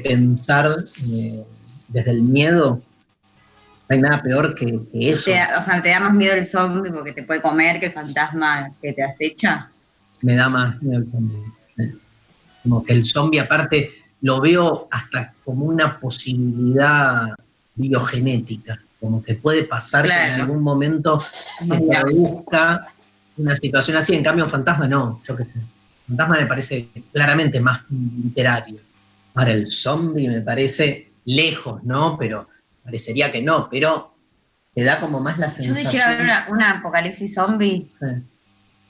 [0.04, 0.76] pensar
[1.12, 1.46] eh,
[1.88, 2.82] desde el miedo,
[3.90, 5.32] no hay nada peor que, eso.
[5.58, 8.72] o sea, ¿te da más miedo el zombie porque te puede comer que el fantasma
[8.82, 9.70] que te acecha?
[10.22, 11.58] Me da más miedo el zombie.
[12.68, 13.92] Como que el zombie aparte
[14.22, 17.28] lo veo hasta como una posibilidad
[17.76, 21.20] biogenética, como que puede pasar que en algún momento
[21.60, 22.88] se produzca
[23.38, 25.62] una situación así, en cambio un fantasma no, yo qué sé.
[26.08, 28.80] Fantasma me parece claramente más literario.
[29.36, 32.18] Ahora el zombie me parece lejos, ¿no?
[32.18, 32.48] Pero
[32.84, 34.16] parecería que no, pero
[34.74, 35.86] te da como más la Yo sensación.
[35.92, 38.08] si llega a ver una, una apocalipsis zombie, Sí.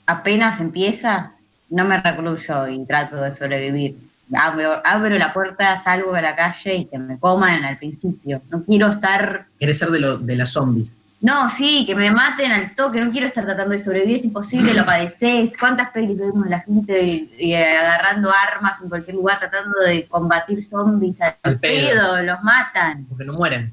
[0.06, 1.34] apenas empieza,
[1.70, 3.96] no me recluyo y trato de sobrevivir.
[4.34, 8.42] Abro, abro la puerta, salgo a la calle y que me coman al principio.
[8.50, 10.98] No quiero estar Querés ser de, lo, de las zombies.
[11.20, 14.72] No, sí, que me maten al toque, no quiero estar tratando de sobrevivir, es imposible,
[14.72, 15.52] lo padeces.
[15.58, 20.62] ¿Cuántas pelis vemos de la gente eh, agarrando armas en cualquier lugar, tratando de combatir
[20.62, 21.88] zombies al, Al pedo.
[21.88, 23.04] pedo, los matan?
[23.08, 23.72] porque no mueren.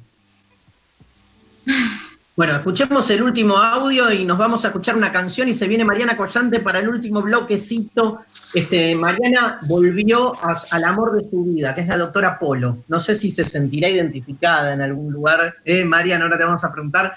[2.35, 5.85] Bueno, escuchemos el último audio y nos vamos a escuchar una canción y se viene
[5.85, 8.23] Mariana Collante para el último bloquecito.
[8.53, 12.79] Este, Mariana volvió a- al amor de su vida, que es la doctora Polo.
[12.89, 15.55] No sé si se sentirá identificada en algún lugar.
[15.63, 17.13] Eh, Mariana, ahora te vamos a preguntar.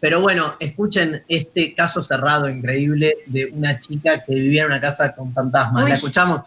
[0.00, 5.14] Pero bueno, escuchen este caso cerrado increíble de una chica que vivía en una casa
[5.14, 5.82] con fantasmas.
[5.84, 5.90] Uy.
[5.90, 6.40] ¿La escuchamos?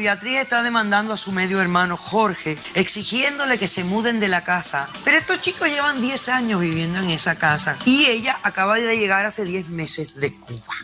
[0.00, 4.88] Beatriz está demandando a su medio hermano Jorge, exigiéndole que se muden de la casa.
[5.04, 9.26] Pero estos chicos llevan 10 años viviendo en esa casa y ella acaba de llegar
[9.26, 10.74] hace 10 meses de Cuba.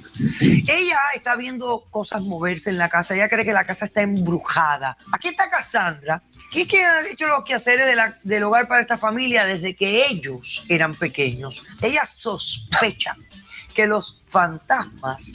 [0.69, 4.99] Ella está viendo cosas moverse en la casa, ella cree que la casa está embrujada.
[5.11, 7.87] Aquí está Cassandra, que es que ha hecho los quehaceres
[8.23, 11.65] del hogar para esta familia desde que ellos eran pequeños.
[11.81, 13.17] Ella sospecha
[13.75, 15.35] que los fantasmas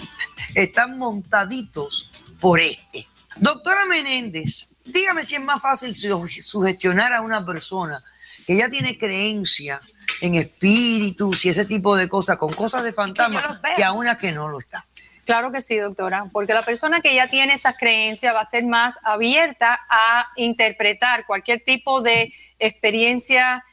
[0.53, 3.07] están montaditos por este.
[3.37, 8.03] Doctora Menéndez, dígame si es más fácil su- sugestionar a una persona
[8.45, 9.81] que ya tiene creencia
[10.21, 14.31] en espíritus y ese tipo de cosas, con cosas de fantasma, que a una que
[14.31, 14.85] no lo está.
[15.25, 18.65] Claro que sí, doctora, porque la persona que ya tiene esas creencias va a ser
[18.65, 23.63] más abierta a interpretar cualquier tipo de experiencia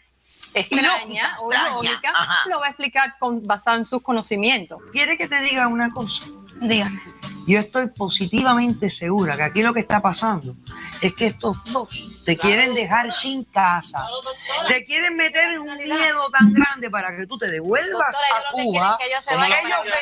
[0.55, 2.49] extraña o extraña, ilógica, ajá.
[2.49, 4.81] lo va a explicar con, basado en sus conocimientos.
[4.93, 6.25] ¿Quiere que te diga una cosa?
[6.61, 7.01] Dígame.
[7.49, 10.55] Yo estoy positivamente segura que aquí lo que está pasando
[11.01, 14.07] es que estos dos te quieren dejar sin casa,
[14.67, 18.53] te quieren meter en un miedo tan grande para que tú te devuelvas Doctora, a
[18.53, 19.25] Cuba, ellos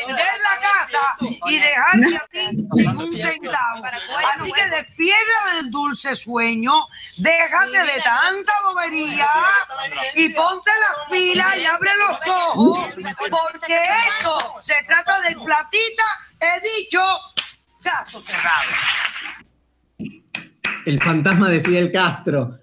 [0.07, 1.17] vender la casa
[1.47, 3.85] y dejarte a ti sin un centavo.
[3.85, 9.29] Así que despierta del dulce sueño, déjate de tanta bobería
[10.17, 12.95] y ponte las pilas y abre los ojos,
[13.31, 16.03] porque esto se trata de platita,
[16.41, 17.01] he dicho,
[17.83, 18.71] caso cerrado.
[20.85, 22.59] El fantasma de Fidel Castro.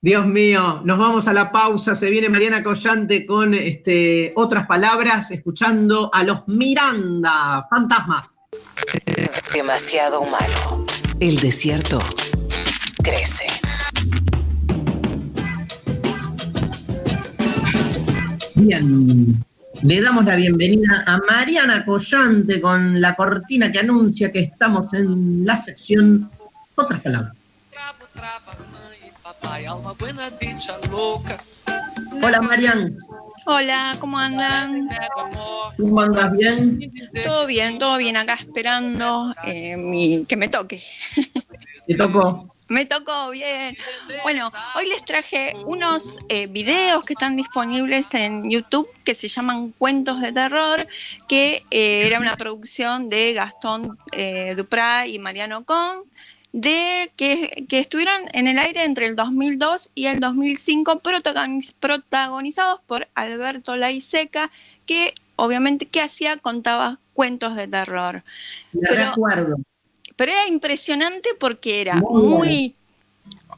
[0.00, 1.96] Dios mío, nos vamos a la pausa.
[1.96, 8.40] Se viene Mariana Collante con este, otras palabras, escuchando a los Miranda, fantasmas.
[9.52, 10.86] Demasiado humano.
[11.18, 11.98] El desierto
[13.02, 13.46] crece.
[18.54, 19.44] Bien,
[19.82, 25.44] le damos la bienvenida a Mariana Collante con la cortina que anuncia que estamos en
[25.46, 26.30] la sección
[26.74, 27.34] Otras palabras.
[32.22, 32.96] Hola Marian,
[33.46, 34.88] Hola, ¿cómo andan?
[35.76, 36.90] ¿cómo andas bien?
[37.22, 40.82] Todo bien, todo bien acá esperando eh, mi- que me toque.
[41.86, 42.54] ¿Te tocó?
[42.68, 43.76] Me tocó bien.
[44.22, 49.72] Bueno, hoy les traje unos eh, videos que están disponibles en YouTube que se llaman
[49.72, 50.86] Cuentos de Terror,
[51.28, 56.04] que eh, era una producción de Gastón eh, Duprat y Mariano Con,
[56.52, 62.80] de que, que estuvieron en el aire entre el 2002 y el 2005, protagoniz- protagonizados
[62.86, 64.50] por Alberto Laiseca,
[64.84, 66.36] que obviamente, ¿qué hacía?
[66.36, 68.24] Contaba cuentos de terror.
[68.72, 69.56] Me Pero- recuerdo.
[70.18, 72.76] Pero era impresionante porque era Muy muy,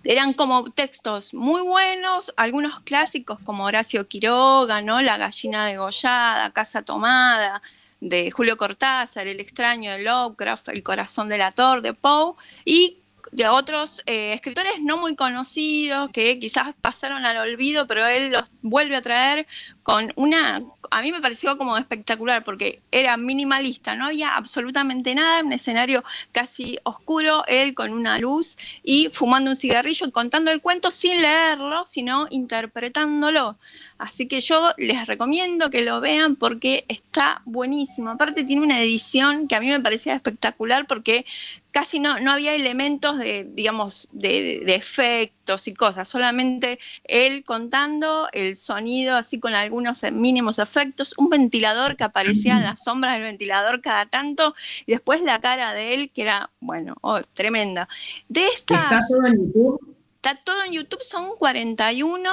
[0.05, 5.01] eran como textos muy buenos, algunos clásicos como Horacio Quiroga, ¿no?
[5.01, 7.63] La gallina degollada, Casa tomada,
[8.01, 12.35] de Julio Cortázar, El extraño de Lovecraft, El corazón del ator de Poe,
[12.67, 12.99] y
[13.33, 18.45] de otros eh, escritores no muy conocidos que quizás pasaron al olvido, pero él los
[18.63, 19.47] vuelve a traer
[19.83, 25.43] con una, a mí me pareció como espectacular porque era minimalista, no había absolutamente nada,
[25.43, 30.91] un escenario casi oscuro, él con una luz y fumando un cigarrillo contando el cuento
[30.91, 33.59] sin leerlo, sino interpretándolo.
[33.99, 38.11] Así que yo les recomiendo que lo vean porque está buenísimo.
[38.11, 41.27] Aparte tiene una edición que a mí me parecía espectacular porque
[41.71, 48.29] casi no, no había elementos de, digamos, de, de efectos y cosas, solamente él contando
[48.33, 53.23] el sonido así con algunos mínimos efectos, un ventilador que aparecía en las sombras del
[53.23, 54.55] ventilador cada tanto
[54.87, 57.89] y después la cara de él que era, bueno, oh, tremenda.
[58.29, 58.83] De estas...
[58.83, 60.00] ¿Está todo en YouTube?
[60.23, 62.31] Está todo en YouTube, son 41,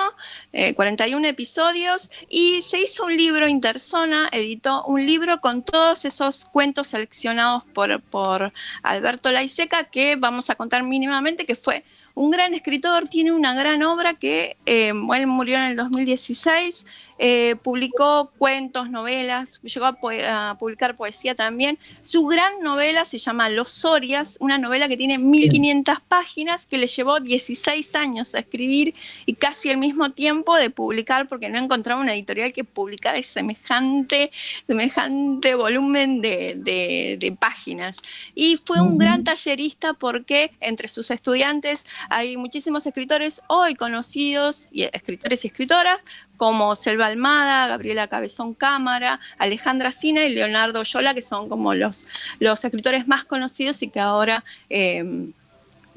[0.52, 6.44] eh, 41 episodios y se hizo un libro, Interzona editó un libro con todos esos
[6.44, 8.52] cuentos seleccionados por, por
[8.84, 11.86] Alberto Laiseca que vamos a contar mínimamente, que fue
[12.18, 16.88] un gran escritor, tiene una gran obra que eh, él murió en el 2016,
[17.20, 21.78] eh, publicó cuentos, novelas, llegó a, publicar poesía también.
[22.02, 26.88] Su gran novela se llama Los Sorias, una novela que tiene 1500 páginas que le
[26.88, 28.96] llevó 16 años a escribir
[29.28, 34.32] y casi el mismo tiempo de publicar porque no encontraba una editorial que publicara semejante,
[34.66, 38.00] semejante volumen de, de- de páginas.
[38.34, 44.84] Y fue un gran tallerista porque entre sus estudiantes hay muchísimos escritores hoy conocidos, y
[44.84, 46.04] escritores y escritoras,
[46.38, 52.06] como Selva Almada, Gabriela Cabezón Cámara, Alejandra Sina y Leonardo Yola, que son como los,
[52.40, 55.30] los escritores más conocidos y que ahora, eh,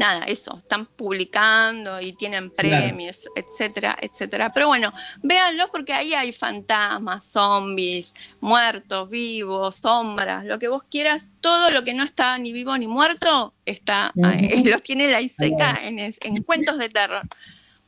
[0.01, 2.86] nada, eso, están publicando y tienen Claro.
[2.86, 4.51] premios, etcétera, etcétera.
[4.52, 11.28] Pero bueno, véanlos porque ahí hay fantasmas, zombies, muertos, vivos, sombras, lo que vos quieras,
[11.43, 14.10] todo lo que no está ni vivo ni muerto está,
[14.64, 17.22] los tiene la Iseca en, en cuentos de terror.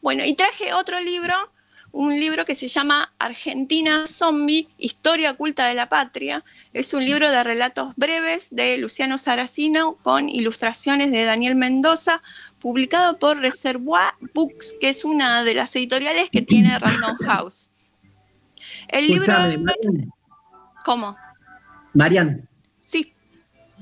[0.02, 1.34] Bueno, y traje otro libro,
[1.92, 6.42] un libro que se llama Argentina Zombie, Historia Oculta de la Patria.
[6.72, 12.22] Es un libro de relatos breves de Luciano Saracino con ilustraciones de Daniel Mendoza,
[12.60, 17.70] publicado por Reservoir Books, que es una de las editoriales que tiene Random House.
[18.88, 19.34] El libro...
[20.84, 21.16] ¿Cómo?
[21.92, 22.48] Marian,
[22.80, 23.12] Sí.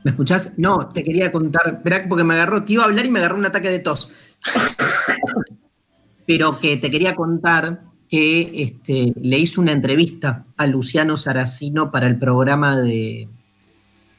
[0.03, 0.59] ¿me escuchás?
[0.59, 3.47] No, te quería contar, porque me agarró, te iba a hablar y me agarró un
[3.47, 4.13] ataque de tos.
[6.27, 12.09] Pero que te quería contar que este, le hizo una entrevista a Luciano Saracino para
[12.09, 13.29] el programa de,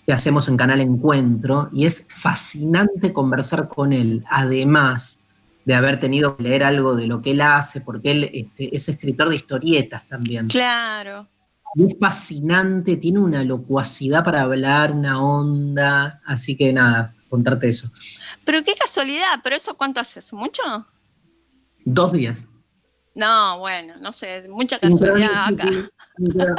[0.05, 5.23] que hacemos en Canal Encuentro y es fascinante conversar con él, además
[5.65, 8.88] de haber tenido que leer algo de lo que él hace, porque él este, es
[8.88, 10.47] escritor de historietas también.
[10.47, 11.27] Claro.
[11.76, 17.91] Es fascinante, tiene una locuacidad para hablar, una onda, así que nada, contarte eso.
[18.45, 20.31] Pero qué casualidad, ¿pero eso cuánto haces?
[20.34, 20.88] ¿Mucho?
[21.85, 22.45] Dos días.
[23.13, 25.65] No, bueno, no sé, mucha casualidad acá.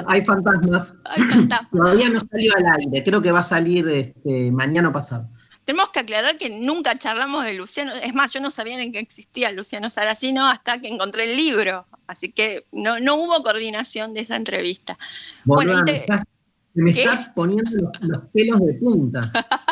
[0.07, 0.95] Hay fantasmas.
[1.07, 1.70] Hay fantasmas.
[1.70, 5.29] Todavía no salió al aire, creo que va a salir este, mañana o pasado.
[5.65, 7.93] Tenemos que aclarar que nunca charlamos de Luciano.
[7.95, 11.87] Es más, yo no sabía ni que existía Luciano Saracino hasta que encontré el libro.
[12.07, 14.99] Así que no, no hubo coordinación de esa entrevista.
[15.45, 16.24] Bueno, y me te- estás-
[16.74, 17.05] me ¿Qué?
[17.05, 19.31] está poniendo los, los pelos de punta.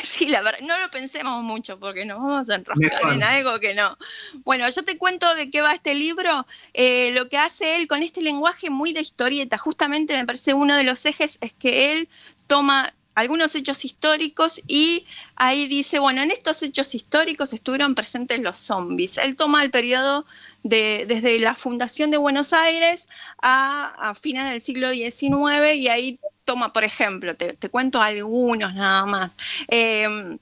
[0.04, 3.12] Sí, la verdad, no lo pensemos mucho porque nos vamos a enroscar Mejor.
[3.14, 3.96] en algo que no.
[4.44, 6.46] Bueno, yo te cuento de qué va este libro.
[6.74, 10.76] Eh, lo que hace él con este lenguaje muy de historieta, justamente me parece uno
[10.76, 12.08] de los ejes es que él
[12.46, 15.06] toma algunos hechos históricos y
[15.36, 19.18] ahí dice, bueno, en estos hechos históricos estuvieron presentes los zombies.
[19.18, 20.24] Él toma el periodo
[20.62, 23.08] de, desde la fundación de Buenos Aires
[23.42, 26.18] a, a fines del siglo XIX y ahí
[26.50, 29.36] toma, por ejemplo, te, te cuento algunos nada más.
[29.68, 30.36] Eh,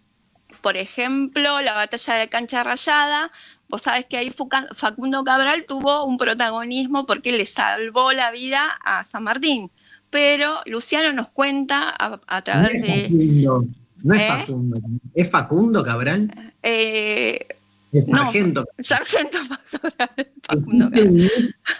[0.62, 3.30] por ejemplo, la batalla de Cancha Rayada,
[3.68, 4.32] vos sabés que ahí
[4.74, 9.70] Facundo Cabral tuvo un protagonismo porque le salvó la vida a San Martín.
[10.08, 13.02] Pero Luciano nos cuenta a, a No través de...
[13.02, 13.64] Facundo,
[14.02, 14.28] no es ¿Eh?
[14.28, 14.80] Facundo.
[15.14, 16.54] ¿Es Facundo Cabral?
[16.62, 17.46] eh,
[17.92, 18.64] Es no, Sargento.
[18.78, 21.12] Sargento Cabral.
[21.12, 21.32] Mix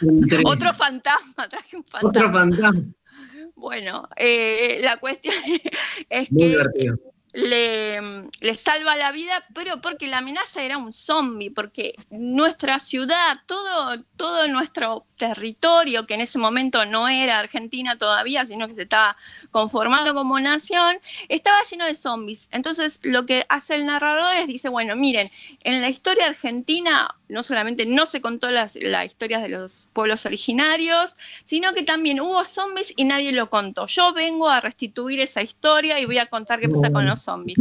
[0.02, 2.08] entre Otro fantasma, traje un fantasma.
[2.10, 2.82] otro fantasma.
[3.58, 5.34] Bueno, eh, la cuestión
[6.10, 6.96] es Muy que divertido.
[7.32, 8.00] le,
[8.40, 14.02] le salva la vida, pero porque la amenaza era un zombie, porque nuestra ciudad, todo,
[14.16, 19.16] todo nuestro territorio, que en ese momento no era Argentina todavía, sino que se estaba
[19.50, 20.96] conformando como nación,
[21.28, 22.48] estaba lleno de zombies.
[22.52, 25.30] Entonces lo que hace el narrador es, dice, bueno, miren,
[25.64, 30.26] en la historia argentina no solamente no se contó las, la historia de los pueblos
[30.26, 33.86] originarios, sino que también hubo zombies y nadie lo contó.
[33.86, 37.58] Yo vengo a restituir esa historia y voy a contar qué pasa con los zombies.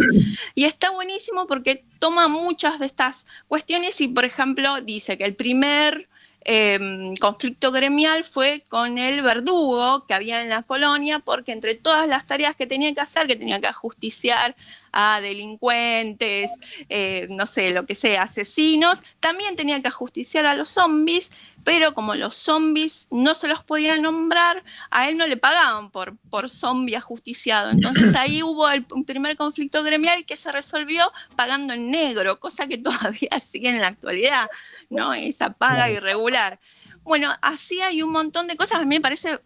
[0.55, 5.35] Y está buenísimo porque toma muchas de estas cuestiones y, por ejemplo, dice que el
[5.35, 6.07] primer
[6.49, 6.79] eh,
[7.19, 12.25] conflicto gremial fue con el verdugo que había en la colonia, porque entre todas las
[12.25, 14.55] tareas que tenía que hacer, que tenía que ajusticiar
[14.99, 16.51] a delincuentes,
[16.89, 21.31] eh, no sé, lo que sea, asesinos, también tenía que ajusticiar a los zombies,
[21.63, 26.17] pero como los zombies no se los podía nombrar, a él no le pagaban por,
[26.31, 27.69] por zombie ajusticiado.
[27.69, 32.65] Entonces ahí hubo el, un primer conflicto gremial que se resolvió pagando en negro, cosa
[32.65, 34.49] que todavía sigue en la actualidad,
[34.89, 35.13] ¿no?
[35.13, 36.59] Esa paga irregular.
[37.03, 38.81] Bueno, así hay un montón de cosas.
[38.81, 39.39] A mí me parece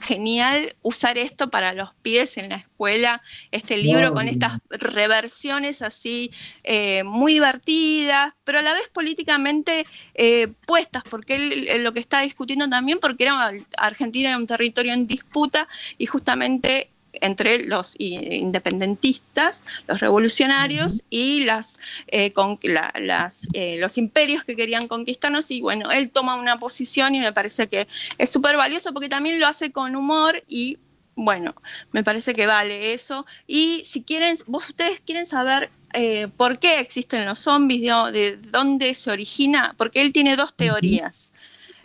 [0.00, 6.30] genial usar esto para los pies en la escuela, este libro con estas reversiones así
[6.64, 12.00] eh, muy divertidas, pero a la vez políticamente eh, puestas, porque él, él lo que
[12.00, 15.68] está discutiendo también, porque era, Argentina era un territorio en disputa
[15.98, 16.90] y justamente
[17.20, 21.78] entre los independentistas, los revolucionarios y las,
[22.08, 25.50] eh, con- la- las, eh, los imperios que querían conquistarnos.
[25.50, 27.88] Y bueno, él toma una posición y me parece que
[28.18, 30.78] es súper valioso porque también lo hace con humor y
[31.16, 31.54] bueno,
[31.92, 33.26] me parece que vale eso.
[33.46, 37.82] Y si quieren, vos ustedes quieren saber eh, por qué existen los zombies,
[38.12, 41.32] de dónde se origina, porque él tiene dos teorías.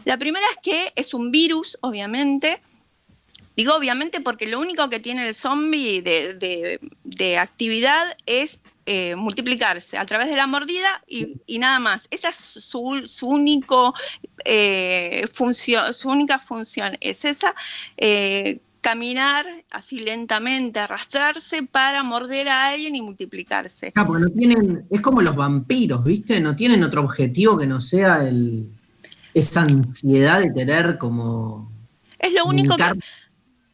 [0.06, 2.62] La primera es que es un virus, obviamente.
[3.56, 9.16] Digo obviamente porque lo único que tiene el zombie de, de- de actividad es eh,
[9.16, 12.08] multiplicarse a través de la mordida y, y nada más.
[12.12, 13.94] Esa es su, su único,
[14.44, 17.56] eh, función, su única función, es esa.
[17.98, 23.92] eh, caminar así lentamente, arrastrarse para morder a alguien y multiplicarse.
[23.96, 26.40] Ah, porque no tienen, es como los vampiros, ¿viste?
[26.40, 28.70] No tienen otro objetivo que no sea el,
[29.34, 31.72] esa ansiedad de querer como...
[32.20, 32.84] Es lo único que...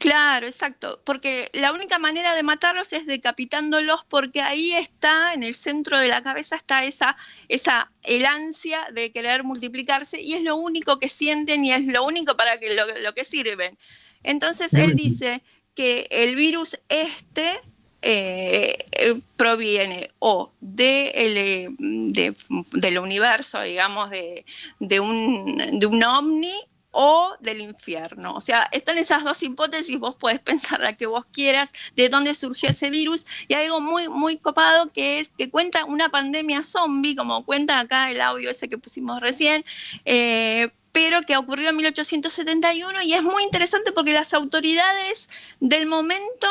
[0.02, 5.54] Claro, exacto, porque la única manera de matarlos es decapitándolos porque ahí está, en el
[5.54, 7.16] centro de la cabeza está esa,
[7.50, 12.04] esa, el ansia de querer multiplicarse y es lo único que sienten y es lo
[12.04, 13.78] único para que lo, lo que sirven.
[14.24, 15.44] Entonces él dice
[15.76, 17.60] que el virus este
[18.02, 22.34] eh, eh, proviene o de el, eh, de-
[22.74, 24.46] del universo, digamos, de,
[24.80, 26.56] de un, de un ovni
[26.92, 28.36] o del infierno.
[28.36, 32.34] O sea, están esas dos hipótesis, vos podés pensar la que vos quieras, de dónde
[32.34, 36.64] surgió ese virus, y hay algo muy, muy copado que es que cuenta una pandemia
[36.64, 39.66] zombie, como cuenta acá el audio ese que pusimos recién,
[40.06, 46.48] eh, pero que ocurrió en 1871 y es muy interesante porque las autoridades del momento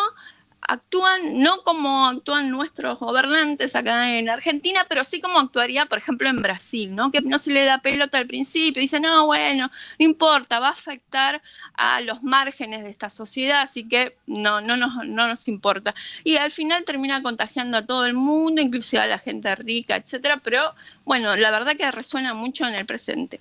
[0.71, 6.29] actúan no como actúan nuestros gobernantes acá en Argentina, pero sí como actuaría, por ejemplo,
[6.29, 7.11] en Brasil, ¿no?
[7.11, 10.73] Que no se le da pelota al principio, dice, no, bueno, no importa, va a
[10.73, 11.43] afectar
[11.75, 15.93] a los márgenes de esta sociedad, así que no, no, nos, no nos importa.
[16.23, 20.41] Y al final termina contagiando a todo el mundo, inclusive a la gente rica, etcétera,
[20.43, 20.75] pero
[21.05, 23.41] bueno, la verdad que resuena mucho en el presente.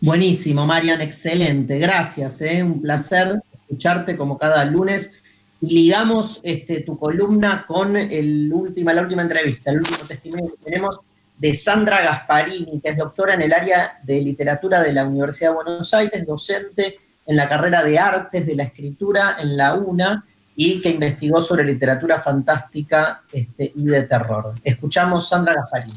[0.00, 1.78] Buenísimo, Marian, excelente.
[1.78, 2.62] Gracias, ¿eh?
[2.62, 5.22] un placer escucharte como cada lunes.
[5.60, 11.00] Ligamos este, tu columna con el última, la última entrevista, el último testimonio que tenemos
[11.38, 15.56] de Sandra Gasparini, que es doctora en el área de literatura de la Universidad de
[15.56, 20.24] Buenos Aires, docente en la carrera de artes de la escritura en la UNA
[20.54, 24.54] y que investigó sobre literatura fantástica este, y de terror.
[24.64, 25.94] Escuchamos Sandra Gasparini.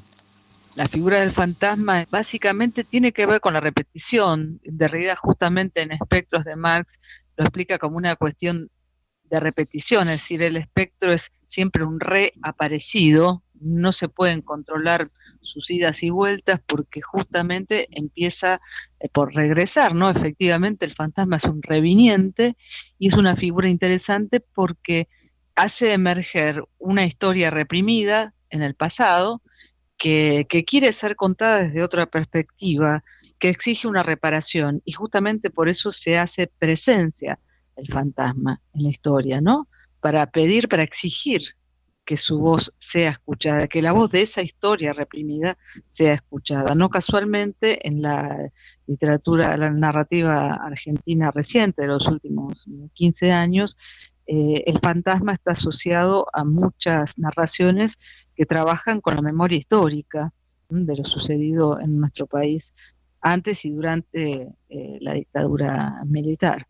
[0.76, 4.60] La figura del fantasma básicamente tiene que ver con la repetición.
[4.64, 7.00] De realidad, justamente en espectros de Marx
[7.38, 8.70] lo explica como una cuestión
[9.30, 15.12] de repetición, es decir, el espectro es siempre un reaparecido, no se pueden controlar
[15.42, 18.62] sus idas y vueltas porque justamente empieza
[19.00, 20.10] eh, por regresar, ¿no?
[20.10, 22.56] Efectivamente, el fantasma es un reviniente
[22.98, 25.08] y es una figura interesante porque
[25.56, 29.42] hace emerger una historia reprimida en el pasado,
[29.98, 33.04] que, que quiere ser contada desde otra perspectiva,
[33.38, 37.38] que exige una reparación, y justamente por eso se hace presencia
[37.80, 39.68] el fantasma en la historia, ¿no?
[40.00, 41.42] Para pedir, para exigir
[42.10, 45.58] que su voz sea escuchada, que la voz de esa historia reprimida
[45.90, 46.74] sea escuchada.
[46.74, 48.50] No casualmente en la
[48.88, 52.66] literatura, la narrativa argentina reciente de los últimos
[52.96, 53.78] 15 años,
[54.26, 58.00] eh, el fantasma está asociado a muchas narraciones
[58.36, 60.34] que trabajan con la memoria histórica
[60.70, 60.86] ¿m?
[60.86, 62.74] de lo sucedido en nuestro país
[63.22, 66.68] antes y durante eh, la dictadura militar.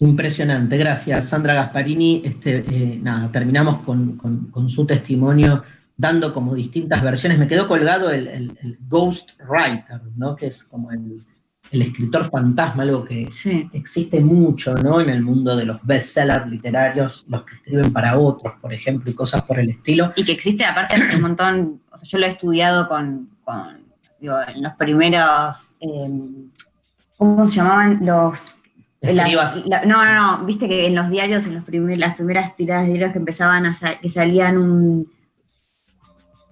[0.00, 2.22] Impresionante, gracias Sandra Gasparini.
[2.24, 5.64] Este, eh, nada, terminamos con, con- con su testimonio
[5.96, 7.38] dando como distintas versiones.
[7.38, 10.36] Me quedó colgado el, el- el Ghost Writer, ¿no?
[10.36, 11.24] que es como el,
[11.72, 13.28] el escritor fantasma, algo que
[13.72, 15.00] existe mucho ¿no?
[15.00, 19.14] en el mundo de los bestsellers literarios, los que escriben para otros, por ejemplo, y
[19.14, 20.12] cosas por el estilo.
[20.14, 23.82] Y que existe aparte hace un montón, o sea, yo lo he estudiado con, con,
[24.20, 26.08] digo, en los primeros, eh,
[27.16, 27.98] ¿cómo se llamaban?
[28.06, 28.54] Los
[29.00, 29.64] La- Escribas.
[29.66, 30.44] la- no, no, no.
[30.44, 33.64] Viste que en los diarios, en los primer- las primeras tiradas de diarios que empezaban
[33.66, 35.12] a que salían un.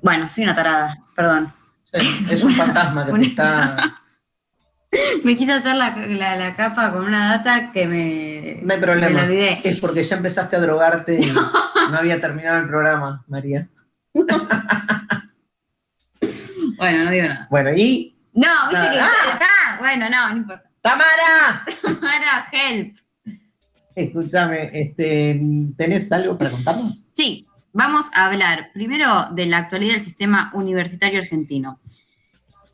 [0.03, 1.53] Bueno, soy una tarada, perdón.
[1.93, 4.01] Sí, es un fantasma que te está.
[5.25, 8.61] Me quise hacer la, la- la capa con una data que me.
[8.63, 9.23] No hay problema.
[9.25, 9.61] olvidé.
[9.65, 11.27] Es porque ya empezaste a drogarte y
[11.91, 13.69] no había terminado el programa, María.
[16.79, 17.47] Bueno, no digo nada.
[17.51, 18.15] Bueno, y.
[18.35, 18.93] No, viste Nada.
[18.93, 19.01] que.
[19.01, 19.39] ¡Ah!
[19.41, 20.66] Ah, bueno, no, no importa.
[20.87, 21.67] ¡Tamara!
[21.83, 22.95] Tamara, help.
[23.93, 25.41] Escúchame, este,
[25.77, 27.05] ¿tenés algo para contarnos?
[27.11, 31.81] Sí, vamos a hablar primero de la actualidad del sistema universitario argentino.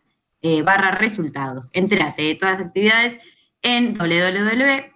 [0.44, 1.70] eh, barra resultados.
[1.72, 3.18] Entérate de todas las actividades
[3.62, 4.90] en www.sim.edu.ar.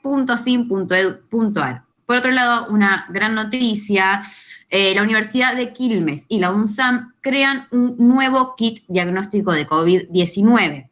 [2.04, 4.22] Por otro lado, una gran noticia,
[4.68, 10.90] eh, la Universidad de Quilmes y la UNSAM crean un nuevo kit diagnóstico de COVID-19.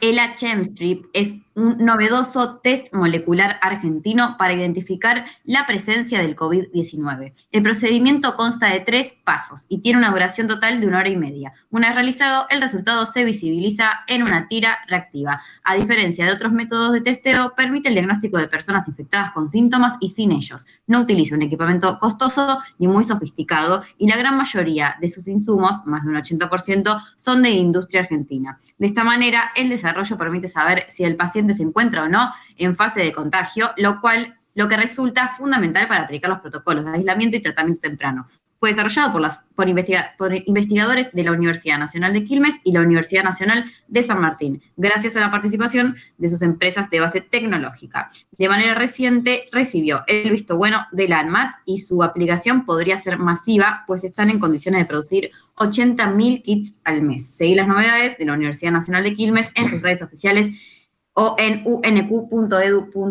[0.00, 7.32] El HMSTRIP es un novedoso test molecular argentino para identificar la presencia del COVID-19.
[7.52, 11.16] El procedimiento consta de tres pasos y tiene una duración total de una hora y
[11.16, 11.52] media.
[11.70, 15.40] Una vez realizado, el resultado se visibiliza en una tira reactiva.
[15.62, 19.96] A diferencia de otros métodos de testeo, permite el diagnóstico de personas infectadas con síntomas
[20.00, 20.66] y sin ellos.
[20.86, 25.84] No utiliza un equipamiento costoso ni muy sofisticado y la gran mayoría de sus insumos,
[25.86, 28.58] más de un 80%, son de industria argentina.
[28.78, 32.74] De esta manera, el desarrollo permite saber si el paciente se encuentra o no en
[32.74, 37.36] fase de contagio, lo cual lo que resulta fundamental para aplicar los protocolos de aislamiento
[37.36, 38.24] y tratamiento temprano.
[38.60, 42.72] Fue desarrollado por, las, por, investiga- por investigadores de la Universidad Nacional de Quilmes y
[42.72, 47.20] la Universidad Nacional de San Martín, gracias a la participación de sus empresas de base
[47.20, 48.08] tecnológica.
[48.38, 53.18] De manera reciente recibió el visto bueno de la ANMAT y su aplicación podría ser
[53.18, 57.26] masiva, pues están en condiciones de producir 80.000 kits al mes.
[57.36, 60.73] Seguí las novedades de la Universidad Nacional de Quilmes en sus redes oficiales
[61.14, 63.04] o en unq.edu.ar.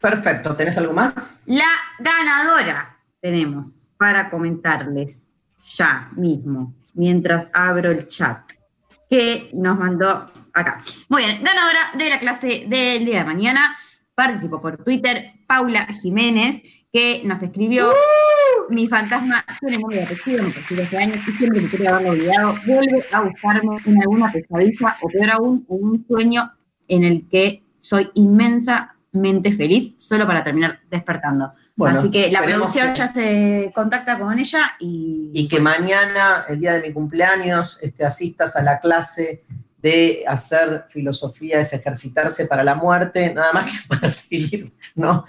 [0.00, 1.42] Perfecto, ¿tenés algo más?
[1.46, 1.64] La
[1.98, 5.30] ganadora tenemos para comentarles
[5.60, 8.52] ya mismo, mientras abro el chat,
[9.10, 10.80] que nos mandó acá.
[11.08, 13.76] Muy bien, ganadora de la clase del día de mañana,
[14.14, 17.92] participó por Twitter Paula Jiménez, que nos escribió,
[18.68, 22.54] mi fantasma tiene muy apetecido, me persigue hace años y siempre que quiere haberlo olvidado,
[22.66, 26.52] vuelve a buscarme en alguna pesadilla o peor aún, en un sueño
[26.88, 31.52] en el que soy inmensamente feliz solo para terminar despertando.
[31.76, 36.44] Bueno, Así que la producción que- ya se contacta con ella y Y que mañana,
[36.48, 39.42] el día de mi cumpleaños, este, asistas a la clase
[39.80, 45.24] de hacer filosofía es ejercitarse para la muerte, nada más que para seguir, ¿no?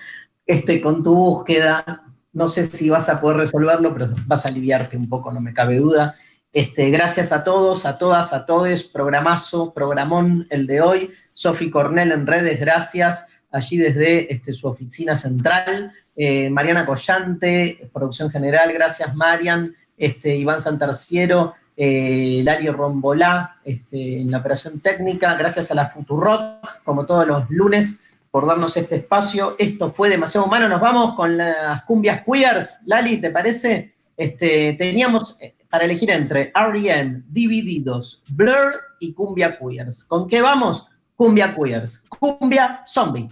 [0.45, 2.03] Este, con tu búsqueda.
[2.33, 5.53] No sé si vas a poder resolverlo, pero vas a aliviarte un poco, no me
[5.53, 6.15] cabe duda.
[6.51, 8.83] Este, gracias a todos, a todas, a todes.
[8.83, 11.11] Programazo, programón el de hoy.
[11.39, 13.27] Sofi Cornell en redes, gracias.
[13.49, 15.93] Allí desde este, su oficina central.
[16.13, 19.73] Eh, Mariana Collante, producción general, gracias Marian.
[19.97, 25.33] Este, Iván Santarciero, eh, Lali Rombolá este, en la operación técnica.
[25.35, 29.55] Gracias a la Futurock, como todos los lunes, por darnos este espacio.
[29.57, 30.67] Esto fue demasiado humano.
[30.67, 32.81] Nos vamos con las cumbias queers.
[32.85, 33.93] Lali, ¿te parece?
[34.17, 40.03] Este, teníamos eh, para elegir entre R.E.M., Divididos, Blur y Cumbia Queers.
[40.03, 40.89] ¿Con qué vamos?
[41.19, 42.07] Cumbia Queers.
[42.07, 43.27] Cumbia Zombie.